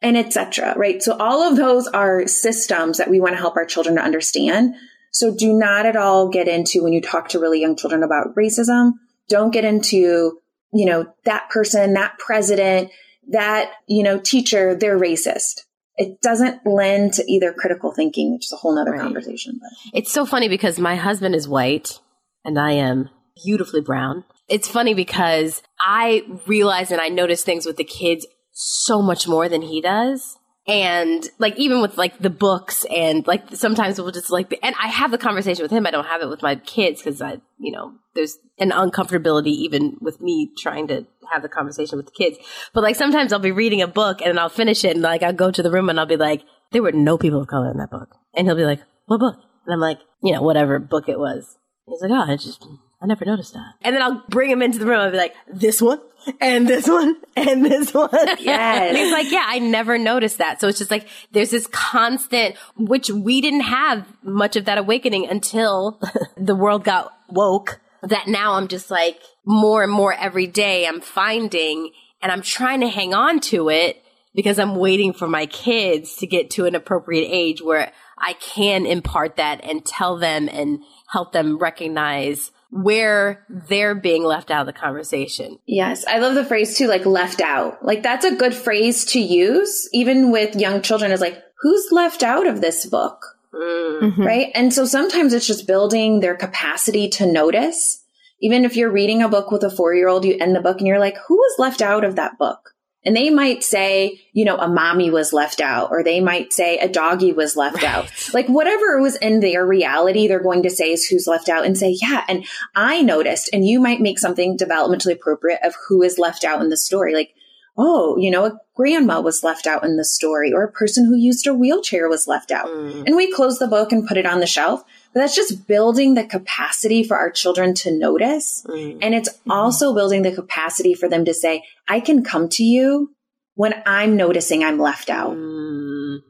and 0.00 0.16
etc. 0.16 0.74
right? 0.76 1.02
So 1.02 1.16
all 1.18 1.42
of 1.42 1.56
those 1.56 1.88
are 1.88 2.26
systems 2.26 2.98
that 2.98 3.10
we 3.10 3.20
want 3.20 3.34
to 3.34 3.40
help 3.40 3.56
our 3.56 3.64
children 3.64 3.96
to 3.96 4.02
understand. 4.02 4.74
So 5.10 5.34
do 5.34 5.52
not 5.52 5.86
at 5.86 5.96
all 5.96 6.28
get 6.28 6.46
into 6.46 6.82
when 6.82 6.92
you 6.92 7.00
talk 7.00 7.30
to 7.30 7.40
really 7.40 7.60
young 7.60 7.76
children 7.76 8.02
about 8.02 8.34
racism, 8.36 8.92
don't 9.28 9.50
get 9.50 9.64
into 9.64 10.38
you 10.74 10.86
know, 10.86 11.06
that 11.24 11.48
person, 11.50 11.94
that 11.94 12.18
president, 12.18 12.90
that, 13.30 13.72
you 13.86 14.02
know, 14.02 14.18
teacher, 14.18 14.74
they're 14.74 14.98
racist. 14.98 15.62
It 15.96 16.20
doesn't 16.20 16.66
lend 16.66 17.14
to 17.14 17.24
either 17.30 17.52
critical 17.52 17.92
thinking, 17.92 18.32
which 18.32 18.46
is 18.46 18.52
a 18.52 18.56
whole 18.56 18.74
nother 18.74 18.90
right. 18.90 19.00
conversation. 19.00 19.60
But. 19.60 19.98
It's 19.98 20.12
so 20.12 20.26
funny 20.26 20.48
because 20.48 20.78
my 20.78 20.96
husband 20.96 21.36
is 21.36 21.48
white 21.48 22.00
and 22.44 22.58
I 22.58 22.72
am 22.72 23.08
beautifully 23.44 23.80
brown. 23.80 24.24
It's 24.48 24.68
funny 24.68 24.92
because 24.94 25.62
I 25.80 26.22
realize 26.46 26.90
and 26.90 27.00
I 27.00 27.08
notice 27.08 27.44
things 27.44 27.64
with 27.64 27.76
the 27.76 27.84
kids 27.84 28.26
so 28.52 29.00
much 29.00 29.28
more 29.28 29.48
than 29.48 29.62
he 29.62 29.80
does 29.80 30.36
and 30.66 31.28
like 31.38 31.56
even 31.56 31.80
with 31.82 31.98
like 31.98 32.18
the 32.18 32.30
books 32.30 32.86
and 32.86 33.26
like 33.26 33.42
sometimes 33.54 34.00
we'll 34.00 34.10
just 34.10 34.30
like 34.30 34.58
and 34.62 34.74
i 34.82 34.88
have 34.88 35.10
the 35.10 35.18
conversation 35.18 35.62
with 35.62 35.70
him 35.70 35.86
i 35.86 35.90
don't 35.90 36.06
have 36.06 36.22
it 36.22 36.28
with 36.28 36.42
my 36.42 36.54
kids 36.56 37.02
because 37.02 37.20
i 37.20 37.36
you 37.58 37.70
know 37.70 37.92
there's 38.14 38.38
an 38.58 38.70
uncomfortability 38.70 39.48
even 39.48 39.96
with 40.00 40.20
me 40.20 40.50
trying 40.56 40.86
to 40.88 41.06
have 41.32 41.42
the 41.42 41.48
conversation 41.48 41.96
with 41.96 42.06
the 42.06 42.12
kids. 42.12 42.38
But 42.72 42.82
like 42.82 42.96
sometimes 42.96 43.32
i'll 43.32 43.38
be 43.38 43.52
reading 43.52 43.82
a 43.82 43.88
book 43.88 44.20
and 44.22 44.38
i'll 44.38 44.48
finish 44.48 44.84
it 44.84 44.92
and 44.92 45.02
like 45.02 45.22
i'll 45.22 45.32
go 45.32 45.50
to 45.50 45.62
the 45.62 45.70
room 45.70 45.88
and 45.88 45.98
i'll 45.98 46.06
be 46.06 46.16
like 46.16 46.42
there 46.72 46.82
were 46.82 46.92
no 46.92 47.18
people 47.18 47.40
of 47.40 47.48
color 47.48 47.70
in 47.70 47.78
that 47.78 47.90
book. 47.90 48.16
And 48.34 48.46
he'll 48.46 48.56
be 48.56 48.64
like 48.64 48.80
what 49.06 49.20
book? 49.20 49.36
And 49.66 49.74
i'm 49.74 49.80
like 49.80 49.98
you 50.22 50.32
know 50.32 50.42
whatever 50.42 50.78
book 50.78 51.08
it 51.08 51.18
was. 51.18 51.56
He's 51.86 52.00
like 52.00 52.10
oh 52.10 52.32
i 52.32 52.36
just 52.36 52.66
I 53.00 53.06
never 53.06 53.24
noticed 53.24 53.52
that. 53.54 53.74
And 53.82 53.94
then 53.94 54.02
I'll 54.02 54.24
bring 54.28 54.50
him 54.50 54.62
into 54.62 54.78
the 54.78 54.86
room. 54.86 55.00
I'll 55.00 55.10
be 55.10 55.16
like, 55.16 55.34
this 55.52 55.82
one 55.82 56.00
and 56.40 56.66
this 56.66 56.88
one 56.88 57.16
and 57.36 57.64
this 57.64 57.92
one. 57.92 58.10
Yes. 58.38 58.96
he's 58.96 59.12
like, 59.12 59.30
yeah, 59.30 59.44
I 59.46 59.58
never 59.58 59.98
noticed 59.98 60.38
that. 60.38 60.60
So 60.60 60.68
it's 60.68 60.78
just 60.78 60.90
like, 60.90 61.06
there's 61.32 61.50
this 61.50 61.66
constant, 61.66 62.56
which 62.76 63.10
we 63.10 63.40
didn't 63.40 63.62
have 63.62 64.06
much 64.22 64.56
of 64.56 64.64
that 64.66 64.78
awakening 64.78 65.28
until 65.28 66.00
the 66.36 66.54
world 66.54 66.84
got 66.84 67.12
woke 67.28 67.80
that 68.02 68.26
now 68.26 68.54
I'm 68.54 68.68
just 68.68 68.90
like 68.90 69.18
more 69.44 69.82
and 69.82 69.92
more 69.92 70.12
every 70.12 70.46
day 70.46 70.86
I'm 70.86 71.00
finding 71.00 71.90
and 72.22 72.30
I'm 72.30 72.42
trying 72.42 72.80
to 72.80 72.88
hang 72.88 73.14
on 73.14 73.40
to 73.40 73.68
it 73.68 74.02
because 74.34 74.58
I'm 74.58 74.76
waiting 74.76 75.12
for 75.12 75.28
my 75.28 75.46
kids 75.46 76.16
to 76.16 76.26
get 76.26 76.50
to 76.52 76.66
an 76.66 76.74
appropriate 76.74 77.28
age 77.30 77.62
where 77.62 77.92
I 78.18 78.34
can 78.34 78.86
impart 78.86 79.36
that 79.36 79.62
and 79.64 79.84
tell 79.84 80.18
them 80.18 80.48
and 80.48 80.80
help 81.08 81.32
them 81.32 81.58
recognize 81.58 82.50
where 82.74 83.46
they're 83.48 83.94
being 83.94 84.24
left 84.24 84.50
out 84.50 84.62
of 84.62 84.66
the 84.66 84.78
conversation. 84.78 85.60
Yes. 85.64 86.04
I 86.06 86.18
love 86.18 86.34
the 86.34 86.44
phrase 86.44 86.76
too, 86.76 86.88
like 86.88 87.06
left 87.06 87.40
out. 87.40 87.84
Like 87.84 88.02
that's 88.02 88.24
a 88.24 88.34
good 88.34 88.52
phrase 88.52 89.04
to 89.12 89.20
use, 89.20 89.88
even 89.92 90.32
with 90.32 90.56
young 90.56 90.82
children, 90.82 91.12
is 91.12 91.20
like, 91.20 91.40
who's 91.60 91.92
left 91.92 92.24
out 92.24 92.48
of 92.48 92.60
this 92.60 92.84
book? 92.84 93.24
Mm-hmm. 93.54 94.20
Right. 94.20 94.48
And 94.56 94.74
so 94.74 94.86
sometimes 94.86 95.32
it's 95.32 95.46
just 95.46 95.68
building 95.68 96.18
their 96.18 96.34
capacity 96.34 97.08
to 97.10 97.30
notice. 97.30 98.02
Even 98.40 98.64
if 98.64 98.76
you're 98.76 98.90
reading 98.90 99.22
a 99.22 99.28
book 99.28 99.52
with 99.52 99.62
a 99.62 99.70
four 99.70 99.94
year 99.94 100.08
old, 100.08 100.24
you 100.24 100.36
end 100.40 100.56
the 100.56 100.60
book 100.60 100.78
and 100.78 100.88
you're 100.88 100.98
like, 100.98 101.16
who 101.28 101.36
was 101.36 101.54
left 101.60 101.80
out 101.80 102.02
of 102.02 102.16
that 102.16 102.38
book? 102.38 102.73
And 103.04 103.14
they 103.14 103.28
might 103.28 103.62
say, 103.62 104.20
you 104.32 104.44
know, 104.44 104.56
a 104.56 104.68
mommy 104.68 105.10
was 105.10 105.32
left 105.32 105.60
out, 105.60 105.90
or 105.90 106.02
they 106.02 106.20
might 106.20 106.52
say 106.52 106.78
a 106.78 106.88
doggy 106.88 107.32
was 107.32 107.56
left 107.56 107.76
right. 107.76 107.84
out. 107.84 108.10
Like 108.32 108.46
whatever 108.46 109.00
was 109.00 109.16
in 109.16 109.40
their 109.40 109.66
reality, 109.66 110.26
they're 110.26 110.42
going 110.42 110.62
to 110.62 110.70
say 110.70 110.92
is 110.92 111.04
who's 111.06 111.26
left 111.26 111.48
out 111.48 111.66
and 111.66 111.76
say, 111.76 111.96
yeah. 112.00 112.24
And 112.28 112.46
I 112.74 113.02
noticed, 113.02 113.50
and 113.52 113.66
you 113.66 113.78
might 113.78 114.00
make 114.00 114.18
something 114.18 114.56
developmentally 114.56 115.12
appropriate 115.12 115.60
of 115.62 115.74
who 115.88 116.02
is 116.02 116.18
left 116.18 116.44
out 116.44 116.62
in 116.62 116.70
the 116.70 116.76
story. 116.76 117.14
Like, 117.14 117.34
oh, 117.76 118.16
you 118.16 118.30
know, 118.30 118.46
a 118.46 118.58
grandma 118.74 119.20
was 119.20 119.44
left 119.44 119.66
out 119.66 119.84
in 119.84 119.96
the 119.96 120.04
story, 120.04 120.52
or 120.52 120.62
a 120.62 120.72
person 120.72 121.04
who 121.04 121.16
used 121.16 121.46
a 121.46 121.54
wheelchair 121.54 122.08
was 122.08 122.26
left 122.26 122.50
out. 122.50 122.68
Mm. 122.68 123.06
And 123.06 123.16
we 123.16 123.32
close 123.32 123.58
the 123.58 123.68
book 123.68 123.92
and 123.92 124.06
put 124.06 124.16
it 124.16 124.26
on 124.26 124.40
the 124.40 124.46
shelf. 124.46 124.82
But 125.14 125.20
that's 125.20 125.36
just 125.36 125.68
building 125.68 126.14
the 126.14 126.24
capacity 126.24 127.04
for 127.04 127.16
our 127.16 127.30
children 127.30 127.72
to 127.74 127.96
notice. 127.96 128.66
Mm. 128.68 128.98
And 129.00 129.14
it's 129.14 129.28
mm-hmm. 129.28 129.52
also 129.52 129.94
building 129.94 130.22
the 130.22 130.34
capacity 130.34 130.92
for 130.92 131.08
them 131.08 131.24
to 131.26 131.32
say, 131.32 131.62
I 131.88 132.00
can 132.00 132.24
come 132.24 132.48
to 132.50 132.64
you 132.64 133.14
when 133.54 133.80
I'm 133.86 134.16
noticing 134.16 134.64
I'm 134.64 134.80
left 134.80 135.08
out. 135.08 135.36
Mm. 135.36 136.22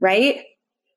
Right? 0.00 0.44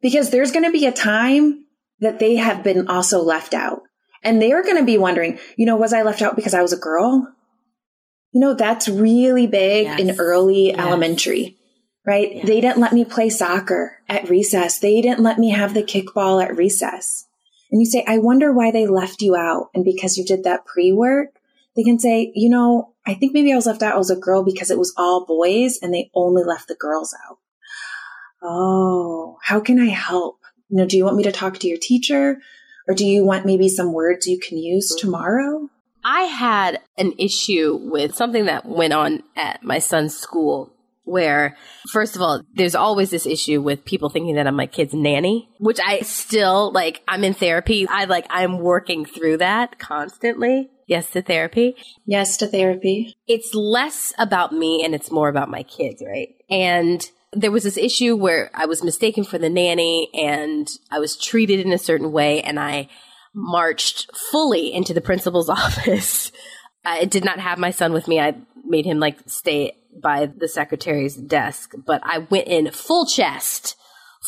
Because 0.04 0.30
there's 0.30 0.52
going 0.52 0.66
to 0.66 0.72
be 0.72 0.86
a 0.86 0.92
time 0.92 1.66
that 2.00 2.20
they 2.20 2.36
have 2.36 2.64
been 2.64 2.88
also 2.88 3.24
left 3.24 3.56
out. 3.56 3.82
And 4.24 4.40
they're 4.40 4.64
going 4.64 4.78
to 4.78 4.84
be 4.84 5.00
wondering, 5.00 5.40
you 5.58 5.66
know, 5.66 5.76
was 5.76 5.94
I 5.94 6.04
left 6.04 6.22
out 6.22 6.36
because 6.36 6.54
I 6.54 6.62
was 6.62 6.74
a 6.74 6.78
girl? 6.78 7.28
You 8.34 8.40
know, 8.40 8.54
that's 8.54 8.88
really 8.88 9.48
big 9.48 9.88
yes. 9.88 10.00
in 10.00 10.20
early 10.20 10.68
yes. 10.68 10.80
elementary 10.80 11.58
right? 12.04 12.36
Yeah. 12.36 12.46
They 12.46 12.62
didn't 12.62 12.80
let 12.80 12.94
me 12.94 13.06
play 13.06 13.30
soccer 13.30 14.00
at 14.10 14.28
recess. 14.28 14.80
They 14.80 15.02
didn't 15.02 15.20
let 15.20 15.38
me 15.38 15.52
have 15.52 15.76
the 15.76 15.84
kickball 15.84 16.44
at 16.44 16.58
recess 16.58 17.28
and 17.72 17.82
you 17.82 17.86
say, 17.86 18.04
I 18.06 18.18
wonder 18.18 18.52
why 18.52 18.72
they 18.72 18.86
left 18.86 19.22
you 19.22 19.36
out. 19.36 19.70
And 19.74 19.86
because 19.86 20.18
you 20.18 20.26
did 20.26 20.44
that 20.44 20.66
pre 20.66 20.92
work, 20.92 21.30
they 21.76 21.84
can 21.84 22.00
say, 22.00 22.32
you 22.36 22.50
know, 22.50 22.94
I 23.06 23.14
think 23.14 23.34
maybe 23.34 23.54
I 23.54 23.56
was 23.56 23.66
left 23.66 23.82
out 23.82 23.98
as 23.98 24.10
a 24.10 24.16
girl 24.16 24.44
because 24.44 24.70
it 24.70 24.78
was 24.78 24.94
all 24.98 25.26
boys 25.26 25.80
and 25.82 25.94
they 25.94 26.12
only 26.14 26.44
left 26.44 26.68
the 26.68 26.76
girls 26.76 27.16
out. 27.28 27.38
Oh, 28.44 29.38
how 29.44 29.60
can 29.60 29.80
I 29.80 29.88
help? 29.88 30.40
You 30.70 30.78
know, 30.78 30.86
do 30.86 30.98
you 30.98 31.06
want 31.06 31.16
me 31.16 31.24
to 31.24 31.32
talk 31.32 31.60
to 31.60 31.68
your 31.68 31.78
teacher 31.78 32.38
or 32.88 32.94
do 32.94 33.06
you 33.06 33.24
want 33.24 33.46
maybe 33.46 33.70
some 33.70 33.94
words 33.94 34.28
you 34.28 34.40
can 34.40 34.58
use 34.58 34.94
tomorrow? 34.96 35.70
I 36.04 36.24
had 36.24 36.80
an 36.98 37.14
issue 37.18 37.80
with 37.82 38.16
something 38.16 38.46
that 38.46 38.66
went 38.66 38.94
on 38.94 39.24
at 39.36 39.64
my 39.64 39.80
son's 39.80 40.18
school 40.18 40.71
where 41.04 41.58
first 41.92 42.16
of 42.16 42.22
all 42.22 42.42
there's 42.54 42.76
always 42.76 43.10
this 43.10 43.26
issue 43.26 43.62
with 43.62 43.86
people 43.86 44.10
thinking 44.10 44.36
that 44.36 44.48
I'm 44.48 44.56
my 44.56 44.68
kid's 44.68 44.94
nanny 44.94 45.50
which 45.60 45.80
I 45.80 46.02
still 46.02 46.72
like 46.72 47.02
I'm 47.08 47.24
in 47.24 47.34
therapy 47.34 47.88
I 47.88 48.06
like 48.06 48.28
I'm 48.30 48.60
working 48.60 49.06
through 49.06 49.38
that 49.38 49.80
constantly 49.80 50.70
yes 50.88 51.10
to 51.12 51.22
therapy 51.22 51.76
Yes 52.06 52.38
to 52.38 52.48
therapy. 52.48 53.16
it's 53.28 53.54
less 53.54 54.14
about 54.18 54.52
me 54.52 54.84
and 54.84 54.94
it's 54.94 55.12
more 55.12 55.30
about 55.30 55.50
my 55.50 55.64
kids, 55.64 56.04
right? 56.06 56.30
And 56.50 57.10
there 57.34 57.52
was 57.52 57.64
this 57.64 57.78
issue 57.78 58.16
where 58.16 58.52
I 58.54 58.66
was 58.66 58.84
mistaken 58.84 59.24
for 59.24 59.38
the 59.38 59.50
nanny 59.50 60.10
and 60.14 60.68
I 60.92 61.00
was 61.00 61.16
treated 61.16 61.62
in 61.62 61.72
a 61.72 61.78
certain 61.78 62.12
way 62.12 62.42
and 62.42 62.60
I 62.60 62.90
marched 63.34 64.10
fully 64.32 64.74
into 64.74 64.94
the 64.94 65.02
principal's 65.02 65.50
office. 65.62 66.32
I 66.84 67.06
did 67.06 67.24
not 67.24 67.40
have 67.40 67.58
my 67.58 67.72
son 67.72 67.94
with 67.94 68.08
me. 68.08 68.20
I 68.20 68.36
made 68.72 68.86
him 68.86 69.00
like 69.00 69.20
stay 69.28 69.74
by 70.02 70.26
the 70.26 70.48
secretary's 70.48 71.16
desk, 71.16 71.74
but 71.86 72.02
I 72.04 72.20
went 72.20 72.48
in 72.48 72.72
full 72.72 73.06
chest, 73.06 73.76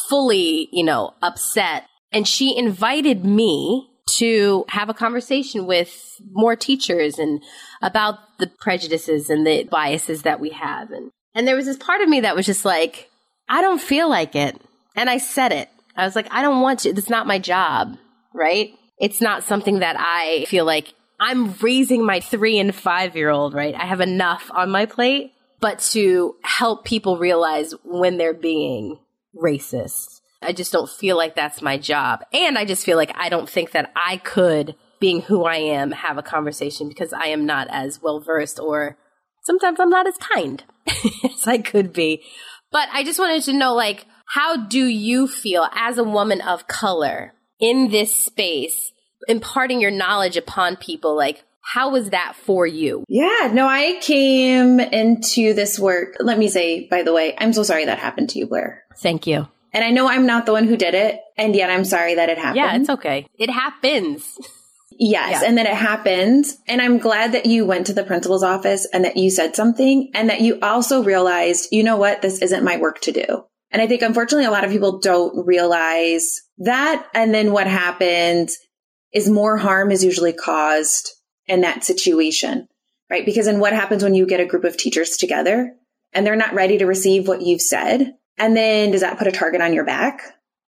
fully, 0.10 0.69
you 0.71 0.84
know, 0.84 1.15
upset. 1.21 1.86
And 2.12 2.27
she 2.27 2.56
invited 2.56 3.25
me 3.25 3.89
to 4.17 4.65
have 4.67 4.89
a 4.89 4.93
conversation 4.93 5.65
with 5.65 6.21
more 6.32 6.56
teachers 6.56 7.17
and 7.17 7.41
about 7.82 8.19
the 8.38 8.47
prejudices 8.47 9.29
and 9.29 9.47
the 9.47 9.63
biases 9.63 10.23
that 10.23 10.39
we 10.39 10.49
have. 10.49 10.91
And, 10.91 11.10
and 11.34 11.47
there 11.47 11.56
was 11.56 11.65
this 11.65 11.77
part 11.77 12.01
of 12.01 12.10
me 12.10 12.21
that 12.21 12.36
was 12.36 12.45
just 12.45 12.65
like, 12.65 13.10
I 13.49 13.62
don't 13.62 13.82
feel 13.82 14.10
like 14.10 14.36
it. 14.36 14.60
And 14.95 15.10
I 15.10 15.17
said 15.17 15.51
it. 15.51 15.69
I 15.95 16.06
was 16.06 16.15
like, 16.15 16.27
I 16.32 16.41
don't 16.41 16.62
want 16.62 16.82
to. 16.82 16.89
It's 16.89 17.10
not 17.10 17.27
my 17.27 17.39
job, 17.39 17.97
right? 18.34 18.73
It's 18.99 19.21
not 19.21 19.43
something 19.43 19.79
that 19.79 19.95
I 19.97 20.45
feel 20.45 20.65
like 20.65 20.93
I'm 21.23 21.53
raising 21.53 22.05
my 22.05 22.19
three 22.19 22.59
and 22.59 22.75
five 22.75 23.15
year 23.15 23.29
old, 23.29 23.53
right? 23.53 23.73
I 23.73 23.86
have 23.86 24.01
enough 24.01 24.51
on 24.53 24.69
my 24.69 24.86
plate, 24.86 25.31
but 25.62 25.79
to 25.93 26.36
help 26.43 26.83
people 26.83 27.17
realize 27.17 27.73
when 27.86 28.17
they're 28.17 28.33
being 28.33 28.99
racist. 29.41 30.19
I 30.41 30.51
just 30.51 30.73
don't 30.73 30.89
feel 30.89 31.15
like 31.15 31.33
that's 31.33 31.62
my 31.62 31.77
job. 31.77 32.25
And 32.33 32.57
I 32.57 32.65
just 32.65 32.86
feel 32.86 32.97
like 32.97 33.13
I 33.15 33.29
don't 33.29 33.49
think 33.49 33.71
that 33.71 33.93
I 33.95 34.17
could, 34.17 34.75
being 34.99 35.21
who 35.21 35.45
I 35.45 35.55
am, 35.55 35.91
have 35.91 36.17
a 36.17 36.23
conversation 36.23 36.89
because 36.89 37.13
I 37.13 37.27
am 37.27 37.45
not 37.45 37.69
as 37.69 38.01
well 38.01 38.19
versed 38.19 38.59
or 38.59 38.97
sometimes 39.45 39.79
I'm 39.79 39.89
not 39.89 40.07
as 40.07 40.17
kind 40.17 40.62
as 41.23 41.47
I 41.47 41.59
could 41.59 41.93
be. 41.93 42.21
But 42.69 42.89
I 42.91 43.05
just 43.05 43.19
wanted 43.19 43.43
to 43.43 43.53
know, 43.53 43.73
like, 43.73 44.07
how 44.27 44.57
do 44.57 44.86
you 44.86 45.29
feel 45.29 45.69
as 45.73 45.97
a 45.97 46.03
woman 46.03 46.41
of 46.41 46.67
color 46.67 47.31
in 47.62 47.91
this 47.91 48.13
space, 48.13 48.91
imparting 49.27 49.81
your 49.81 49.91
knowledge 49.91 50.38
upon 50.38 50.75
people? 50.77 51.15
Like, 51.15 51.43
how 51.62 51.91
was 51.91 52.09
that 52.09 52.36
for 52.36 52.67
you? 52.67 53.05
Yeah, 53.07 53.49
no, 53.53 53.65
I 53.67 53.99
came 54.01 54.79
into 54.79 55.53
this 55.53 55.79
work. 55.79 56.15
Let 56.19 56.38
me 56.38 56.49
say, 56.49 56.88
by 56.89 57.03
the 57.03 57.13
way, 57.13 57.36
I'm 57.38 57.53
so 57.53 57.63
sorry 57.63 57.86
that 57.86 57.99
happened 57.99 58.29
to 58.31 58.39
you, 58.39 58.47
Blaire. 58.47 58.79
Thank 58.97 59.27
you. 59.27 59.47
And 59.71 59.83
I 59.83 59.89
know 59.89 60.07
I'm 60.07 60.25
not 60.25 60.45
the 60.45 60.51
one 60.51 60.67
who 60.67 60.77
did 60.77 60.93
it, 60.93 61.19
and 61.38 61.55
yet 61.55 61.69
I'm 61.71 61.86
sorry 61.86 62.15
that 62.15 62.29
it 62.29 62.38
happened. 62.38 62.57
Yeah, 62.57 62.75
it's 62.75 62.89
okay. 62.89 63.25
It 63.39 63.49
happens. 63.49 64.38
Yes, 64.99 65.41
Yeah. 65.41 65.47
and 65.47 65.57
then 65.57 65.65
it 65.65 65.73
happened. 65.73 66.45
And 66.67 66.79
I'm 66.79 66.99
glad 66.99 67.31
that 67.31 67.47
you 67.47 67.65
went 67.65 67.88
to 67.88 67.93
the 67.93 68.03
principal's 68.03 68.43
office 68.43 68.86
and 68.93 69.03
that 69.05 69.17
you 69.17 69.31
said 69.31 69.55
something 69.55 70.12
and 70.13 70.29
that 70.29 70.41
you 70.41 70.59
also 70.62 71.01
realized, 71.03 71.69
you 71.71 71.81
know 71.83 71.97
what, 71.97 72.21
this 72.21 72.41
isn't 72.43 72.63
my 72.63 72.77
work 72.77 72.99
to 73.01 73.12
do. 73.12 73.45
And 73.71 73.81
I 73.81 73.88
think 73.88 74.03
unfortunately 74.03 74.45
a 74.45 74.51
lot 74.51 74.63
of 74.63 74.69
people 74.69 74.99
don't 74.99 75.47
realize 75.47 76.41
that. 76.59 77.07
And 77.15 77.33
then 77.33 77.51
what 77.53 77.65
happens 77.65 78.55
is 79.13 79.30
more 79.30 79.58
harm 79.58 79.91
is 79.91 80.04
usually 80.04 80.34
caused 80.34 81.12
in 81.47 81.62
that 81.62 81.84
situation, 81.84 82.67
right? 83.10 83.26
Because 83.26 83.45
then 83.45 83.60
what 83.60 83.73
happens 83.73 84.04
when 84.04 84.15
you 84.15 84.26
get 84.26 84.39
a 84.39 84.45
group 84.45 84.63
of 84.63 84.78
teachers 84.78 85.17
together 85.17 85.73
and 86.13 86.26
they're 86.26 86.36
not 86.36 86.54
ready 86.54 86.78
to 86.80 86.86
receive 86.86 87.28
what 87.28 87.41
you've 87.41 87.62
said? 87.62 88.13
And 88.38 88.58
then 88.58 88.91
does 88.91 89.02
that 89.02 89.17
put 89.17 89.28
a 89.28 89.32
target 89.32 89.62
on 89.62 89.73
your 89.73 89.86
back? 89.86 90.21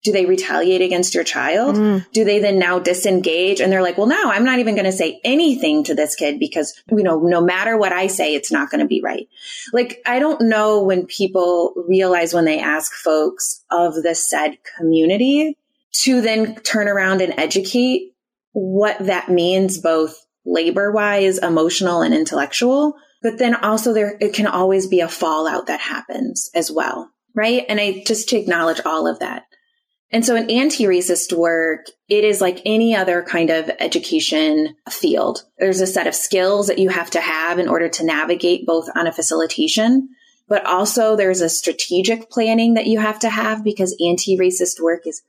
Do 0.03 0.13
they 0.13 0.27
retaliate 0.27 0.83
against 0.83 1.15
your 1.15 1.25
child? 1.25 1.77
Mm. 1.77 2.05
Do 2.13 2.25
they 2.25 2.39
then 2.39 2.59
now 2.59 2.79
disengage 2.79 3.61
and 3.61 3.73
they're 3.73 3.83
like, 3.83 3.97
well, 3.97 4.07
now 4.07 4.25
I'm 4.27 4.45
not 4.45 4.59
even 4.59 4.75
going 4.75 4.85
to 4.85 4.93
say 4.93 5.19
anything 5.25 5.85
to 5.85 5.95
this 5.95 6.15
kid 6.15 6.39
because, 6.39 6.75
you 6.91 7.03
know, 7.03 7.21
no 7.21 7.41
matter 7.41 7.79
what 7.79 7.93
I 7.93 8.09
say, 8.09 8.35
it's 8.35 8.53
not 8.53 8.69
going 8.69 8.81
to 8.81 8.87
be 8.87 9.01
right. 9.03 9.29
Like, 9.73 10.03
I 10.05 10.19
don't 10.19 10.43
know 10.43 10.83
when 10.83 11.07
people 11.07 11.73
realize 11.89 12.35
when 12.35 12.45
they 12.45 12.59
ask 12.59 12.93
folks 12.93 13.65
of 13.71 13.95
the 13.95 14.15
said 14.15 14.59
community 14.77 15.57
to 16.03 16.21
then 16.21 16.57
turn 16.57 16.89
around 16.89 17.23
and 17.23 17.39
educate 17.39 18.14
what 18.55 18.97
that 19.01 19.29
means, 19.29 19.79
both 19.79 20.17
labor 20.47 20.91
wise, 20.91 21.39
emotional 21.39 22.01
and 22.01 22.15
intellectual. 22.15 22.95
But 23.23 23.39
then 23.39 23.55
also 23.55 23.93
there, 23.93 24.17
it 24.21 24.33
can 24.33 24.47
always 24.47 24.87
be 24.87 25.01
a 25.01 25.09
fallout 25.09 25.67
that 25.67 25.81
happens 25.81 26.51
as 26.55 26.71
well. 26.71 27.11
Right. 27.35 27.67
And 27.69 27.81
I 27.81 28.03
just 28.07 28.29
to 28.31 28.39
acknowledge 28.39 28.81
all 28.87 29.07
of 29.07 29.19
that. 29.19 29.43
And 30.11 30.25
so 30.25 30.37
in 30.37 30.49
anti-racist 30.49 31.33
work, 31.37 31.87
it 32.09 32.23
is 32.23 32.41
like 32.41 32.63
any 32.65 32.95
other 32.95 33.23
kind 33.23 33.51
of 33.51 33.69
education 33.81 34.77
field. 34.89 35.43
There's 35.59 35.81
a 35.81 35.87
set 35.89 36.07
of 36.07 36.15
skills 36.15 36.69
that 36.69 36.79
you 36.79 36.91
have 36.91 37.11
to 37.11 37.21
have 37.21 37.59
in 37.59 37.69
order 37.69 37.89
to 37.89 38.05
navigate 38.05 38.67
both 38.67 38.89
on 38.95 39.09
a 39.09 39.13
facilitation, 39.13 40.11
but 40.47 40.65
also 40.67 41.17
there's 41.17 41.41
a 41.41 41.49
strategic 41.49 42.31
planning 42.31 42.75
that 42.75 42.87
you 42.87 43.01
have 43.01 43.19
to 43.21 43.31
have 43.31 43.65
because 43.65 43.97
anti-racist 44.01 44.81
work 44.81 45.05
is 45.07 45.23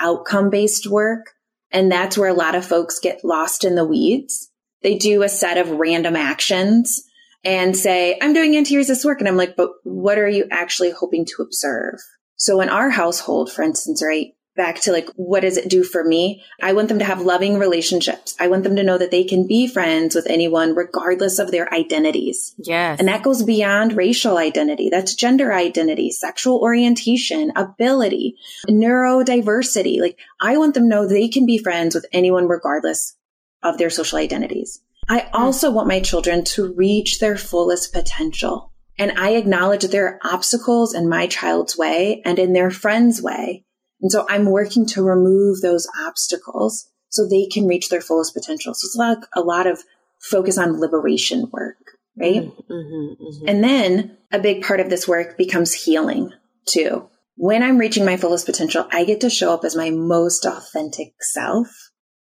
outcome 0.00 0.50
based 0.50 0.88
work. 0.88 1.26
And 1.72 1.90
that's 1.90 2.18
where 2.18 2.28
a 2.28 2.34
lot 2.34 2.54
of 2.54 2.66
folks 2.66 2.98
get 2.98 3.24
lost 3.24 3.64
in 3.64 3.74
the 3.74 3.84
weeds. 3.84 4.50
They 4.82 4.98
do 4.98 5.22
a 5.22 5.28
set 5.28 5.58
of 5.58 5.70
random 5.70 6.16
actions 6.16 7.02
and 7.44 7.76
say, 7.76 8.18
I'm 8.20 8.34
doing 8.34 8.56
anti-racist 8.56 9.04
work. 9.04 9.20
And 9.20 9.28
I'm 9.28 9.36
like, 9.36 9.56
but 9.56 9.70
what 9.84 10.18
are 10.18 10.28
you 10.28 10.46
actually 10.50 10.90
hoping 10.90 11.24
to 11.26 11.42
observe? 11.42 11.98
So 12.36 12.60
in 12.60 12.68
our 12.68 12.90
household, 12.90 13.50
for 13.50 13.62
instance, 13.62 14.02
right, 14.04 14.34
back 14.54 14.80
to 14.82 14.92
like, 14.92 15.08
what 15.16 15.40
does 15.40 15.56
it 15.56 15.68
do 15.70 15.82
for 15.82 16.04
me? 16.04 16.42
I 16.62 16.72
want 16.72 16.88
them 16.88 16.98
to 16.98 17.04
have 17.04 17.22
loving 17.22 17.58
relationships. 17.58 18.34
I 18.38 18.48
want 18.48 18.64
them 18.64 18.76
to 18.76 18.82
know 18.82 18.98
that 18.98 19.10
they 19.10 19.24
can 19.24 19.46
be 19.46 19.66
friends 19.66 20.14
with 20.14 20.26
anyone 20.28 20.74
regardless 20.74 21.38
of 21.38 21.50
their 21.50 21.72
identities. 21.72 22.54
Yes. 22.58 22.98
And 22.98 23.08
that 23.08 23.22
goes 23.22 23.42
beyond 23.42 23.96
racial 23.96 24.38
identity. 24.38 24.88
That's 24.90 25.14
gender 25.14 25.52
identity, 25.52 26.10
sexual 26.10 26.58
orientation, 26.58 27.52
ability, 27.56 28.36
neurodiversity. 28.68 30.00
Like 30.00 30.18
I 30.40 30.58
want 30.58 30.74
them 30.74 30.84
to 30.84 30.88
know 30.88 31.06
they 31.06 31.28
can 31.28 31.46
be 31.46 31.58
friends 31.58 31.94
with 31.94 32.06
anyone 32.12 32.46
regardless 32.46 33.16
of 33.62 33.78
their 33.78 33.90
social 33.90 34.18
identities. 34.18 34.80
I 35.08 35.20
hmm. 35.20 35.28
also 35.34 35.70
want 35.70 35.88
my 35.88 36.00
children 36.00 36.44
to 36.44 36.72
reach 36.74 37.18
their 37.18 37.36
fullest 37.36 37.92
potential. 37.92 38.72
And 38.98 39.12
I 39.12 39.30
acknowledge 39.30 39.82
that 39.82 39.90
there 39.90 40.06
are 40.06 40.20
obstacles 40.22 40.94
in 40.94 41.08
my 41.08 41.26
child's 41.26 41.76
way 41.76 42.20
and 42.24 42.38
in 42.38 42.52
their 42.52 42.70
friend's 42.70 43.22
way. 43.22 43.64
And 44.02 44.10
so 44.10 44.26
I'm 44.28 44.46
working 44.46 44.84
to 44.88 45.02
remove 45.02 45.60
those 45.60 45.88
obstacles 46.04 46.88
so 47.08 47.26
they 47.26 47.46
can 47.46 47.66
reach 47.66 47.88
their 47.88 48.00
fullest 48.00 48.34
potential. 48.34 48.74
So 48.74 48.86
it's 48.86 48.96
like 48.96 49.18
a 49.34 49.40
lot 49.40 49.66
of 49.66 49.82
focus 50.20 50.58
on 50.58 50.80
liberation 50.80 51.48
work, 51.52 51.76
right? 52.18 52.50
Mm-hmm, 52.68 53.46
And 53.48 53.62
then 53.62 54.18
a 54.32 54.38
big 54.38 54.62
part 54.62 54.80
of 54.80 54.90
this 54.90 55.06
work 55.06 55.38
becomes 55.38 55.72
healing 55.72 56.32
too. 56.66 57.08
When 57.36 57.62
I'm 57.62 57.78
reaching 57.78 58.04
my 58.04 58.16
fullest 58.16 58.46
potential, 58.46 58.86
I 58.90 59.04
get 59.04 59.20
to 59.22 59.30
show 59.30 59.54
up 59.54 59.64
as 59.64 59.76
my 59.76 59.90
most 59.90 60.44
authentic 60.44 61.14
self, 61.22 61.68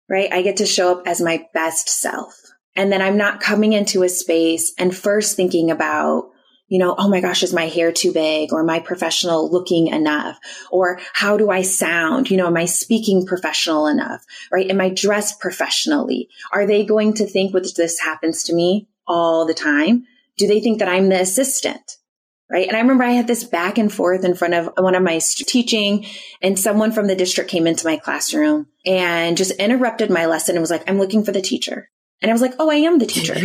right? 0.09 0.31
I 0.31 0.41
get 0.41 0.57
to 0.57 0.65
show 0.65 0.91
up 0.91 1.07
as 1.07 1.21
my 1.21 1.45
best 1.53 1.89
self. 1.89 2.35
And 2.75 2.91
then 2.91 3.01
I'm 3.01 3.17
not 3.17 3.41
coming 3.41 3.73
into 3.73 4.03
a 4.03 4.09
space 4.09 4.73
and 4.77 4.95
first 4.95 5.35
thinking 5.35 5.71
about, 5.71 6.29
you 6.69 6.77
know, 6.77 6.95
oh 6.97 7.09
my 7.09 7.19
gosh, 7.19 7.43
is 7.43 7.53
my 7.53 7.67
hair 7.67 7.91
too 7.91 8.13
big 8.13 8.53
or 8.53 8.61
am 8.61 8.69
I 8.69 8.79
professional 8.79 9.51
looking 9.51 9.87
enough? 9.87 10.39
Or 10.71 10.99
how 11.13 11.35
do 11.35 11.49
I 11.49 11.63
sound? 11.63 12.29
You 12.29 12.37
know, 12.37 12.47
am 12.47 12.57
I 12.57 12.65
speaking 12.65 13.25
professional 13.25 13.87
enough? 13.87 14.23
Right? 14.51 14.69
Am 14.69 14.79
I 14.79 14.89
dressed 14.89 15.39
professionally? 15.39 16.29
Are 16.53 16.65
they 16.65 16.85
going 16.85 17.15
to 17.15 17.25
think, 17.25 17.53
which 17.53 17.73
this 17.73 17.99
happens 17.99 18.43
to 18.43 18.53
me 18.53 18.87
all 19.07 19.45
the 19.45 19.53
time? 19.53 20.05
Do 20.37 20.47
they 20.47 20.61
think 20.61 20.79
that 20.79 20.87
I'm 20.87 21.09
the 21.09 21.19
assistant? 21.19 21.97
Right. 22.51 22.67
And 22.67 22.75
I 22.75 22.79
remember 22.79 23.03
I 23.03 23.11
had 23.11 23.27
this 23.27 23.43
back 23.43 23.77
and 23.77 23.93
forth 23.93 24.23
in 24.23 24.33
front 24.33 24.55
of 24.55 24.71
one 24.75 24.95
of 24.95 25.03
my 25.03 25.19
teaching 25.19 26.07
and 26.41 26.57
someone 26.57 26.91
from 26.91 27.05
the 27.05 27.15
district 27.15 27.51
came 27.51 27.67
into 27.67 27.85
my 27.85 27.97
classroom 27.97 28.65
and 28.87 29.37
just 29.37 29.51
interrupted 29.51 30.09
my 30.09 30.25
lesson 30.25 30.55
and 30.55 30.61
was 30.61 30.71
like, 30.71 30.89
I'm 30.89 30.97
looking 30.97 31.23
for 31.23 31.31
the 31.31 31.43
teacher. 31.43 31.91
And 32.21 32.29
I 32.29 32.33
was 32.33 32.41
like, 32.41 32.55
oh, 32.59 32.69
I 32.69 32.75
am 32.75 32.99
the 32.99 33.05
teacher. 33.07 33.35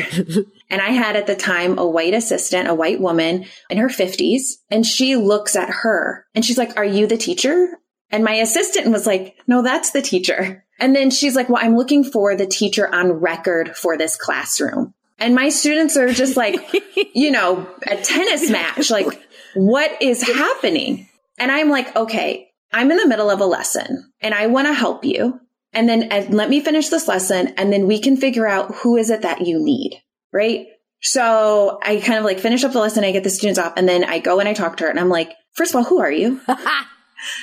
and 0.70 0.80
I 0.80 0.90
had 0.90 1.16
at 1.16 1.26
the 1.26 1.36
time 1.36 1.78
a 1.78 1.86
white 1.86 2.14
assistant, 2.14 2.68
a 2.68 2.74
white 2.74 3.00
woman 3.00 3.46
in 3.70 3.78
her 3.78 3.88
50s. 3.88 4.58
And 4.70 4.84
she 4.84 5.16
looks 5.16 5.56
at 5.56 5.70
her 5.70 6.26
and 6.34 6.44
she's 6.44 6.58
like, 6.58 6.76
are 6.76 6.84
you 6.84 7.06
the 7.06 7.16
teacher? 7.16 7.78
And 8.10 8.24
my 8.24 8.34
assistant 8.34 8.90
was 8.90 9.06
like, 9.06 9.36
no, 9.46 9.62
that's 9.62 9.90
the 9.90 10.02
teacher. 10.02 10.64
And 10.78 10.94
then 10.94 11.10
she's 11.10 11.36
like, 11.36 11.48
well, 11.48 11.62
I'm 11.62 11.76
looking 11.76 12.04
for 12.04 12.36
the 12.36 12.46
teacher 12.46 12.92
on 12.92 13.12
record 13.12 13.76
for 13.76 13.96
this 13.96 14.16
classroom. 14.16 14.94
And 15.18 15.34
my 15.34 15.48
students 15.48 15.96
are 15.96 16.12
just 16.12 16.36
like, 16.36 16.56
you 17.14 17.30
know, 17.30 17.68
a 17.86 17.96
tennis 17.96 18.50
match. 18.50 18.90
Like, 18.90 19.20
what 19.54 20.02
is 20.02 20.22
happening? 20.22 21.08
And 21.38 21.50
I'm 21.50 21.70
like, 21.70 21.94
okay, 21.96 22.50
I'm 22.72 22.90
in 22.90 22.96
the 22.96 23.06
middle 23.06 23.30
of 23.30 23.40
a 23.40 23.46
lesson 23.46 24.12
and 24.20 24.34
I 24.34 24.48
want 24.48 24.66
to 24.66 24.74
help 24.74 25.04
you. 25.04 25.40
And 25.74 25.88
then 25.88 26.04
and 26.04 26.34
let 26.34 26.50
me 26.50 26.60
finish 26.60 26.88
this 26.88 27.08
lesson 27.08 27.48
and 27.56 27.72
then 27.72 27.86
we 27.86 27.98
can 27.98 28.16
figure 28.16 28.46
out 28.46 28.74
who 28.76 28.96
is 28.96 29.10
it 29.10 29.22
that 29.22 29.46
you 29.46 29.62
need. 29.62 30.00
Right. 30.32 30.66
So 31.00 31.78
I 31.82 32.00
kind 32.00 32.18
of 32.18 32.24
like 32.24 32.40
finish 32.40 32.64
up 32.64 32.72
the 32.72 32.80
lesson. 32.80 33.04
I 33.04 33.12
get 33.12 33.24
the 33.24 33.30
students 33.30 33.58
off 33.58 33.74
and 33.76 33.88
then 33.88 34.04
I 34.04 34.18
go 34.18 34.40
and 34.40 34.48
I 34.48 34.54
talk 34.54 34.78
to 34.78 34.84
her 34.84 34.90
and 34.90 34.98
I'm 34.98 35.10
like, 35.10 35.34
first 35.52 35.72
of 35.72 35.76
all, 35.76 35.84
who 35.84 36.00
are 36.00 36.12
you? 36.12 36.40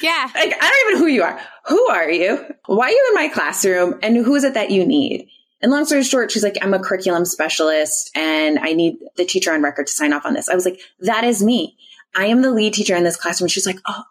Yeah. 0.01 0.29
Like, 0.33 0.53
I 0.59 0.69
don't 0.69 0.87
even 0.87 0.93
know 0.93 1.05
who 1.05 1.11
you 1.11 1.23
are. 1.23 1.39
Who 1.67 1.87
are 1.89 2.09
you? 2.09 2.45
Why 2.65 2.87
are 2.87 2.91
you 2.91 3.05
in 3.09 3.15
my 3.15 3.27
classroom? 3.29 3.99
And 4.01 4.17
who 4.17 4.35
is 4.35 4.43
it 4.43 4.53
that 4.53 4.71
you 4.71 4.85
need? 4.85 5.27
And 5.61 5.71
long 5.71 5.85
story 5.85 6.03
short, 6.03 6.31
she's 6.31 6.43
like, 6.43 6.57
I'm 6.61 6.73
a 6.73 6.79
curriculum 6.79 7.25
specialist 7.25 8.11
and 8.15 8.57
I 8.59 8.73
need 8.73 8.97
the 9.15 9.25
teacher 9.25 9.53
on 9.53 9.61
record 9.61 9.87
to 9.87 9.93
sign 9.93 10.13
off 10.13 10.25
on 10.25 10.33
this. 10.33 10.49
I 10.49 10.55
was 10.55 10.65
like, 10.65 10.81
that 10.99 11.23
is 11.23 11.43
me. 11.43 11.77
I 12.15 12.25
am 12.25 12.41
the 12.41 12.51
lead 12.51 12.73
teacher 12.73 12.95
in 12.95 13.03
this 13.03 13.15
classroom. 13.15 13.47
She's 13.47 13.65
like, 13.65 13.79
oh, 13.85 14.03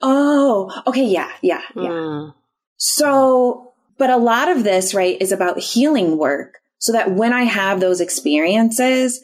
oh, 0.00 0.82
okay. 0.86 1.04
Yeah. 1.04 1.30
Yeah. 1.42 1.62
Yeah. 1.74 1.88
Mm. 1.90 2.34
So, 2.82 3.74
but 3.98 4.08
a 4.08 4.16
lot 4.16 4.48
of 4.48 4.64
this, 4.64 4.94
right, 4.94 5.20
is 5.20 5.32
about 5.32 5.60
healing 5.60 6.16
work 6.16 6.60
so 6.78 6.92
that 6.92 7.12
when 7.12 7.34
I 7.34 7.42
have 7.42 7.78
those 7.78 8.00
experiences, 8.00 9.20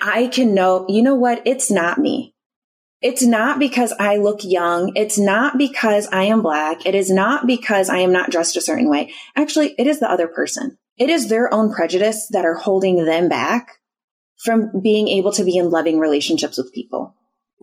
I 0.00 0.28
can 0.28 0.54
know, 0.54 0.86
you 0.88 1.02
know 1.02 1.16
what? 1.16 1.42
It's 1.44 1.72
not 1.72 1.98
me. 1.98 2.34
It's 3.02 3.22
not 3.22 3.58
because 3.58 3.92
I 3.98 4.18
look 4.18 4.44
young. 4.44 4.92
It's 4.94 5.18
not 5.18 5.58
because 5.58 6.06
I 6.12 6.24
am 6.24 6.40
black. 6.40 6.86
It 6.86 6.94
is 6.94 7.10
not 7.10 7.48
because 7.48 7.88
I 7.88 7.98
am 7.98 8.12
not 8.12 8.30
dressed 8.30 8.56
a 8.56 8.60
certain 8.60 8.88
way. 8.88 9.12
Actually, 9.34 9.74
it 9.76 9.88
is 9.88 9.98
the 9.98 10.10
other 10.10 10.28
person. 10.28 10.78
It 10.96 11.10
is 11.10 11.28
their 11.28 11.52
own 11.52 11.72
prejudice 11.72 12.28
that 12.30 12.44
are 12.44 12.54
holding 12.54 13.04
them 13.04 13.28
back 13.28 13.78
from 14.44 14.70
being 14.80 15.08
able 15.08 15.32
to 15.32 15.44
be 15.44 15.56
in 15.56 15.70
loving 15.70 15.98
relationships 15.98 16.58
with 16.58 16.72
people. 16.72 17.16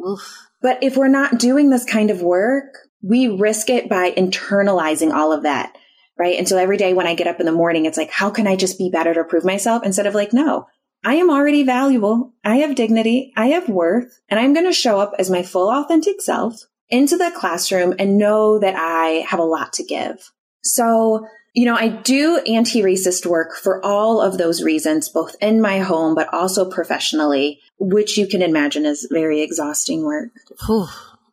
Oof. 0.05 0.49
But 0.62 0.83
if 0.83 0.97
we're 0.97 1.07
not 1.07 1.39
doing 1.39 1.69
this 1.69 1.86
kind 1.86 2.12
of 2.12 2.21
work, 2.21 2.73
we 3.01 3.27
risk 3.27 3.69
it 3.69 3.89
by 3.89 4.12
internalizing 4.12 5.13
all 5.13 5.31
of 5.31 5.43
that. 5.43 5.77
Right. 6.17 6.38
And 6.38 6.49
so 6.49 6.57
every 6.57 6.77
day 6.77 6.93
when 6.93 7.05
I 7.05 7.13
get 7.13 7.27
up 7.27 7.39
in 7.39 7.45
the 7.45 7.51
morning, 7.51 7.86
it's 7.86 7.97
like, 7.97 8.10
how 8.10 8.31
can 8.31 8.47
I 8.47 8.55
just 8.55 8.79
be 8.79 8.89
better 8.89 9.13
to 9.13 9.23
prove 9.23 9.45
myself 9.45 9.83
instead 9.86 10.07
of 10.07 10.15
like, 10.15 10.33
no, 10.33 10.67
I 11.05 11.15
am 11.15 11.29
already 11.29 11.62
valuable. 11.62 12.33
I 12.43 12.57
have 12.57 12.73
dignity. 12.73 13.33
I 13.38 13.49
have 13.49 13.69
worth 13.69 14.19
and 14.29 14.39
I'm 14.39 14.53
going 14.53 14.65
to 14.65 14.73
show 14.73 14.99
up 14.99 15.13
as 15.19 15.29
my 15.29 15.43
full 15.43 15.69
authentic 15.69 16.21
self 16.21 16.65
into 16.89 17.17
the 17.17 17.31
classroom 17.36 17.93
and 17.99 18.17
know 18.17 18.57
that 18.57 18.73
I 18.75 19.25
have 19.27 19.39
a 19.39 19.43
lot 19.43 19.73
to 19.73 19.83
give. 19.83 20.31
So, 20.63 21.27
you 21.53 21.65
know, 21.65 21.75
I 21.75 21.88
do 21.89 22.38
anti-racist 22.39 23.25
work 23.25 23.55
for 23.55 23.83
all 23.86 24.19
of 24.19 24.38
those 24.38 24.63
reasons, 24.63 25.10
both 25.10 25.36
in 25.39 25.62
my 25.62 25.79
home, 25.79 26.15
but 26.15 26.33
also 26.33 26.69
professionally, 26.69 27.60
which 27.79 28.17
you 28.17 28.25
can 28.25 28.41
imagine 28.41 28.86
is 28.86 29.07
very 29.12 29.41
exhausting 29.41 30.03
work 30.03 30.29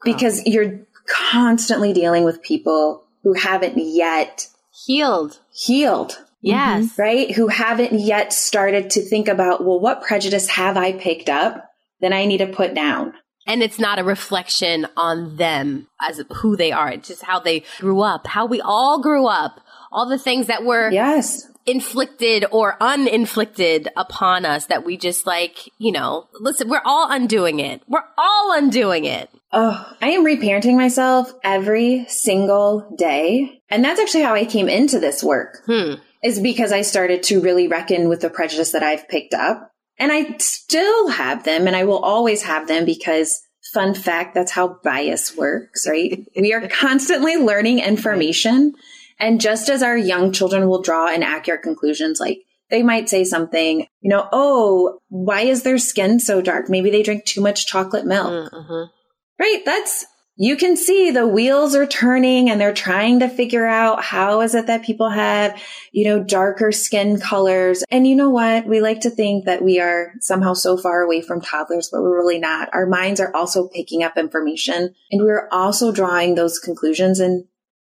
because 0.03 0.45
you're 0.47 0.81
constantly 1.09 1.93
dealing 1.93 2.25
with 2.25 2.43
people 2.43 3.05
who 3.23 3.33
haven't 3.35 3.75
yet 3.77 4.49
Healed. 4.87 5.39
healed 5.53 6.19
Yes. 6.43 6.85
Mm-hmm. 6.93 7.01
right? 7.03 7.31
Who 7.35 7.49
haven't 7.49 7.99
yet 7.99 8.33
started 8.33 8.91
to 8.91 9.01
think 9.03 9.29
about, 9.29 9.65
well, 9.65 9.81
what 9.81 10.03
prejudice 10.03 10.47
have 10.49 10.77
I 10.77 10.93
picked 10.93 11.31
up 11.31 11.71
that 12.03 12.13
I 12.13 12.27
need 12.27 12.39
to 12.39 12.47
put 12.47 12.75
down? 12.75 13.15
And 13.47 13.63
it's 13.63 13.79
not 13.79 13.99
a 13.99 14.05
reflection 14.05 14.87
on 14.97 15.37
them 15.37 15.87
as 16.01 16.21
who 16.37 16.57
they 16.57 16.71
are. 16.73 16.91
It's 16.91 17.09
just 17.09 17.23
how 17.23 17.41
they 17.41 17.65
grew 17.79 18.01
up, 18.03 18.27
how 18.27 18.45
we 18.47 18.61
all 18.61 19.01
grew 19.01 19.27
up, 19.27 19.61
all 19.91 20.07
the 20.07 20.19
things 20.19 20.47
that 20.49 20.65
were 20.65 20.91
Yes. 20.91 21.47
inflicted 21.67 22.45
or 22.51 22.77
uninflicted 22.81 23.89
upon 23.97 24.45
us 24.45 24.67
that 24.67 24.85
we 24.85 24.97
just 24.99 25.27
like, 25.27 25.71
you 25.79 25.93
know, 25.93 26.29
listen, 26.41 26.69
we're 26.69 26.83
all 26.85 27.11
undoing 27.11 27.59
it. 27.61 27.81
We're 27.89 28.05
all 28.19 28.53
undoing 28.55 29.05
it. 29.07 29.31
Oh, 29.57 29.93
I 30.03 30.09
am 30.11 30.25
reparenting 30.25 30.77
myself 30.77 31.33
every 31.45 32.07
single 32.09 32.93
day. 32.99 33.63
And 33.71 33.85
that's 33.85 34.01
actually 34.01 34.25
how 34.25 34.35
I 34.35 34.45
came 34.45 34.69
into 34.69 34.99
this 34.99 35.23
work 35.23 35.63
Hmm. 35.67 35.95
is 36.25 36.41
because 36.41 36.73
I 36.73 36.83
started 36.83 37.23
to 37.25 37.41
really 37.41 37.69
reckon 37.69 38.09
with 38.09 38.21
the 38.21 38.31
prejudice 38.31 38.73
that 38.73 38.83
I've 38.83 39.09
picked 39.09 39.33
up. 39.33 39.71
And 39.97 40.11
I 40.11 40.37
still 40.39 41.09
have 41.09 41.45
them 41.45 41.69
and 41.69 41.77
I 41.77 41.85
will 41.85 42.01
always 42.01 42.43
have 42.43 42.67
them 42.67 42.85
because 42.85 43.41
fun 43.73 43.95
fact, 43.95 44.35
that's 44.35 44.51
how 44.51 44.79
bias 44.83 45.37
works, 45.37 45.87
right? 45.89 46.27
we 46.37 46.53
are 46.53 46.67
constantly 46.69 47.37
learning 47.37 47.79
information. 47.79 48.73
And 49.21 49.41
just 49.41 49.69
as 49.69 49.85
our 49.85 49.97
young 49.97 50.33
children 50.33 50.69
will 50.69 50.83
draw 50.83 51.13
inaccurate 51.15 51.63
conclusions, 51.63 52.19
like 52.19 52.41
they 52.71 52.83
might 52.83 53.09
say 53.09 53.23
something, 53.23 53.87
you 54.01 54.11
know, 54.11 54.29
oh, 54.33 54.99
why 55.11 55.43
is 55.43 55.63
their 55.63 55.79
skin 55.79 56.19
so 56.19 56.41
dark? 56.41 56.69
Maybe 56.69 56.91
they 56.91 57.05
drink 57.05 57.25
too 57.25 57.41
much 57.41 57.67
chocolate 57.69 58.05
milk. 58.05 58.51
Mhm. 58.53 58.91
Right. 59.39 59.63
That's, 59.65 60.07
you 60.37 60.57
can 60.57 60.77
see 60.77 61.11
the 61.11 61.29
wheels 61.29 61.77
are 61.77 61.87
turning 61.87 62.51
and 62.51 62.61
they're 62.61 62.75
trying 62.75 63.21
to 63.21 63.29
figure 63.29 63.67
out 63.67 64.03
how 64.03 64.41
is 64.41 64.55
it 64.55 64.67
that 64.67 64.85
people 64.85 65.11
have, 65.11 65.61
you 65.93 66.05
know, 66.05 66.25
darker 66.25 66.73
skin 66.73 67.21
colors. 67.21 67.85
And 67.91 68.07
you 68.07 68.17
know 68.17 68.31
what? 68.31 68.67
We 68.67 68.81
like 68.81 69.01
to 69.03 69.11
think 69.11 69.45
that 69.45 69.63
we 69.63 69.79
are 69.79 70.13
somehow 70.21 70.55
so 70.55 70.77
far 70.77 71.03
away 71.03 71.21
from 71.21 71.41
toddlers, 71.41 71.89
but 71.91 72.03
we're 72.03 72.17
really 72.17 72.41
not. 72.41 72.69
Our 72.73 72.87
minds 72.87 73.21
are 73.21 73.35
also 73.35 73.69
picking 73.69 74.03
up 74.03 74.17
information 74.17 74.95
and 75.13 75.23
we're 75.23 75.49
also 75.53 75.93
drawing 75.93 76.35
those 76.35 76.59
conclusions. 76.59 77.21
And 77.21 77.45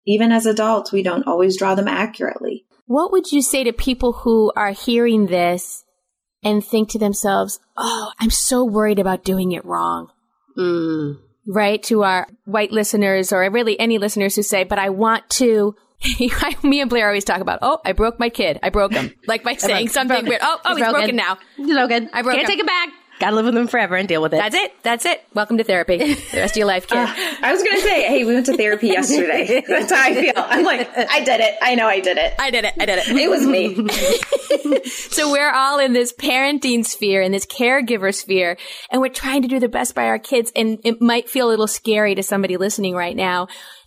even 0.07 0.31
as 0.31 0.45
adults, 0.45 0.93
we 0.93 1.03
don't 1.03 1.27
always 1.27 1.57
draw 1.57 1.75
them 1.75 1.89
accurately. 1.89 2.67
What 2.87 3.11
would 3.11 3.33
you 3.33 3.41
say 3.41 3.65
to 3.65 3.73
people 3.73 4.13
who 4.13 4.53
are 4.55 4.73
hearing 4.73 5.29
this 5.29 5.83
and 6.43 6.63
think 6.63 6.91
to 6.91 6.99
themselves, 6.99 7.59
oh, 7.79 8.13
I'm 8.21 8.29
so 8.29 8.65
worried 8.65 8.99
about 8.99 9.25
doing 9.25 9.53
it 9.53 9.65
wrong? 9.65 10.11
Mm. 10.59 11.24
Right? 11.47 11.83
To 11.85 12.05
our 12.05 12.27
white 12.45 12.73
listeners 12.73 13.33
or 13.33 13.49
really 13.51 13.79
any 13.79 13.99
listeners 13.99 14.35
who 14.37 14.43
say, 14.43 14.65
but 14.65 14.79
I 14.79 14.91
want 14.91 15.29
to. 15.31 15.77
Me 16.63 16.81
and 16.81 16.91
Blaire 16.91 17.07
always 17.07 17.25
talk 17.25 17.41
about, 17.41 17.61
oh, 17.63 17.81
I 17.85 17.93
broke 17.93 18.19
my 18.21 18.29
kid. 18.29 18.59
I 18.63 18.69
broke 18.69 18.93
him. 18.93 19.15
Like 19.27 19.43
by 19.43 19.55
saying 19.55 19.89
something 19.89 20.27
weird. 20.27 20.41
Oh, 20.43 20.61
oh, 20.65 20.77
he's 20.77 20.87
broken, 20.87 21.17
now. 21.17 21.39
No 21.57 21.89
good. 21.89 22.11
I 22.13 22.21
broke 22.21 22.35
Can't 22.37 22.47
him. 22.47 22.51
take 22.51 22.61
it 22.61 22.67
back. 22.67 22.89
Gotta 23.21 23.37
live 23.37 23.45
with 23.45 23.55
them 23.55 23.69
forever 23.69 23.95
and 23.97 24.09
deal 24.09 24.21
with 24.21 24.35
it. 24.35 24.39
That's 24.39 24.57
it. 24.57 24.75
That's 24.83 25.05
it. 25.07 25.25
Welcome 25.35 25.59
to 25.59 25.65
therapy. 25.65 25.99
The 25.99 26.39
rest 26.39 26.55
of 26.55 26.57
your 26.57 26.67
life, 26.67 26.89
kid. 26.89 26.99
I 26.99 27.53
was 27.53 27.63
going 27.63 27.77
to 27.77 27.83
say, 27.83 28.03
hey, 28.09 28.25
we 28.25 28.35
went 28.35 28.47
to 28.47 28.57
therapy 28.57 28.89
yesterday. 28.89 29.63
That's 29.69 29.93
how 29.93 30.03
I 30.03 30.15
feel. 30.15 30.33
I'm 30.37 30.65
like, 30.65 30.91
I 30.97 31.23
did 31.23 31.41
it. 31.41 31.55
I 31.63 31.77
know 31.77 31.87
I 31.87 32.01
did 32.01 32.19
it. 32.19 32.35
I 32.39 32.51
did 32.51 32.65
it. 32.65 32.75
I 32.79 32.87
did 32.87 32.99
it. 32.99 33.09
It 33.09 33.31
was 33.31 33.47
me. 33.47 33.89
So 35.15 35.31
we're 35.31 35.53
all 35.53 35.79
in 35.79 35.93
this 35.93 36.13
parenting 36.13 36.85
sphere 36.85 37.23
and 37.23 37.33
this 37.33 37.47
caregiver 37.47 38.13
sphere, 38.13 38.57
and 38.91 39.01
we're 39.01 39.09
trying 39.09 39.43
to 39.43 39.49
do 39.49 39.61
the 39.61 39.69
best 39.69 39.95
by 39.95 40.07
our 40.07 40.19
kids. 40.19 40.51
And 40.57 40.81
it 40.85 41.01
might 41.01 41.29
feel 41.29 41.47
a 41.47 41.51
little 41.51 41.69
scary 41.69 42.15
to 42.17 42.23
somebody 42.23 42.57
listening 42.57 42.95
right 42.95 43.15
now. 43.15 43.47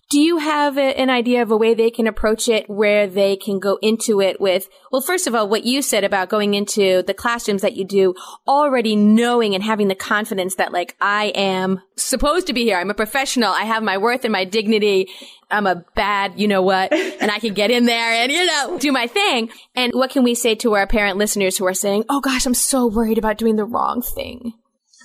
Do 0.09 0.19
you 0.19 0.37
have 0.37 0.77
a, 0.77 0.97
an 0.97 1.09
idea 1.09 1.41
of 1.41 1.51
a 1.51 1.57
way 1.57 1.73
they 1.73 1.91
can 1.91 2.07
approach 2.07 2.47
it 2.47 2.69
where 2.69 3.07
they 3.07 3.35
can 3.35 3.59
go 3.59 3.77
into 3.81 4.21
it 4.21 4.39
with, 4.39 4.69
well, 4.89 5.01
first 5.01 5.27
of 5.27 5.35
all, 5.35 5.49
what 5.49 5.65
you 5.65 5.81
said 5.81 6.05
about 6.05 6.29
going 6.29 6.53
into 6.53 7.03
the 7.03 7.13
classrooms 7.13 7.61
that 7.61 7.75
you 7.75 7.83
do, 7.83 8.15
already 8.47 8.95
knowing 8.95 9.53
and 9.53 9.63
having 9.63 9.89
the 9.89 9.95
confidence 9.95 10.55
that 10.55 10.71
like, 10.71 10.95
I 11.01 11.33
am 11.35 11.81
supposed 11.97 12.47
to 12.47 12.53
be 12.53 12.63
here. 12.63 12.77
I'm 12.77 12.89
a 12.89 12.93
professional. 12.93 13.51
I 13.51 13.63
have 13.63 13.83
my 13.83 13.97
worth 13.97 14.23
and 14.23 14.31
my 14.31 14.45
dignity. 14.45 15.09
I'm 15.51 15.67
a 15.67 15.83
bad, 15.95 16.39
you 16.39 16.47
know 16.47 16.61
what, 16.61 16.93
and 17.21 17.29
I 17.29 17.39
can 17.39 17.53
get 17.53 17.69
in 17.69 17.85
there 17.85 18.13
and, 18.13 18.31
you 18.31 18.45
know, 18.45 18.77
do 18.79 18.93
my 18.93 19.07
thing. 19.07 19.49
And 19.75 19.93
what 19.93 20.11
can 20.11 20.23
we 20.23 20.35
say 20.35 20.55
to 20.55 20.73
our 20.75 20.87
parent 20.87 21.17
listeners 21.17 21.57
who 21.57 21.65
are 21.65 21.73
saying, 21.73 22.05
oh 22.09 22.21
gosh, 22.21 22.45
I'm 22.45 22.53
so 22.53 22.87
worried 22.87 23.17
about 23.17 23.37
doing 23.37 23.57
the 23.57 23.65
wrong 23.65 24.01
thing? 24.01 24.53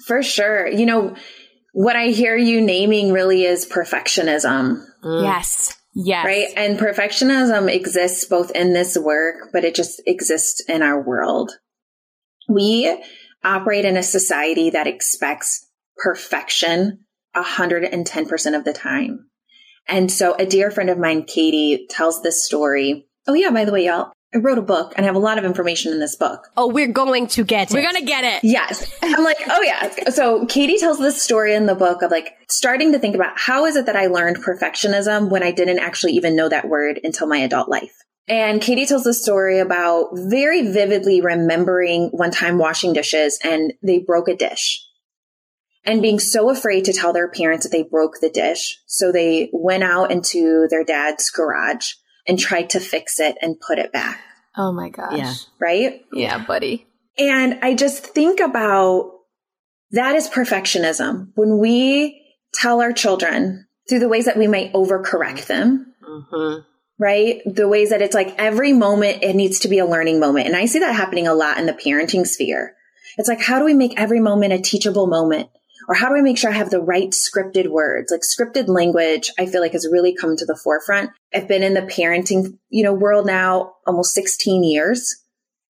For 0.06 0.22
sure. 0.22 0.68
You 0.68 0.86
know, 0.86 1.16
what 1.72 1.96
I 1.96 2.08
hear 2.08 2.36
you 2.36 2.60
naming 2.60 3.12
really 3.12 3.44
is 3.44 3.66
perfectionism, 3.66 4.84
Mm. 5.02 5.22
Yes. 5.22 5.78
Yes. 5.94 6.24
right? 6.24 6.48
And 6.56 6.78
perfectionism 6.78 7.70
exists 7.70 8.24
both 8.24 8.50
in 8.52 8.72
this 8.72 8.96
work, 8.96 9.50
but 9.52 9.64
it 9.64 9.74
just 9.74 10.00
exists 10.06 10.62
in 10.66 10.82
our 10.82 11.02
world. 11.02 11.52
We 12.48 12.98
operate 13.44 13.84
in 13.84 13.96
a 13.96 14.02
society 14.02 14.70
that 14.70 14.86
expects 14.86 15.68
perfection 15.96 17.04
110% 17.36 18.56
of 18.56 18.64
the 18.64 18.72
time. 18.72 19.28
And 19.88 20.10
so 20.10 20.34
a 20.34 20.46
dear 20.46 20.70
friend 20.70 20.90
of 20.90 20.98
mine, 20.98 21.24
Katie, 21.24 21.86
tells 21.90 22.22
this 22.22 22.44
story. 22.44 23.08
Oh 23.26 23.34
yeah, 23.34 23.50
by 23.50 23.64
the 23.64 23.72
way, 23.72 23.86
y'all, 23.86 24.12
I 24.34 24.38
wrote 24.38 24.58
a 24.58 24.62
book 24.62 24.94
and 24.96 25.04
I 25.04 25.06
have 25.06 25.14
a 25.14 25.20
lot 25.20 25.38
of 25.38 25.44
information 25.44 25.92
in 25.92 26.00
this 26.00 26.16
book. 26.16 26.48
Oh, 26.56 26.68
we're 26.68 26.88
going 26.88 27.26
to 27.28 27.44
get 27.44 27.70
it. 27.70 27.74
We're 27.74 27.82
going 27.82 27.96
to 27.96 28.04
get 28.04 28.24
it. 28.24 28.42
Yes. 28.42 28.90
I'm 29.02 29.22
like, 29.24 29.36
oh 29.48 29.62
yeah. 29.62 30.10
So 30.10 30.46
Katie 30.46 30.78
tells 30.78 30.98
this 30.98 31.20
story 31.20 31.54
in 31.54 31.66
the 31.66 31.74
book 31.74 32.02
of 32.02 32.10
like 32.10 32.34
starting 32.48 32.92
to 32.92 32.98
think 32.98 33.14
about 33.14 33.38
how 33.38 33.66
is 33.66 33.76
it 33.76 33.86
that 33.86 33.96
I 33.96 34.06
learned 34.06 34.38
perfectionism 34.38 35.28
when 35.28 35.42
I 35.42 35.50
didn't 35.50 35.80
actually 35.80 36.12
even 36.12 36.34
know 36.34 36.48
that 36.48 36.68
word 36.68 36.98
until 37.04 37.26
my 37.26 37.38
adult 37.38 37.68
life. 37.68 37.94
And 38.26 38.62
Katie 38.62 38.86
tells 38.86 39.04
the 39.04 39.12
story 39.12 39.58
about 39.58 40.10
very 40.14 40.72
vividly 40.72 41.20
remembering 41.20 42.08
one 42.08 42.30
time 42.30 42.56
washing 42.56 42.92
dishes 42.92 43.38
and 43.44 43.74
they 43.82 43.98
broke 43.98 44.28
a 44.28 44.36
dish 44.36 44.82
and 45.84 46.00
being 46.00 46.20
so 46.20 46.48
afraid 46.48 46.84
to 46.84 46.92
tell 46.92 47.12
their 47.12 47.28
parents 47.28 47.66
that 47.66 47.76
they 47.76 47.82
broke 47.82 48.20
the 48.20 48.30
dish. 48.30 48.78
So 48.86 49.12
they 49.12 49.50
went 49.52 49.82
out 49.82 50.10
into 50.10 50.68
their 50.70 50.84
dad's 50.84 51.28
garage 51.30 51.94
and 52.26 52.38
tried 52.38 52.70
to 52.70 52.80
fix 52.80 53.20
it 53.20 53.36
and 53.42 53.60
put 53.60 53.78
it 53.78 53.92
back. 53.92 54.20
Oh 54.56 54.72
my 54.72 54.90
gosh. 54.90 55.16
Yeah. 55.18 55.34
Right. 55.60 56.04
Yeah, 56.12 56.44
buddy. 56.44 56.86
And 57.18 57.58
I 57.62 57.74
just 57.74 58.06
think 58.06 58.40
about 58.40 59.12
that 59.92 60.14
is 60.14 60.28
perfectionism. 60.28 61.28
When 61.34 61.58
we 61.58 62.22
tell 62.54 62.80
our 62.80 62.92
children 62.92 63.66
through 63.88 63.98
the 64.00 64.08
ways 64.08 64.26
that 64.26 64.36
we 64.38 64.46
might 64.46 64.72
overcorrect 64.72 65.46
them, 65.46 65.94
Mhm. 66.06 66.64
right? 66.98 67.40
The 67.46 67.68
ways 67.68 67.90
that 67.90 68.02
it's 68.02 68.14
like 68.14 68.34
every 68.38 68.72
moment 68.72 69.22
it 69.22 69.34
needs 69.34 69.60
to 69.60 69.68
be 69.68 69.78
a 69.78 69.86
learning 69.86 70.20
moment. 70.20 70.46
And 70.46 70.56
I 70.56 70.66
see 70.66 70.78
that 70.80 70.94
happening 70.94 71.26
a 71.26 71.34
lot 71.34 71.58
in 71.58 71.66
the 71.66 71.72
parenting 71.72 72.26
sphere. 72.26 72.74
It's 73.18 73.28
like, 73.28 73.40
how 73.40 73.58
do 73.58 73.64
we 73.64 73.74
make 73.74 73.98
every 74.00 74.20
moment 74.20 74.52
a 74.54 74.58
teachable 74.58 75.06
moment? 75.06 75.48
Or 75.88 75.94
how 75.94 76.08
do 76.08 76.16
I 76.16 76.20
make 76.20 76.38
sure 76.38 76.50
I 76.50 76.54
have 76.54 76.70
the 76.70 76.80
right 76.80 77.10
scripted 77.10 77.68
words? 77.68 78.12
Like 78.12 78.22
scripted 78.22 78.68
language, 78.68 79.30
I 79.38 79.46
feel 79.46 79.60
like 79.60 79.72
has 79.72 79.88
really 79.90 80.14
come 80.14 80.36
to 80.36 80.46
the 80.46 80.56
forefront. 80.56 81.10
I've 81.34 81.48
been 81.48 81.62
in 81.62 81.74
the 81.74 81.82
parenting, 81.82 82.58
you 82.70 82.82
know, 82.82 82.92
world 82.92 83.26
now 83.26 83.74
almost 83.86 84.14
16 84.14 84.62
years. 84.64 85.16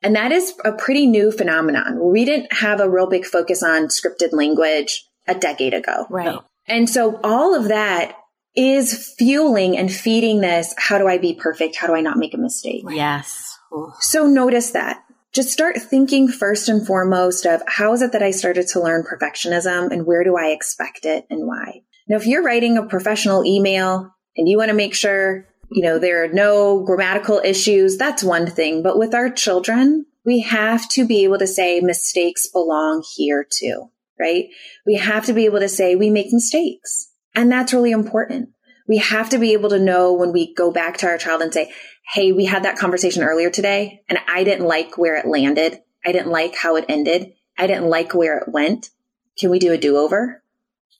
And 0.02 0.16
that 0.16 0.32
is 0.32 0.52
a 0.64 0.72
pretty 0.72 1.06
new 1.06 1.30
phenomenon. 1.30 1.98
We 2.10 2.24
didn't 2.24 2.52
have 2.52 2.80
a 2.80 2.90
real 2.90 3.06
big 3.06 3.24
focus 3.24 3.62
on 3.62 3.86
scripted 3.86 4.32
language 4.32 5.04
a 5.28 5.34
decade 5.34 5.74
ago. 5.74 6.06
Right. 6.10 6.38
And 6.66 6.90
so 6.90 7.20
all 7.22 7.54
of 7.54 7.68
that 7.68 8.16
is 8.54 9.14
fueling 9.16 9.78
and 9.78 9.90
feeding 9.90 10.40
this. 10.40 10.74
How 10.76 10.98
do 10.98 11.08
I 11.08 11.18
be 11.18 11.34
perfect? 11.34 11.76
How 11.76 11.86
do 11.86 11.94
I 11.94 12.00
not 12.00 12.18
make 12.18 12.34
a 12.34 12.38
mistake? 12.38 12.84
Yes. 12.88 13.56
Ooh. 13.72 13.92
So 14.00 14.26
notice 14.26 14.72
that. 14.72 15.02
Just 15.34 15.50
start 15.50 15.80
thinking 15.80 16.28
first 16.28 16.68
and 16.68 16.86
foremost 16.86 17.46
of 17.46 17.62
how 17.66 17.94
is 17.94 18.02
it 18.02 18.12
that 18.12 18.22
I 18.22 18.32
started 18.32 18.68
to 18.68 18.82
learn 18.82 19.02
perfectionism 19.02 19.90
and 19.90 20.04
where 20.04 20.24
do 20.24 20.36
I 20.36 20.48
expect 20.48 21.06
it 21.06 21.24
and 21.30 21.46
why? 21.46 21.82
Now, 22.06 22.16
if 22.16 22.26
you're 22.26 22.42
writing 22.42 22.76
a 22.76 22.84
professional 22.84 23.44
email 23.44 24.14
and 24.36 24.46
you 24.46 24.58
want 24.58 24.68
to 24.68 24.76
make 24.76 24.94
sure, 24.94 25.48
you 25.70 25.82
know, 25.82 25.98
there 25.98 26.24
are 26.24 26.28
no 26.28 26.82
grammatical 26.84 27.40
issues, 27.42 27.96
that's 27.96 28.22
one 28.22 28.46
thing. 28.46 28.82
But 28.82 28.98
with 28.98 29.14
our 29.14 29.30
children, 29.30 30.04
we 30.26 30.40
have 30.40 30.86
to 30.90 31.06
be 31.06 31.24
able 31.24 31.38
to 31.38 31.46
say 31.46 31.80
mistakes 31.80 32.46
belong 32.48 33.02
here 33.16 33.46
too, 33.48 33.90
right? 34.20 34.48
We 34.84 34.96
have 34.96 35.24
to 35.26 35.32
be 35.32 35.46
able 35.46 35.60
to 35.60 35.68
say 35.68 35.94
we 35.94 36.10
make 36.10 36.30
mistakes. 36.30 37.08
And 37.34 37.50
that's 37.50 37.72
really 37.72 37.92
important. 37.92 38.50
We 38.86 38.98
have 38.98 39.30
to 39.30 39.38
be 39.38 39.54
able 39.54 39.70
to 39.70 39.78
know 39.78 40.12
when 40.12 40.32
we 40.32 40.52
go 40.54 40.70
back 40.70 40.98
to 40.98 41.06
our 41.06 41.16
child 41.16 41.40
and 41.40 41.54
say, 41.54 41.72
Hey, 42.02 42.32
we 42.32 42.44
had 42.44 42.64
that 42.64 42.78
conversation 42.78 43.22
earlier 43.22 43.50
today 43.50 44.02
and 44.08 44.18
I 44.28 44.44
didn't 44.44 44.66
like 44.66 44.98
where 44.98 45.16
it 45.16 45.26
landed. 45.26 45.80
I 46.04 46.12
didn't 46.12 46.30
like 46.30 46.56
how 46.56 46.76
it 46.76 46.84
ended. 46.88 47.32
I 47.56 47.66
didn't 47.66 47.88
like 47.88 48.14
where 48.14 48.38
it 48.38 48.48
went. 48.48 48.90
Can 49.38 49.50
we 49.50 49.58
do 49.58 49.72
a 49.72 49.78
do 49.78 49.96
over? 49.96 50.42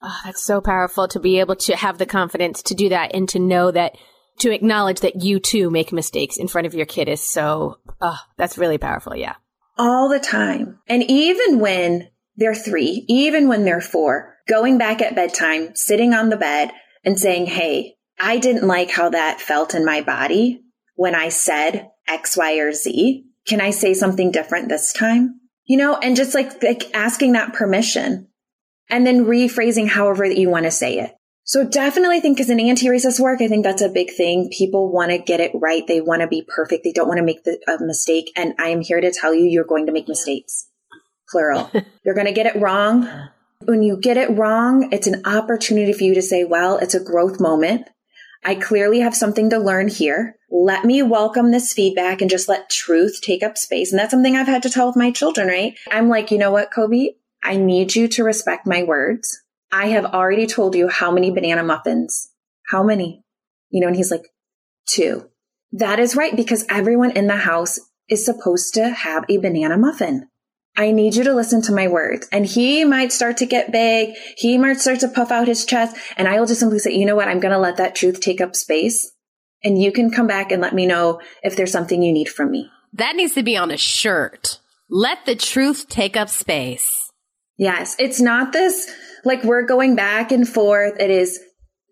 Oh, 0.02 0.08
ah, 0.08 0.20
that's 0.24 0.42
so 0.42 0.60
powerful 0.60 1.08
to 1.08 1.20
be 1.20 1.38
able 1.40 1.56
to 1.56 1.76
have 1.76 1.98
the 1.98 2.06
confidence 2.06 2.62
to 2.64 2.74
do 2.74 2.88
that 2.88 3.14
and 3.14 3.28
to 3.30 3.38
know 3.38 3.70
that 3.70 3.96
to 4.38 4.52
acknowledge 4.52 5.00
that 5.00 5.22
you 5.22 5.38
too 5.38 5.70
make 5.70 5.92
mistakes 5.92 6.38
in 6.38 6.48
front 6.48 6.66
of 6.66 6.74
your 6.74 6.86
kid 6.86 7.08
is 7.08 7.20
so, 7.20 7.78
oh, 8.00 8.18
that's 8.36 8.58
really 8.58 8.78
powerful. 8.78 9.14
Yeah. 9.14 9.34
All 9.78 10.08
the 10.08 10.20
time. 10.20 10.80
And 10.88 11.02
even 11.04 11.60
when 11.60 12.08
they're 12.36 12.54
three, 12.54 13.04
even 13.08 13.48
when 13.48 13.64
they're 13.64 13.80
four, 13.80 14.36
going 14.48 14.78
back 14.78 15.02
at 15.02 15.14
bedtime, 15.14 15.74
sitting 15.76 16.14
on 16.14 16.30
the 16.30 16.36
bed 16.36 16.72
and 17.04 17.18
saying, 17.18 17.46
Hey, 17.46 17.96
I 18.18 18.38
didn't 18.38 18.66
like 18.66 18.90
how 18.90 19.10
that 19.10 19.40
felt 19.40 19.74
in 19.74 19.84
my 19.84 20.00
body 20.00 20.61
when 20.94 21.14
I 21.14 21.28
said 21.28 21.90
X, 22.08 22.36
Y, 22.36 22.58
or 22.58 22.72
Z. 22.72 23.24
Can 23.46 23.60
I 23.60 23.70
say 23.70 23.94
something 23.94 24.30
different 24.30 24.68
this 24.68 24.92
time? 24.92 25.40
You 25.64 25.76
know, 25.76 25.96
and 25.96 26.16
just 26.16 26.34
like, 26.34 26.62
like 26.62 26.94
asking 26.94 27.32
that 27.32 27.54
permission 27.54 28.28
and 28.90 29.06
then 29.06 29.24
rephrasing 29.24 29.88
however 29.88 30.28
that 30.28 30.38
you 30.38 30.50
want 30.50 30.64
to 30.64 30.70
say 30.70 30.98
it. 30.98 31.14
So 31.44 31.64
definitely 31.64 32.20
think 32.20 32.38
as 32.38 32.50
an 32.50 32.60
anti-racist 32.60 33.18
work, 33.18 33.40
I 33.40 33.48
think 33.48 33.64
that's 33.64 33.82
a 33.82 33.88
big 33.88 34.12
thing. 34.12 34.48
People 34.56 34.92
want 34.92 35.10
to 35.10 35.18
get 35.18 35.40
it 35.40 35.50
right. 35.54 35.84
They 35.86 36.00
want 36.00 36.22
to 36.22 36.28
be 36.28 36.46
perfect. 36.46 36.84
They 36.84 36.92
don't 36.92 37.08
want 37.08 37.18
to 37.18 37.24
make 37.24 37.42
the, 37.44 37.58
a 37.66 37.84
mistake. 37.84 38.30
And 38.36 38.54
I 38.60 38.68
am 38.68 38.80
here 38.80 39.00
to 39.00 39.10
tell 39.10 39.34
you, 39.34 39.44
you're 39.44 39.64
going 39.64 39.86
to 39.86 39.92
make 39.92 40.08
mistakes. 40.08 40.68
Plural. 41.28 41.70
you're 42.04 42.14
going 42.14 42.28
to 42.28 42.32
get 42.32 42.46
it 42.46 42.60
wrong. 42.60 43.08
When 43.64 43.82
you 43.82 43.96
get 43.96 44.16
it 44.16 44.30
wrong, 44.36 44.92
it's 44.92 45.06
an 45.06 45.22
opportunity 45.24 45.92
for 45.92 46.04
you 46.04 46.14
to 46.14 46.22
say, 46.22 46.44
well, 46.44 46.78
it's 46.78 46.94
a 46.94 47.02
growth 47.02 47.40
moment. 47.40 47.88
I 48.44 48.56
clearly 48.56 49.00
have 49.00 49.14
something 49.14 49.50
to 49.50 49.58
learn 49.58 49.88
here. 49.88 50.36
Let 50.50 50.84
me 50.84 51.02
welcome 51.02 51.50
this 51.50 51.72
feedback 51.72 52.20
and 52.20 52.30
just 52.30 52.48
let 52.48 52.70
truth 52.70 53.20
take 53.22 53.42
up 53.42 53.56
space. 53.56 53.92
And 53.92 53.98
that's 53.98 54.10
something 54.10 54.36
I've 54.36 54.48
had 54.48 54.64
to 54.64 54.70
tell 54.70 54.88
with 54.88 54.96
my 54.96 55.12
children, 55.12 55.48
right? 55.48 55.74
I'm 55.90 56.08
like, 56.08 56.30
you 56.30 56.38
know 56.38 56.50
what, 56.50 56.72
Kobe? 56.72 57.14
I 57.44 57.56
need 57.56 57.94
you 57.94 58.08
to 58.08 58.24
respect 58.24 58.66
my 58.66 58.82
words. 58.82 59.42
I 59.70 59.86
have 59.88 60.04
already 60.06 60.46
told 60.46 60.74
you 60.74 60.88
how 60.88 61.10
many 61.10 61.30
banana 61.30 61.62
muffins. 61.62 62.30
How 62.66 62.82
many? 62.82 63.24
You 63.70 63.80
know, 63.80 63.86
and 63.86 63.96
he's 63.96 64.10
like, 64.10 64.28
two. 64.86 65.28
That 65.72 65.98
is 65.98 66.16
right 66.16 66.36
because 66.36 66.66
everyone 66.68 67.12
in 67.12 67.28
the 67.28 67.36
house 67.36 67.78
is 68.08 68.24
supposed 68.24 68.74
to 68.74 68.90
have 68.90 69.24
a 69.28 69.38
banana 69.38 69.78
muffin. 69.78 70.28
I 70.76 70.90
need 70.90 71.14
you 71.16 71.24
to 71.24 71.34
listen 71.34 71.60
to 71.62 71.74
my 71.74 71.88
words. 71.88 72.26
And 72.32 72.46
he 72.46 72.84
might 72.84 73.12
start 73.12 73.36
to 73.38 73.46
get 73.46 73.72
big. 73.72 74.14
He 74.36 74.56
might 74.56 74.80
start 74.80 75.00
to 75.00 75.08
puff 75.08 75.30
out 75.30 75.46
his 75.46 75.66
chest. 75.66 75.96
And 76.16 76.26
I 76.26 76.38
will 76.38 76.46
just 76.46 76.60
simply 76.60 76.78
say, 76.78 76.92
you 76.92 77.04
know 77.04 77.16
what? 77.16 77.28
I'm 77.28 77.40
going 77.40 77.52
to 77.52 77.58
let 77.58 77.76
that 77.76 77.94
truth 77.94 78.20
take 78.20 78.40
up 78.40 78.56
space. 78.56 79.12
And 79.62 79.80
you 79.80 79.92
can 79.92 80.10
come 80.10 80.26
back 80.26 80.50
and 80.50 80.62
let 80.62 80.74
me 80.74 80.86
know 80.86 81.20
if 81.42 81.56
there's 81.56 81.72
something 81.72 82.02
you 82.02 82.12
need 82.12 82.28
from 82.28 82.50
me. 82.50 82.70
That 82.94 83.16
needs 83.16 83.34
to 83.34 83.42
be 83.42 83.56
on 83.56 83.70
a 83.70 83.76
shirt. 83.76 84.60
Let 84.88 85.24
the 85.26 85.36
truth 85.36 85.88
take 85.88 86.16
up 86.16 86.28
space. 86.28 87.10
Yes. 87.58 87.94
It's 87.98 88.20
not 88.20 88.52
this 88.52 88.90
like 89.24 89.44
we're 89.44 89.66
going 89.66 89.94
back 89.94 90.32
and 90.32 90.48
forth. 90.48 90.98
It 90.98 91.10
is 91.10 91.38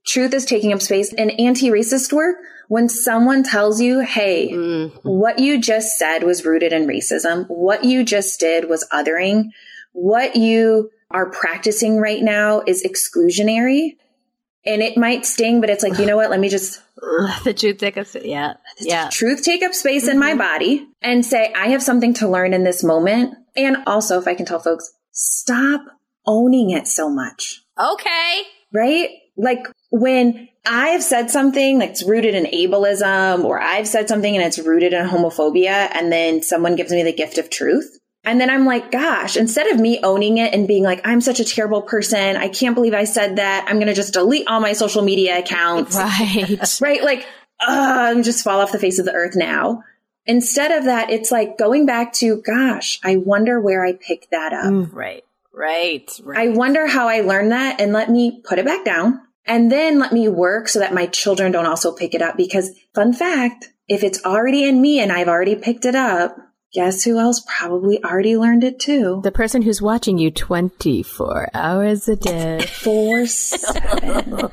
truth 0.07 0.33
is 0.33 0.47
taking 0.47 0.73
up 0.73 0.81
space. 0.81 1.13
In 1.13 1.31
anti-racist 1.31 2.13
work, 2.13 2.37
when 2.71 2.89
someone 2.89 3.43
tells 3.43 3.81
you, 3.81 3.99
Hey, 3.99 4.49
mm-hmm. 4.53 4.97
what 5.01 5.41
you 5.41 5.61
just 5.61 5.99
said 5.99 6.23
was 6.23 6.45
rooted 6.45 6.73
in 6.73 6.87
racism. 6.87 7.47
What 7.49 7.83
you 7.83 8.05
just 8.05 8.39
did 8.39 8.69
was 8.69 8.87
othering. 8.93 9.47
What 9.91 10.37
you 10.37 10.91
are 11.11 11.33
practicing 11.33 11.99
right 11.99 12.23
now 12.23 12.63
is 12.65 12.87
exclusionary. 12.87 13.97
And 14.65 14.83
it 14.83 14.97
might 14.97 15.27
sting, 15.27 15.61
but 15.61 15.69
it's 15.69 15.83
like, 15.83 15.99
you 15.99 16.07
know 16.07 16.17
what? 16.17 16.31
Let 16.31 16.39
me 16.39 16.49
just 16.49 16.81
the 17.43 17.53
truth 17.53 17.79
take 17.79 17.97
up 17.97 18.07
space. 18.07 18.25
Yeah. 18.25 18.55
Yeah. 18.79 19.09
Truth 19.11 19.43
take 19.43 19.65
up 19.65 19.75
space 19.75 20.05
mm-hmm. 20.05 20.13
in 20.13 20.19
my 20.21 20.31
mm-hmm. 20.31 20.39
body 20.39 20.89
and 21.03 21.27
say, 21.27 21.53
I 21.53 21.71
have 21.71 21.83
something 21.83 22.15
to 22.15 22.29
learn 22.29 22.55
in 22.55 22.63
this 22.63 22.85
moment. 22.85 23.35
And 23.57 23.79
also, 23.89 24.21
if 24.21 24.29
I 24.29 24.37
can 24.37 24.47
tell 24.47 24.61
folks, 24.61 24.93
stop 25.11 25.81
owning 26.25 26.71
it 26.71 26.87
so 26.87 27.11
much. 27.11 27.65
Okay. 27.77 28.43
Right? 28.73 29.11
Like 29.41 29.67
when 29.91 30.49
I've 30.67 31.03
said 31.03 31.31
something 31.31 31.79
that's 31.79 32.05
rooted 32.05 32.35
in 32.35 32.45
ableism 32.45 33.45
or 33.45 33.61
I've 33.61 33.89
said 33.89 34.09
something 34.09 34.37
and 34.37 34.45
it's 34.45 34.59
rooted 34.59 34.93
in 34.93 35.07
homophobia 35.07 35.91
and 35.93 36.13
then 36.13 36.43
someone 36.43 36.77
gives 36.77 36.93
me 36.93 37.03
the 37.03 37.13
gift 37.13 37.39
of 37.39 37.51
truth. 37.51 37.99
And 38.23 38.39
then 38.39 38.51
I'm 38.51 38.67
like, 38.67 38.91
gosh, 38.91 39.39
instead 39.39 39.69
of 39.69 39.81
me 39.81 39.99
owning 40.03 40.37
it 40.37 40.53
and 40.53 40.69
being 40.69 40.85
like, 40.85 41.01
I'm 41.07 41.23
such 41.23 41.41
a 41.41 41.45
terrible 41.45 41.81
person. 41.81 42.37
I 42.37 42.49
can't 42.49 42.75
believe 42.75 42.93
I 42.93 43.05
said 43.05 43.37
that. 43.37 43.65
I'm 43.67 43.77
going 43.77 43.87
to 43.87 43.95
just 43.95 44.13
delete 44.13 44.47
all 44.47 44.61
my 44.61 44.75
social 44.75 45.03
media 45.03 45.39
accounts. 45.39 45.97
Right. 45.97 46.59
right. 46.83 47.03
Like, 47.03 47.27
uh, 47.67 48.21
just 48.23 48.45
fall 48.45 48.61
off 48.61 48.73
the 48.73 48.79
face 48.79 48.99
of 48.99 49.07
the 49.07 49.15
earth 49.15 49.37
now. 49.37 49.85
Instead 50.27 50.71
of 50.71 50.85
that, 50.85 51.09
it's 51.09 51.33
like 51.33 51.57
going 51.57 51.87
back 51.87 52.13
to, 52.15 52.43
gosh, 52.43 53.01
I 53.03 53.17
wonder 53.17 53.59
where 53.59 53.85
I 53.85 53.95
picked 53.95 54.33
that 54.33 54.53
up. 54.53 54.67
Mm, 54.67 54.93
right. 54.93 55.25
Right, 55.53 56.11
right. 56.23 56.39
I 56.39 56.49
wonder 56.53 56.87
how 56.87 57.09
I 57.09 57.23
learned 57.23 57.53
that 57.53 57.81
and 57.81 57.93
let 57.93 58.11
me 58.11 58.41
put 58.45 58.59
it 58.59 58.65
back 58.65 58.85
down 58.85 59.21
and 59.47 59.71
then 59.71 59.99
let 59.99 60.13
me 60.13 60.29
work 60.29 60.69
so 60.69 60.79
that 60.79 60.95
my 60.95 61.07
children 61.07 61.53
don't 61.53 61.67
also 61.67 61.95
pick 61.95 62.15
it 62.15 62.23
up. 62.23 62.37
Because 62.37 62.71
fun 62.95 63.13
fact, 63.13 63.73
if 63.89 64.05
it's 64.05 64.25
already 64.25 64.65
in 64.65 64.81
me 64.81 65.01
and 65.01 65.11
I've 65.11 65.29
already 65.29 65.57
picked 65.57 65.85
it 65.85 65.95
up, 65.95 66.37
guess 66.73 67.03
who 67.03 67.19
else 67.19 67.43
probably 67.47 68.03
already 68.05 68.37
learned 68.37 68.63
it 68.63 68.79
too? 68.79 69.21
The 69.25 69.33
person 69.33 69.63
who's 69.63 69.83
watching 69.83 70.19
you 70.19 70.31
24 70.31 71.51
hours 71.53 72.09
a 72.09 72.17
day. 72.17 72.65
Four, 72.67 73.27
seven. 73.27 74.51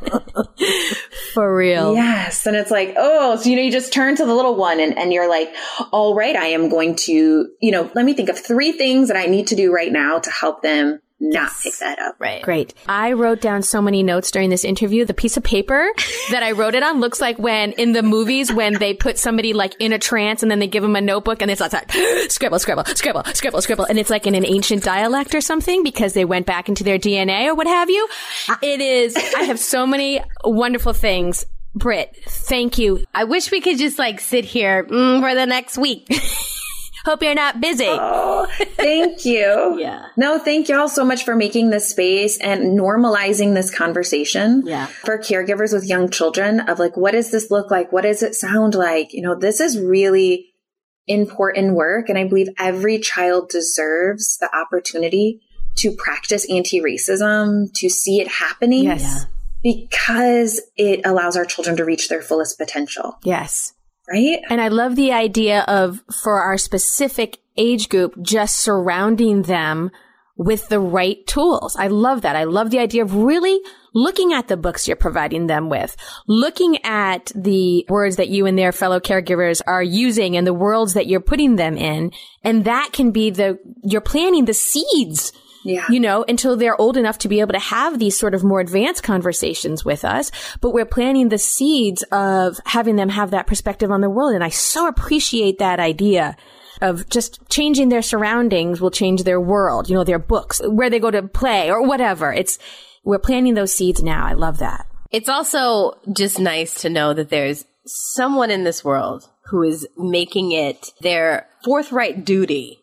For 1.33 1.55
real. 1.55 1.93
Yes. 1.93 2.47
And 2.47 2.55
it's 2.55 2.71
like, 2.71 2.95
oh, 2.97 3.35
so, 3.35 3.49
you 3.49 3.55
know, 3.55 3.61
you 3.61 3.71
just 3.71 3.93
turn 3.93 4.15
to 4.15 4.25
the 4.25 4.33
little 4.33 4.55
one 4.55 4.79
and, 4.79 4.97
and 4.97 5.13
you're 5.13 5.29
like, 5.29 5.53
all 5.91 6.15
right, 6.15 6.35
I 6.35 6.47
am 6.47 6.69
going 6.69 6.95
to, 6.95 7.47
you 7.61 7.71
know, 7.71 7.91
let 7.93 8.05
me 8.05 8.13
think 8.13 8.29
of 8.29 8.39
three 8.39 8.71
things 8.71 9.09
that 9.09 9.17
I 9.17 9.27
need 9.27 9.47
to 9.47 9.55
do 9.55 9.71
right 9.71 9.91
now 9.91 10.17
to 10.17 10.31
help 10.31 10.63
them 10.63 10.99
not 11.19 11.51
pick 11.63 11.75
that 11.79 11.99
up. 11.99 12.15
Right. 12.19 12.41
Great. 12.43 12.73
I 12.87 13.13
wrote 13.13 13.41
down 13.41 13.63
so 13.63 13.81
many 13.81 14.03
notes 14.03 14.29
during 14.29 14.49
this 14.49 14.63
interview. 14.63 15.03
The 15.03 15.13
piece 15.13 15.35
of 15.35 15.43
paper 15.43 15.91
that 16.31 16.43
I 16.43 16.51
wrote 16.51 16.75
it 16.75 16.83
on 16.83 16.99
looks 16.99 17.19
like 17.19 17.39
when 17.39 17.71
in 17.73 17.93
the 17.93 18.03
movies 18.03 18.53
when 18.53 18.73
they 18.73 18.93
put 18.93 19.17
somebody 19.17 19.53
like 19.53 19.75
in 19.79 19.93
a 19.93 19.99
trance 19.99 20.43
and 20.43 20.51
then 20.51 20.59
they 20.59 20.67
give 20.67 20.83
them 20.83 20.95
a 20.95 21.01
notebook 21.01 21.41
and 21.41 21.49
it's 21.49 21.61
like 21.61 21.91
scribble, 22.29 22.59
scribble, 22.59 22.85
scribble, 22.85 23.23
scribble, 23.33 23.61
scribble, 23.61 23.85
and 23.85 23.97
it's 23.97 24.09
like 24.09 24.27
in 24.27 24.35
an 24.35 24.45
ancient 24.45 24.83
dialect 24.83 25.33
or 25.33 25.41
something 25.41 25.83
because 25.83 26.13
they 26.13 26.25
went 26.25 26.45
back 26.45 26.69
into 26.69 26.83
their 26.83 26.99
DNA 26.99 27.47
or 27.47 27.55
what 27.55 27.67
have 27.67 27.89
you. 27.89 28.07
It 28.61 28.81
is. 28.81 29.15
I 29.15 29.43
have 29.43 29.59
so 29.59 29.85
many 29.85 30.21
wonderful 30.43 30.93
things. 30.93 31.45
Britt, 31.75 32.15
thank 32.25 32.77
you. 32.77 33.05
I 33.13 33.25
wish 33.25 33.51
we 33.51 33.61
could 33.61 33.77
just 33.77 33.99
like 33.99 34.19
sit 34.19 34.45
here 34.45 34.83
mm, 34.83 35.21
for 35.21 35.35
the 35.35 35.45
next 35.45 35.77
week. 35.77 36.07
Hope 37.07 37.23
you're 37.23 37.33
not 37.35 37.61
busy. 37.61 37.87
Oh, 37.87 38.47
thank 38.75 39.23
you. 39.23 39.77
yeah. 39.79 40.07
No, 40.17 40.37
thank 40.37 40.67
y'all 40.67 40.89
so 40.89 41.05
much 41.05 41.23
for 41.23 41.37
making 41.37 41.69
this 41.69 41.87
space 41.89 42.37
and 42.41 42.77
normalizing 42.77 43.53
this 43.53 43.73
conversation. 43.73 44.63
Yeah. 44.65 44.87
For 44.87 45.17
caregivers 45.17 45.71
with 45.71 45.85
young 45.85 46.09
children 46.09 46.59
of 46.59 46.79
like, 46.79 46.97
what 46.97 47.11
does 47.13 47.31
this 47.31 47.49
look 47.49 47.71
like? 47.71 47.93
What 47.93 48.01
does 48.01 48.23
it 48.23 48.35
sound 48.35 48.75
like? 48.75 49.13
You 49.13 49.21
know, 49.21 49.35
this 49.35 49.61
is 49.61 49.79
really 49.79 50.47
important 51.07 51.75
work. 51.75 52.09
And 52.09 52.17
I 52.17 52.25
believe 52.27 52.49
every 52.59 52.99
child 52.99 53.47
deserves 53.47 54.37
the 54.39 54.53
opportunity 54.53 55.39
to 55.77 55.95
practice 55.95 56.45
anti-racism, 56.51 57.71
to 57.75 57.89
see 57.89 58.19
it 58.19 58.27
happening. 58.27 58.83
Yes. 58.83 59.27
because 59.63 60.61
it 60.75 60.99
allows 61.05 61.37
our 61.37 61.45
children 61.45 61.77
to 61.77 61.85
reach 61.85 62.09
their 62.09 62.21
fullest 62.21 62.57
potential, 62.57 63.17
Yes. 63.23 63.73
Right? 64.09 64.39
And 64.49 64.61
I 64.61 64.67
love 64.69 64.95
the 64.95 65.11
idea 65.11 65.61
of, 65.61 66.03
for 66.23 66.41
our 66.41 66.57
specific 66.57 67.39
age 67.57 67.89
group, 67.89 68.21
just 68.21 68.57
surrounding 68.57 69.43
them 69.43 69.91
with 70.37 70.69
the 70.69 70.79
right 70.79 71.25
tools. 71.25 71.75
I 71.75 71.87
love 71.87 72.21
that. 72.21 72.35
I 72.35 72.43
love 72.43 72.69
the 72.69 72.79
idea 72.79 73.03
of 73.03 73.15
really 73.15 73.59
looking 73.93 74.33
at 74.33 74.47
the 74.47 74.57
books 74.57 74.87
you're 74.87 74.95
providing 74.95 75.47
them 75.47 75.69
with, 75.69 75.97
looking 76.27 76.77
at 76.83 77.31
the 77.33 77.85
words 77.89 78.17
that 78.17 78.29
you 78.29 78.45
and 78.45 78.57
their 78.57 78.71
fellow 78.71 78.99
caregivers 78.99 79.61
are 79.65 79.81
using 79.81 80.37
and 80.37 80.45
the 80.45 80.53
worlds 80.53 80.93
that 80.93 81.07
you're 81.07 81.19
putting 81.19 81.55
them 81.55 81.75
in. 81.75 82.11
And 82.43 82.65
that 82.65 82.91
can 82.93 83.11
be 83.11 83.31
the, 83.31 83.57
you're 83.83 84.01
planting 84.01 84.45
the 84.45 84.53
seeds 84.53 85.33
Yeah. 85.67 85.85
you 85.89 85.99
know, 85.99 86.23
until 86.29 86.55
they're 86.55 86.79
old 86.79 86.95
enough 86.95 87.17
to 87.19 87.27
be 87.27 87.41
able 87.41 87.51
to 87.51 87.59
have 87.59 87.99
these 87.99 88.17
sort 88.17 88.33
of 88.33 88.41
more 88.41 88.61
advanced 88.61 89.03
conversations 89.03 89.83
with 89.83 90.05
us. 90.05 90.31
But 90.61 90.71
we're 90.71 90.85
planting 90.85 91.27
the 91.27 91.37
seeds 91.37 92.03
of 92.03 92.57
having 92.65 92.95
them 92.95 93.09
have 93.09 93.31
that 93.31 93.47
perspective 93.47 93.91
on 93.91 93.99
the 93.99 94.09
world. 94.09 94.33
And 94.33 94.45
I 94.45 94.49
so 94.49 94.87
appreciate 94.87 95.59
that 95.59 95.81
idea 95.81 96.37
of 96.81 97.09
just 97.09 97.49
changing 97.49 97.89
their 97.89 98.01
surroundings 98.01 98.79
will 98.79 98.91
change 98.91 99.23
their 99.23 99.41
world, 99.41 99.89
you 99.89 99.95
know, 99.95 100.05
their 100.05 100.19
books, 100.19 100.61
where 100.63 100.89
they 100.89 100.99
go 100.99 101.11
to 101.11 101.23
play 101.23 101.69
or 101.69 101.85
whatever. 101.85 102.31
It's, 102.31 102.59
we're 103.03 103.19
planting 103.19 103.55
those 103.55 103.73
seeds 103.73 104.01
now. 104.01 104.25
I 104.25 104.33
love 104.33 104.59
that. 104.59 104.87
It's 105.11 105.27
also 105.27 105.99
just 106.13 106.39
nice 106.39 106.81
to 106.81 106.89
know 106.89 107.13
that 107.13 107.29
there's 107.29 107.65
someone 107.85 108.51
in 108.51 108.63
this 108.63 108.85
world 108.85 109.29
who 109.47 109.63
is 109.63 109.85
making 109.97 110.53
it 110.53 110.91
their 111.01 111.47
forthright 111.63 112.23
duty 112.23 112.79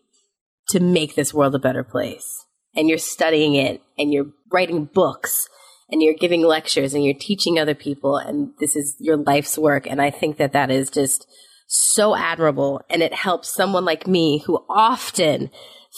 to 0.68 0.80
make 0.80 1.14
this 1.14 1.32
world 1.32 1.54
a 1.54 1.58
better 1.58 1.84
place. 1.84 2.43
And 2.76 2.88
you're 2.88 2.98
studying 2.98 3.54
it 3.54 3.82
and 3.98 4.12
you're 4.12 4.26
writing 4.50 4.84
books 4.86 5.48
and 5.90 6.02
you're 6.02 6.14
giving 6.14 6.42
lectures 6.42 6.94
and 6.94 7.04
you're 7.04 7.14
teaching 7.14 7.58
other 7.58 7.74
people 7.74 8.16
and 8.16 8.50
this 8.58 8.74
is 8.74 8.96
your 8.98 9.16
life's 9.16 9.56
work. 9.56 9.86
And 9.86 10.00
I 10.00 10.10
think 10.10 10.38
that 10.38 10.52
that 10.52 10.70
is 10.70 10.90
just 10.90 11.26
so 11.66 12.14
admirable 12.14 12.80
and 12.90 13.02
it 13.02 13.14
helps 13.14 13.54
someone 13.54 13.84
like 13.84 14.06
me 14.06 14.42
who 14.46 14.64
often 14.68 15.50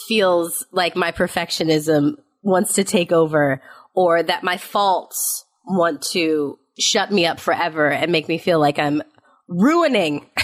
feels 0.08 0.66
like 0.72 0.96
my 0.96 1.12
perfectionism 1.12 2.16
wants 2.42 2.74
to 2.74 2.84
take 2.84 3.12
over 3.12 3.62
or 3.94 4.22
that 4.22 4.44
my 4.44 4.56
faults 4.56 5.44
want 5.66 6.02
to 6.02 6.58
shut 6.78 7.10
me 7.10 7.26
up 7.26 7.40
forever 7.40 7.90
and 7.90 8.12
make 8.12 8.28
me 8.28 8.38
feel 8.38 8.60
like 8.60 8.78
I'm 8.78 9.02
ruining. 9.48 10.26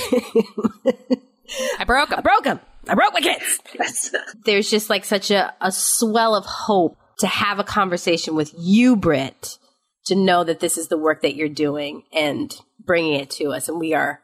I 1.78 1.84
broke 1.86 2.10
them. 2.10 2.22
Broke 2.22 2.44
them. 2.44 2.60
I 2.88 2.94
broke 2.94 3.14
my 3.14 3.20
kids. 3.20 3.60
That's, 3.78 4.14
There's 4.44 4.70
just 4.70 4.90
like 4.90 5.04
such 5.04 5.30
a, 5.30 5.54
a 5.60 5.70
swell 5.72 6.34
of 6.34 6.44
hope 6.44 6.96
to 7.18 7.26
have 7.26 7.58
a 7.58 7.64
conversation 7.64 8.34
with 8.34 8.52
you, 8.58 8.96
Britt, 8.96 9.58
to 10.06 10.14
know 10.14 10.44
that 10.44 10.60
this 10.60 10.76
is 10.76 10.88
the 10.88 10.98
work 10.98 11.22
that 11.22 11.36
you're 11.36 11.48
doing 11.48 12.02
and 12.12 12.54
bringing 12.84 13.14
it 13.14 13.30
to 13.30 13.50
us. 13.50 13.68
And 13.68 13.78
we 13.78 13.94
are 13.94 14.20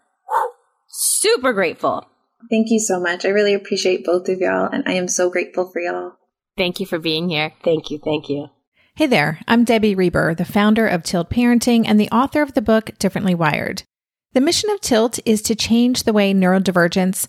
super 0.89 1.53
grateful. 1.53 2.09
thank 2.51 2.71
you 2.71 2.81
so 2.81 2.99
much. 2.99 3.25
I 3.25 3.29
really 3.29 3.55
appreciate 3.55 4.05
both 4.05 4.29
of 4.29 4.41
y'all, 4.41 4.69
and 4.71 4.83
I 4.87 4.95
am 4.95 5.09
so 5.09 5.31
grateful 5.31 5.71
for 5.71 5.81
y'all. 5.81 6.13
Thank 6.57 6.81
you 6.81 6.87
for 6.87 6.99
being 6.99 7.29
here. 7.29 7.53
Thank 7.63 7.91
you. 7.91 8.01
Thank 8.05 8.29
you. 8.29 8.49
Hey 8.97 9.07
there, 9.07 9.39
I'm 9.47 9.63
Debbie 9.63 9.95
Reber, 9.95 10.35
the 10.35 10.45
founder 10.45 10.89
of 10.89 11.05
Tilt 11.05 11.31
Parenting 11.31 11.85
and 11.87 12.01
the 12.01 12.11
author 12.11 12.43
of 12.43 12.55
the 12.55 12.63
book 12.63 12.99
Differently 12.99 13.33
Wired. 13.33 13.85
The 14.33 14.41
mission 14.41 14.71
of 14.71 14.81
Tilt 14.81 15.21
is 15.25 15.41
to 15.43 15.55
change 15.55 16.03
the 16.03 16.13
way 16.13 16.35
neurodivergence, 16.35 17.29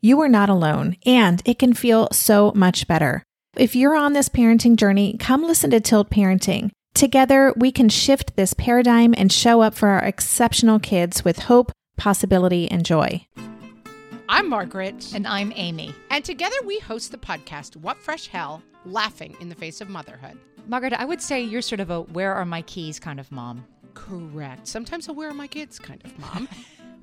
you 0.00 0.20
are 0.20 0.28
not 0.28 0.48
alone, 0.48 0.96
and 1.04 1.42
it 1.44 1.58
can 1.58 1.74
feel 1.74 2.08
so 2.12 2.52
much 2.54 2.86
better. 2.86 3.22
If 3.56 3.74
you're 3.74 3.96
on 3.96 4.12
this 4.12 4.28
parenting 4.28 4.76
journey, 4.76 5.16
come 5.18 5.42
listen 5.42 5.70
to 5.70 5.80
Tilt 5.80 6.10
Parenting. 6.10 6.70
Together, 6.94 7.52
we 7.56 7.72
can 7.72 7.88
shift 7.88 8.36
this 8.36 8.54
paradigm 8.54 9.14
and 9.16 9.32
show 9.32 9.60
up 9.60 9.74
for 9.74 9.88
our 9.88 10.04
exceptional 10.04 10.78
kids 10.78 11.24
with 11.24 11.40
hope, 11.40 11.72
possibility, 11.96 12.70
and 12.70 12.84
joy. 12.84 13.26
I'm 14.28 14.48
Margaret. 14.48 15.12
And 15.14 15.26
I'm 15.26 15.52
Amy. 15.56 15.94
And 16.10 16.24
together 16.24 16.56
we 16.64 16.78
host 16.78 17.10
the 17.10 17.18
podcast, 17.18 17.76
What 17.76 17.96
Fresh 17.98 18.28
Hell 18.28 18.62
Laughing 18.84 19.36
in 19.40 19.48
the 19.48 19.54
Face 19.54 19.80
of 19.80 19.88
Motherhood. 19.88 20.38
Margaret, 20.66 20.92
I 20.92 21.04
would 21.04 21.22
say 21.22 21.42
you're 21.42 21.62
sort 21.62 21.80
of 21.80 21.90
a 21.90 22.02
where 22.02 22.34
are 22.34 22.44
my 22.44 22.62
keys 22.62 23.00
kind 23.00 23.18
of 23.18 23.32
mom. 23.32 23.64
Correct. 23.94 24.68
Sometimes 24.68 25.08
a 25.08 25.12
where 25.12 25.30
are 25.30 25.34
my 25.34 25.46
kids 25.46 25.78
kind 25.78 26.00
of 26.04 26.16
mom. 26.18 26.48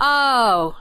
Oh, 0.00 0.76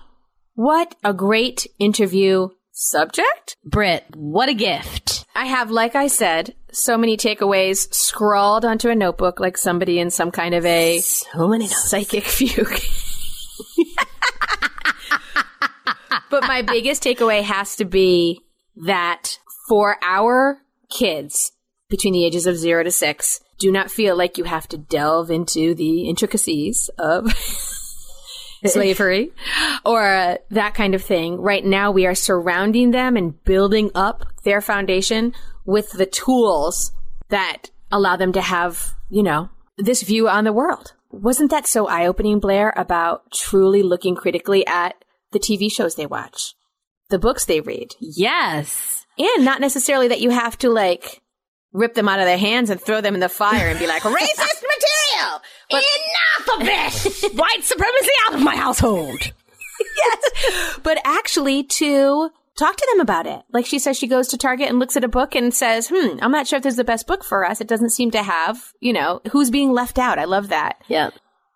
what 0.56 0.96
a 1.04 1.14
great 1.14 1.68
interview 1.80 2.50
subject. 2.72 3.56
Britt, 3.66 4.06
what 4.16 4.50
a 4.50 4.54
gift. 4.54 5.26
I 5.36 5.46
have, 5.46 5.72
like 5.72 5.96
I 5.96 6.08
said, 6.08 6.56
so 6.72 6.98
many 6.98 7.18
takeaways 7.18 7.94
scrawled 7.94 8.66
onto 8.66 8.90
a 8.90 8.96
notebook 8.96 9.40
like 9.40 9.58
somebody 9.58 10.00
in 10.00 10.10
some 10.10 10.32
kind 10.32 10.54
of 10.54 10.66
a 10.66 11.00
So 11.00 11.48
many 11.48 11.66
notes. 11.66 11.90
psychic 11.90 12.24
fugue. 12.26 12.80
but 16.30 16.44
my 16.48 16.62
biggest 16.62 17.04
takeaway 17.04 17.42
has 17.44 17.76
to 17.78 17.86
be 17.86 18.42
that 18.86 19.40
for 19.68 19.98
our 20.04 20.60
kids 20.90 21.52
between 21.90 22.14
the 22.14 22.26
ages 22.26 22.46
of 22.46 22.58
zero 22.58 22.84
to 22.84 22.92
six, 22.92 23.40
do 23.60 23.72
not 23.72 23.90
feel 23.90 24.16
like 24.16 24.38
you 24.38 24.44
have 24.44 24.68
to 24.70 24.78
delve 24.78 25.32
into 25.32 25.74
the 25.74 26.08
intricacies 26.08 26.90
of 27.00 27.26
slavery 28.66 29.32
or 29.86 30.02
uh, 30.02 30.38
that 30.52 30.74
kind 30.74 30.96
of 30.96 31.04
thing. 31.04 31.40
Right 31.40 31.64
now, 31.64 31.92
we 31.92 32.06
are 32.06 32.16
surrounding 32.16 32.92
them 32.92 33.16
and 33.16 33.44
building 33.44 33.92
up 33.96 34.26
their 34.44 34.62
foundation 34.62 35.34
with 35.66 35.92
the 35.92 36.06
tools 36.06 36.92
that 37.30 37.70
allow 37.92 38.16
them 38.16 38.32
to 38.34 38.42
have, 38.42 38.96
you 39.10 39.24
know, 39.24 39.50
this 39.78 40.04
view 40.04 40.28
on 40.28 40.44
the 40.44 40.54
world. 40.54 40.94
Wasn't 41.12 41.52
that 41.52 41.68
so 41.68 41.88
eye 41.88 42.08
opening, 42.08 42.42
Blaire, 42.42 42.74
about 42.76 43.32
truly 43.32 43.84
looking 43.84 44.16
critically 44.16 44.66
at 44.68 44.96
the 45.32 45.40
TV 45.40 45.72
shows 45.72 45.96
they 45.96 46.06
watch, 46.06 46.56
the 47.10 47.20
books 47.20 47.46
they 47.46 47.62
read? 47.62 47.96
Yes. 48.00 49.06
And 49.18 49.46
not 49.46 49.62
necessarily 49.62 50.10
that 50.10 50.22
you 50.22 50.30
have 50.30 50.58
to 50.60 50.70
like 50.70 51.22
rip 51.74 51.94
them 51.94 52.10
out 52.10 52.20
of 52.20 52.26
their 52.26 52.38
hands 52.38 52.70
and 52.70 52.82
throw 52.82 53.02
them 53.02 53.14
in 53.14 53.20
the 53.20 53.30
fire 53.30 53.68
and 53.68 53.80
be 53.80 53.88
like, 53.88 54.02
racist! 54.04 54.64
But 55.70 55.84
Enough 55.84 56.62
of 56.62 56.68
it! 56.68 57.34
White 57.38 57.64
supremacy 57.64 58.12
out 58.26 58.36
of 58.36 58.42
my 58.42 58.56
household! 58.56 59.20
yes. 59.98 60.80
But 60.84 61.00
actually 61.04 61.64
to 61.64 62.32
talk 62.58 62.76
to 62.76 62.88
them 62.92 63.00
about 63.00 63.28
it. 63.28 63.42
Like 63.54 63.66
she 63.66 63.80
says, 63.80 63.98
she 63.98 64.08
goes 64.08 64.28
to 64.30 64.38
Target 64.38 64.70
and 64.70 64.80
looks 64.80 64.98
at 64.98 65.04
a 65.04 65.10
book 65.10 65.36
and 65.36 65.54
says, 65.54 65.90
hmm, 65.94 66.18
I'm 66.22 66.32
not 66.32 66.48
sure 66.48 66.58
if 66.58 66.64
this 66.64 66.74
is 66.74 66.78
the 66.78 66.84
best 66.84 67.08
book 67.08 67.24
for 67.24 67.46
us. 67.46 67.62
It 67.62 67.68
doesn't 67.68 67.92
seem 67.92 68.12
to 68.12 68.24
have, 68.24 68.74
you 68.80 68.94
know, 68.94 69.22
who's 69.32 69.52
being 69.52 69.72
left 69.72 70.00
out. 70.00 70.20
I 70.20 70.26
love 70.26 70.50
that. 70.50 70.82
Yeah. 70.88 71.12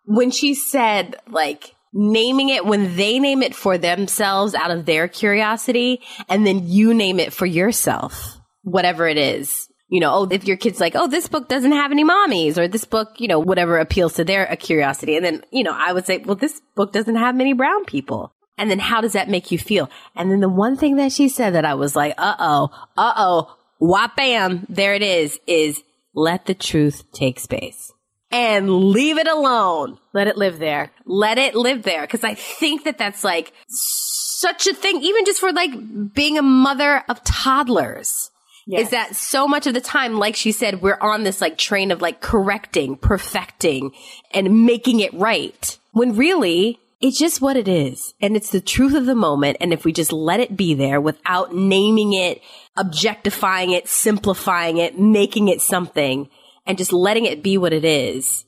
When 0.05 0.32
she 0.32 0.53
said, 0.53 1.16
like, 1.28 1.76
naming 1.93 2.49
it 2.49 2.66
when 2.66 2.95
they 2.95 3.20
name 3.20 3.43
it 3.43 3.55
for 3.55 3.78
themselves 3.78 4.55
out 4.55 4.72
of 4.72 4.86
their 4.86 5.07
curiosity, 5.07 6.01
and 6.30 6.45
then 6.45 6.68
you 6.68 6.93
name 6.93 7.20
it 7.20 7.34
for 7.34 7.45
yourself, 7.45 8.39
whatever 8.64 9.07
it 9.07 9.18
is. 9.18 9.68
You 9.92 10.00
know, 10.00 10.14
oh, 10.14 10.28
if 10.32 10.46
your 10.46 10.56
kid's 10.56 10.80
like, 10.80 10.96
oh, 10.96 11.08
this 11.08 11.28
book 11.28 11.50
doesn't 11.50 11.74
have 11.74 11.92
any 11.92 12.06
mommies, 12.06 12.58
or 12.58 12.70
this 12.70 12.86
book, 12.86 13.20
you 13.20 13.28
know, 13.28 13.39
whatever 13.39 13.78
appeals 13.78 14.14
to 14.14 14.24
their 14.24 14.48
curiosity. 14.56 15.18
And 15.18 15.26
then, 15.26 15.44
you 15.52 15.64
know, 15.64 15.76
I 15.76 15.92
would 15.92 16.06
say, 16.06 16.20
well, 16.20 16.38
this 16.38 16.62
book 16.76 16.94
doesn't 16.94 17.18
have 17.18 17.36
many 17.36 17.52
brown 17.52 17.84
people. 17.84 18.34
And 18.58 18.72
then 18.72 18.80
how 18.80 19.02
does 19.02 19.14
that 19.14 19.28
make 19.28 19.52
you 19.52 19.58
feel? 19.58 19.89
And 20.16 20.32
then 20.32 20.39
the 20.39 20.48
one 20.48 20.78
thing 20.78 20.96
that 20.96 21.12
she 21.12 21.28
said 21.28 21.56
that 21.56 21.66
I 21.66 21.74
was 21.74 21.94
like, 21.94 22.14
uh 22.18 22.36
oh, 22.39 22.70
uh 22.96 23.14
oh, 23.18 23.58
whop 23.80 24.16
bam, 24.16 24.66
there 24.70 24.94
it 24.94 25.02
is, 25.02 25.39
is 25.46 25.84
let 26.14 26.46
the 26.46 26.54
truth 26.54 27.04
take 27.12 27.39
space 27.39 27.92
and 28.32 28.70
leave 28.70 29.18
it 29.18 29.28
alone. 29.28 29.98
Let 30.14 30.28
it 30.28 30.38
live 30.38 30.58
there. 30.60 30.92
Let 31.06 31.38
it 31.38 31.54
live 31.54 31.84
there. 31.84 32.08
Cause 32.08 32.24
I 32.24 32.34
think 32.34 32.86
that 32.86 32.98
that's 32.98 33.26
like 33.26 33.52
such 33.68 34.68
a 34.68 34.74
thing, 34.74 35.02
even 35.02 35.26
just 35.26 35.42
for 35.42 35.52
like 35.52 36.14
being 36.14 36.38
a 36.38 36.44
mother 36.44 37.04
of 37.10 37.24
toddlers. 37.26 38.31
Yes. 38.68 38.84
Is 38.86 38.89
that 38.91 39.16
so 39.16 39.47
much 39.47 39.68
of 39.68 39.74
the 39.74 39.82
time, 39.82 40.18
like 40.18 40.36
she 40.36 40.51
said, 40.51 40.82
we're 40.82 40.99
on 41.01 41.24
this 41.24 41.41
like 41.41 41.57
train 41.57 41.91
of 41.91 42.01
like 42.01 42.22
correcting, 42.22 42.95
perfecting, 42.95 43.91
and 44.32 44.66
making 44.66 44.99
it 44.99 45.14
right. 45.14 45.78
When 45.91 46.16
really, 46.16 46.80
it's 47.01 47.18
just 47.18 47.41
what 47.41 47.57
it 47.57 47.68
is. 47.68 48.14
And 48.22 48.36
it's 48.36 48.51
the 48.51 48.62
truth 48.62 48.93
of 48.93 49.05
the 49.05 49.16
moment. 49.16 49.57
And 49.59 49.74
if 49.74 49.84
we 49.84 49.91
just 49.91 50.14
let 50.14 50.39
it 50.39 50.55
be 50.55 50.74
there 50.76 51.01
without 51.01 51.53
naming 51.53 52.14
it, 52.14 52.41
objectifying 52.78 53.72
it, 53.72 53.88
simplifying 53.88 54.78
it, 54.78 54.97
making 54.99 55.47
it 55.47 55.62
something, 55.62 56.30
and 56.66 56.78
just 56.78 56.93
letting 56.93 57.26
it 57.26 57.41
be 57.41 57.57
what 57.57 57.74
it 57.74 57.84
is. 57.84 58.45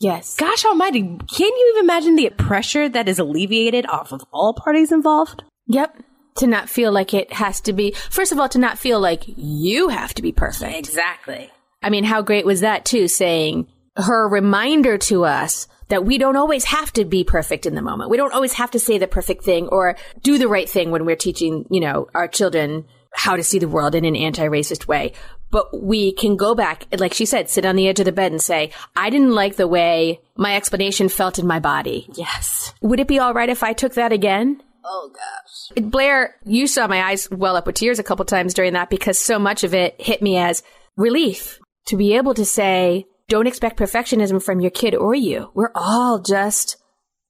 Yes. 0.00 0.34
Gosh 0.34 0.64
almighty, 0.64 1.00
can 1.02 1.18
you 1.38 1.72
even 1.74 1.84
imagine 1.84 2.16
the 2.16 2.30
pressure 2.30 2.88
that 2.88 3.08
is 3.08 3.20
alleviated 3.20 3.86
off 3.86 4.10
of 4.10 4.22
all 4.32 4.52
parties 4.52 4.90
involved? 4.90 5.44
Yep. 5.68 6.02
To 6.36 6.46
not 6.46 6.68
feel 6.68 6.90
like 6.92 7.12
it 7.12 7.32
has 7.32 7.60
to 7.62 7.74
be, 7.74 7.94
first 8.08 8.32
of 8.32 8.38
all, 8.38 8.48
to 8.48 8.58
not 8.58 8.78
feel 8.78 8.98
like 8.98 9.24
you 9.26 9.88
have 9.88 10.14
to 10.14 10.22
be 10.22 10.32
perfect. 10.32 10.74
Exactly. 10.74 11.50
I 11.82 11.90
mean, 11.90 12.04
how 12.04 12.22
great 12.22 12.46
was 12.46 12.60
that 12.60 12.84
too, 12.86 13.06
saying 13.06 13.68
her 13.96 14.26
reminder 14.28 14.96
to 14.96 15.24
us 15.24 15.66
that 15.88 16.06
we 16.06 16.16
don't 16.16 16.36
always 16.36 16.64
have 16.64 16.90
to 16.94 17.04
be 17.04 17.22
perfect 17.22 17.66
in 17.66 17.74
the 17.74 17.82
moment. 17.82 18.08
We 18.08 18.16
don't 18.16 18.32
always 18.32 18.54
have 18.54 18.70
to 18.70 18.78
say 18.78 18.96
the 18.96 19.06
perfect 19.06 19.44
thing 19.44 19.68
or 19.68 19.96
do 20.22 20.38
the 20.38 20.48
right 20.48 20.68
thing 20.68 20.90
when 20.90 21.04
we're 21.04 21.16
teaching, 21.16 21.66
you 21.70 21.80
know, 21.80 22.08
our 22.14 22.28
children 22.28 22.86
how 23.14 23.36
to 23.36 23.42
see 23.42 23.58
the 23.58 23.68
world 23.68 23.94
in 23.94 24.06
an 24.06 24.16
anti-racist 24.16 24.88
way. 24.88 25.12
But 25.50 25.82
we 25.82 26.12
can 26.12 26.38
go 26.38 26.54
back, 26.54 26.86
like 26.98 27.12
she 27.12 27.26
said, 27.26 27.50
sit 27.50 27.66
on 27.66 27.76
the 27.76 27.88
edge 27.88 28.00
of 28.00 28.06
the 28.06 28.12
bed 28.12 28.32
and 28.32 28.40
say, 28.40 28.70
I 28.96 29.10
didn't 29.10 29.34
like 29.34 29.56
the 29.56 29.68
way 29.68 30.22
my 30.34 30.56
explanation 30.56 31.10
felt 31.10 31.38
in 31.38 31.46
my 31.46 31.60
body. 31.60 32.08
Yes. 32.14 32.72
Would 32.80 33.00
it 33.00 33.08
be 33.08 33.18
all 33.18 33.34
right 33.34 33.50
if 33.50 33.62
I 33.62 33.74
took 33.74 33.92
that 33.94 34.12
again? 34.12 34.62
Oh 34.84 35.12
gosh. 35.12 35.84
Blaire, 35.84 36.30
you 36.44 36.66
saw 36.66 36.86
my 36.86 37.02
eyes 37.02 37.30
well 37.30 37.56
up 37.56 37.66
with 37.66 37.76
tears 37.76 37.98
a 37.98 38.02
couple 38.02 38.24
times 38.24 38.54
during 38.54 38.72
that 38.72 38.90
because 38.90 39.18
so 39.18 39.38
much 39.38 39.64
of 39.64 39.74
it 39.74 40.00
hit 40.00 40.22
me 40.22 40.36
as 40.36 40.62
relief 40.96 41.60
to 41.86 41.96
be 41.96 42.16
able 42.16 42.34
to 42.34 42.44
say, 42.44 43.06
don't 43.28 43.46
expect 43.46 43.78
perfectionism 43.78 44.42
from 44.42 44.60
your 44.60 44.70
kid 44.70 44.94
or 44.94 45.14
you. 45.14 45.50
We're 45.54 45.72
all 45.74 46.20
just 46.20 46.76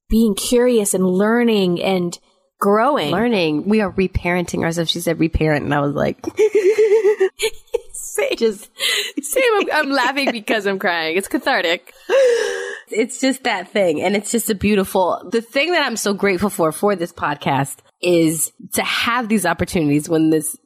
being 0.09 0.34
curious 0.34 0.94
and 0.94 1.07
learning 1.07 1.82
and 1.82 2.18
growing. 2.61 3.11
Learning. 3.11 3.68
We 3.68 3.80
are 3.80 3.92
reparenting 3.92 4.62
ourselves. 4.62 4.90
She 4.90 5.00
said 5.00 5.18
reparent, 5.18 5.64
and 5.64 5.74
I 5.74 5.80
was 5.80 5.94
like, 5.94 6.24
Same. 8.12 8.28
just 8.36 8.70
same. 9.22 9.54
I'm, 9.54 9.68
I'm 9.72 9.90
laughing 9.90 10.32
because 10.32 10.66
I'm 10.66 10.78
crying. 10.78 11.16
It's 11.16 11.28
cathartic. 11.28 11.94
It's 12.88 13.20
just 13.20 13.44
that 13.44 13.70
thing, 13.72 14.02
and 14.02 14.14
it's 14.14 14.30
just 14.30 14.50
a 14.50 14.54
beautiful. 14.54 15.26
The 15.30 15.40
thing 15.40 15.72
that 15.72 15.86
I'm 15.86 15.96
so 15.96 16.12
grateful 16.12 16.50
for 16.50 16.72
for 16.72 16.94
this 16.94 17.12
podcast 17.12 17.78
is 18.02 18.52
to 18.72 18.82
have 18.82 19.28
these 19.28 19.46
opportunities 19.46 20.10
when 20.10 20.28
this 20.28 20.56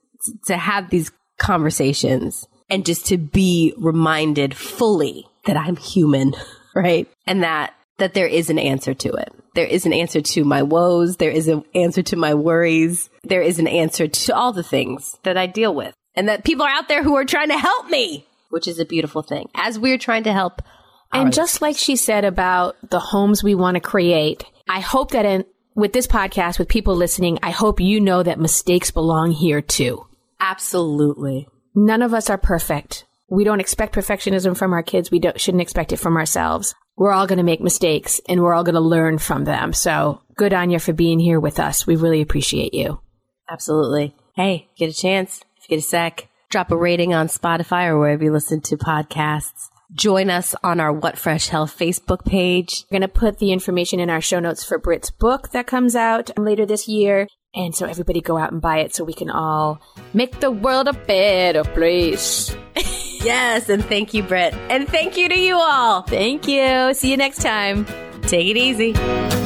to 0.47 0.57
have 0.57 0.91
these 0.91 1.13
conversations 1.39 2.49
and 2.69 2.85
just 2.85 3.07
to 3.07 3.17
be 3.17 3.75
reminded 3.77 4.57
fully 4.57 5.29
that 5.45 5.57
I'm 5.57 5.77
human, 5.77 6.35
right? 6.75 7.09
And 7.29 7.45
that 7.45 7.75
that 7.99 8.15
there 8.15 8.27
is 8.27 8.51
an 8.51 8.59
answer 8.59 8.93
to 8.93 9.13
it. 9.13 9.33
There 9.55 9.67
is 9.67 9.87
an 9.87 9.93
answer 9.93 10.21
to 10.21 10.45
my 10.45 10.63
woes. 10.65 11.17
There 11.17 11.31
is 11.31 11.47
an 11.47 11.65
answer 11.77 12.03
to 12.03 12.17
my 12.17 12.35
worries. 12.35 13.09
There 13.23 13.41
is 13.41 13.61
an 13.61 13.69
answer 13.69 14.09
to 14.09 14.35
all 14.35 14.53
the 14.53 14.65
things 14.65 15.17
that 15.23 15.37
I 15.37 15.47
deal 15.47 15.73
with. 15.73 15.95
And 16.17 16.29
that 16.29 16.45
people 16.45 16.65
are 16.65 16.71
out 16.71 16.89
there 16.89 17.03
who 17.03 17.15
are 17.17 17.25
trying 17.25 17.49
to 17.49 17.59
help 17.59 17.89
me, 17.89 18.27
which 18.51 18.67
is 18.67 18.79
a 18.79 18.85
beautiful 18.85 19.23
thing. 19.23 19.49
As 19.55 19.79
we're 19.79 19.99
trying 19.99 20.25
to 20.25 20.33
help. 20.33 20.63
And 21.13 21.33
just 21.33 21.63
like 21.63 21.77
she 21.77 21.97
said 21.97 22.25
about 22.25 22.77
the 22.91 22.99
homes 22.99 23.43
we 23.43 23.55
want 23.55 23.77
to 23.77 23.81
create, 23.81 24.45
I 24.69 24.81
hope 24.81 25.13
that 25.13 25.25
in, 25.25 25.45
with 25.75 25.93
this 25.93 26.07
podcast, 26.07 26.59
with 26.59 26.69
people 26.69 26.95
listening, 26.95 27.39
I 27.43 27.51
hope 27.51 27.81
you 27.81 28.01
know 28.01 28.23
that 28.23 28.41
mistakes 28.41 28.91
belong 28.91 29.31
here 29.31 29.63
too. 29.63 30.07
Absolutely. 30.41 31.49
None 31.75 32.03
of 32.03 32.13
us 32.13 32.29
are 32.29 32.39
perfect. 32.39 33.05
We 33.29 33.45
don't 33.45 33.61
expect 33.61 33.95
perfectionism 33.95 34.57
from 34.57 34.73
our 34.73 34.83
kids. 34.83 35.11
We 35.11 35.21
shouldn't 35.37 35.63
expect 35.63 35.93
it 35.93 35.99
from 35.99 36.17
ourselves. 36.17 36.75
We're 36.97 37.13
all 37.13 37.27
going 37.27 37.39
to 37.39 37.45
make 37.45 37.61
mistakes 37.61 38.21
and 38.29 38.43
we're 38.43 38.55
all 38.55 38.65
going 38.65 38.75
to 38.75 38.81
learn 38.81 39.19
from 39.19 39.45
them. 39.45 39.73
So 39.73 40.23
good 40.37 40.55
on 40.55 40.71
you 40.71 40.79
for 40.79 40.93
being 40.93 41.19
here 41.19 41.41
with 41.41 41.61
us. 41.61 41.87
We 41.87 41.97
really 41.97 42.23
appreciate 42.23 42.73
you. 42.73 43.01
Absolutely. 43.51 44.15
Hey, 44.35 44.69
get 44.77 44.91
a 44.91 44.95
chance. 44.95 45.43
Get 45.69 45.79
a 45.79 45.83
sec, 45.83 46.29
drop 46.51 46.71
a 46.71 46.77
rating 46.77 47.15
on 47.15 47.29
Spotify 47.29 47.87
or 47.87 47.99
wherever 47.99 48.25
you 48.25 48.33
listen 48.33 48.61
to 48.63 48.77
podcasts. 48.77 49.69
Join 49.93 50.31
us 50.31 50.55
on 50.65 50.81
our 50.81 50.93
What 50.93 51.17
Fresh 51.17 51.49
Health 51.49 51.77
Facebook 51.77 52.25
page. 52.25 52.85
We're 52.91 52.99
going 52.99 53.09
to 53.09 53.21
put 53.21 53.39
the 53.39 53.53
information 53.53 54.01
in 54.01 54.11
our 54.11 54.21
show 54.21 54.41
notes 54.41 54.65
for 54.65 54.79
Britt's 54.79 55.11
book 55.11 55.51
that 55.51 55.67
comes 55.67 55.95
out 55.95 56.37
later 56.37 56.67
this 56.67 56.89
year. 56.89 57.29
And 57.55 57.75
so 57.75 57.87
everybody 57.87 58.21
go 58.21 58.37
out 58.37 58.53
and 58.53 58.61
buy 58.61 58.79
it 58.79 58.95
so 58.95 59.05
we 59.05 59.15
can 59.15 59.31
all 59.31 59.81
make 60.13 60.41
the 60.41 60.51
world 60.51 60.89
a 60.89 60.93
better 60.93 61.65
place. 61.65 62.55
yes, 62.77 63.69
and 63.69 63.85
thank 63.85 64.13
you, 64.13 64.23
Britt. 64.23 64.55
And 64.69 64.89
thank 64.89 65.17
you 65.17 65.29
to 65.29 65.39
you 65.39 65.57
all. 65.57 66.03
Thank 66.03 66.49
you. 66.49 66.93
See 66.93 67.11
you 67.11 67.17
next 67.17 67.43
time. 67.43 67.87
Take 68.23 68.49
it 68.49 68.57
easy. 68.57 69.46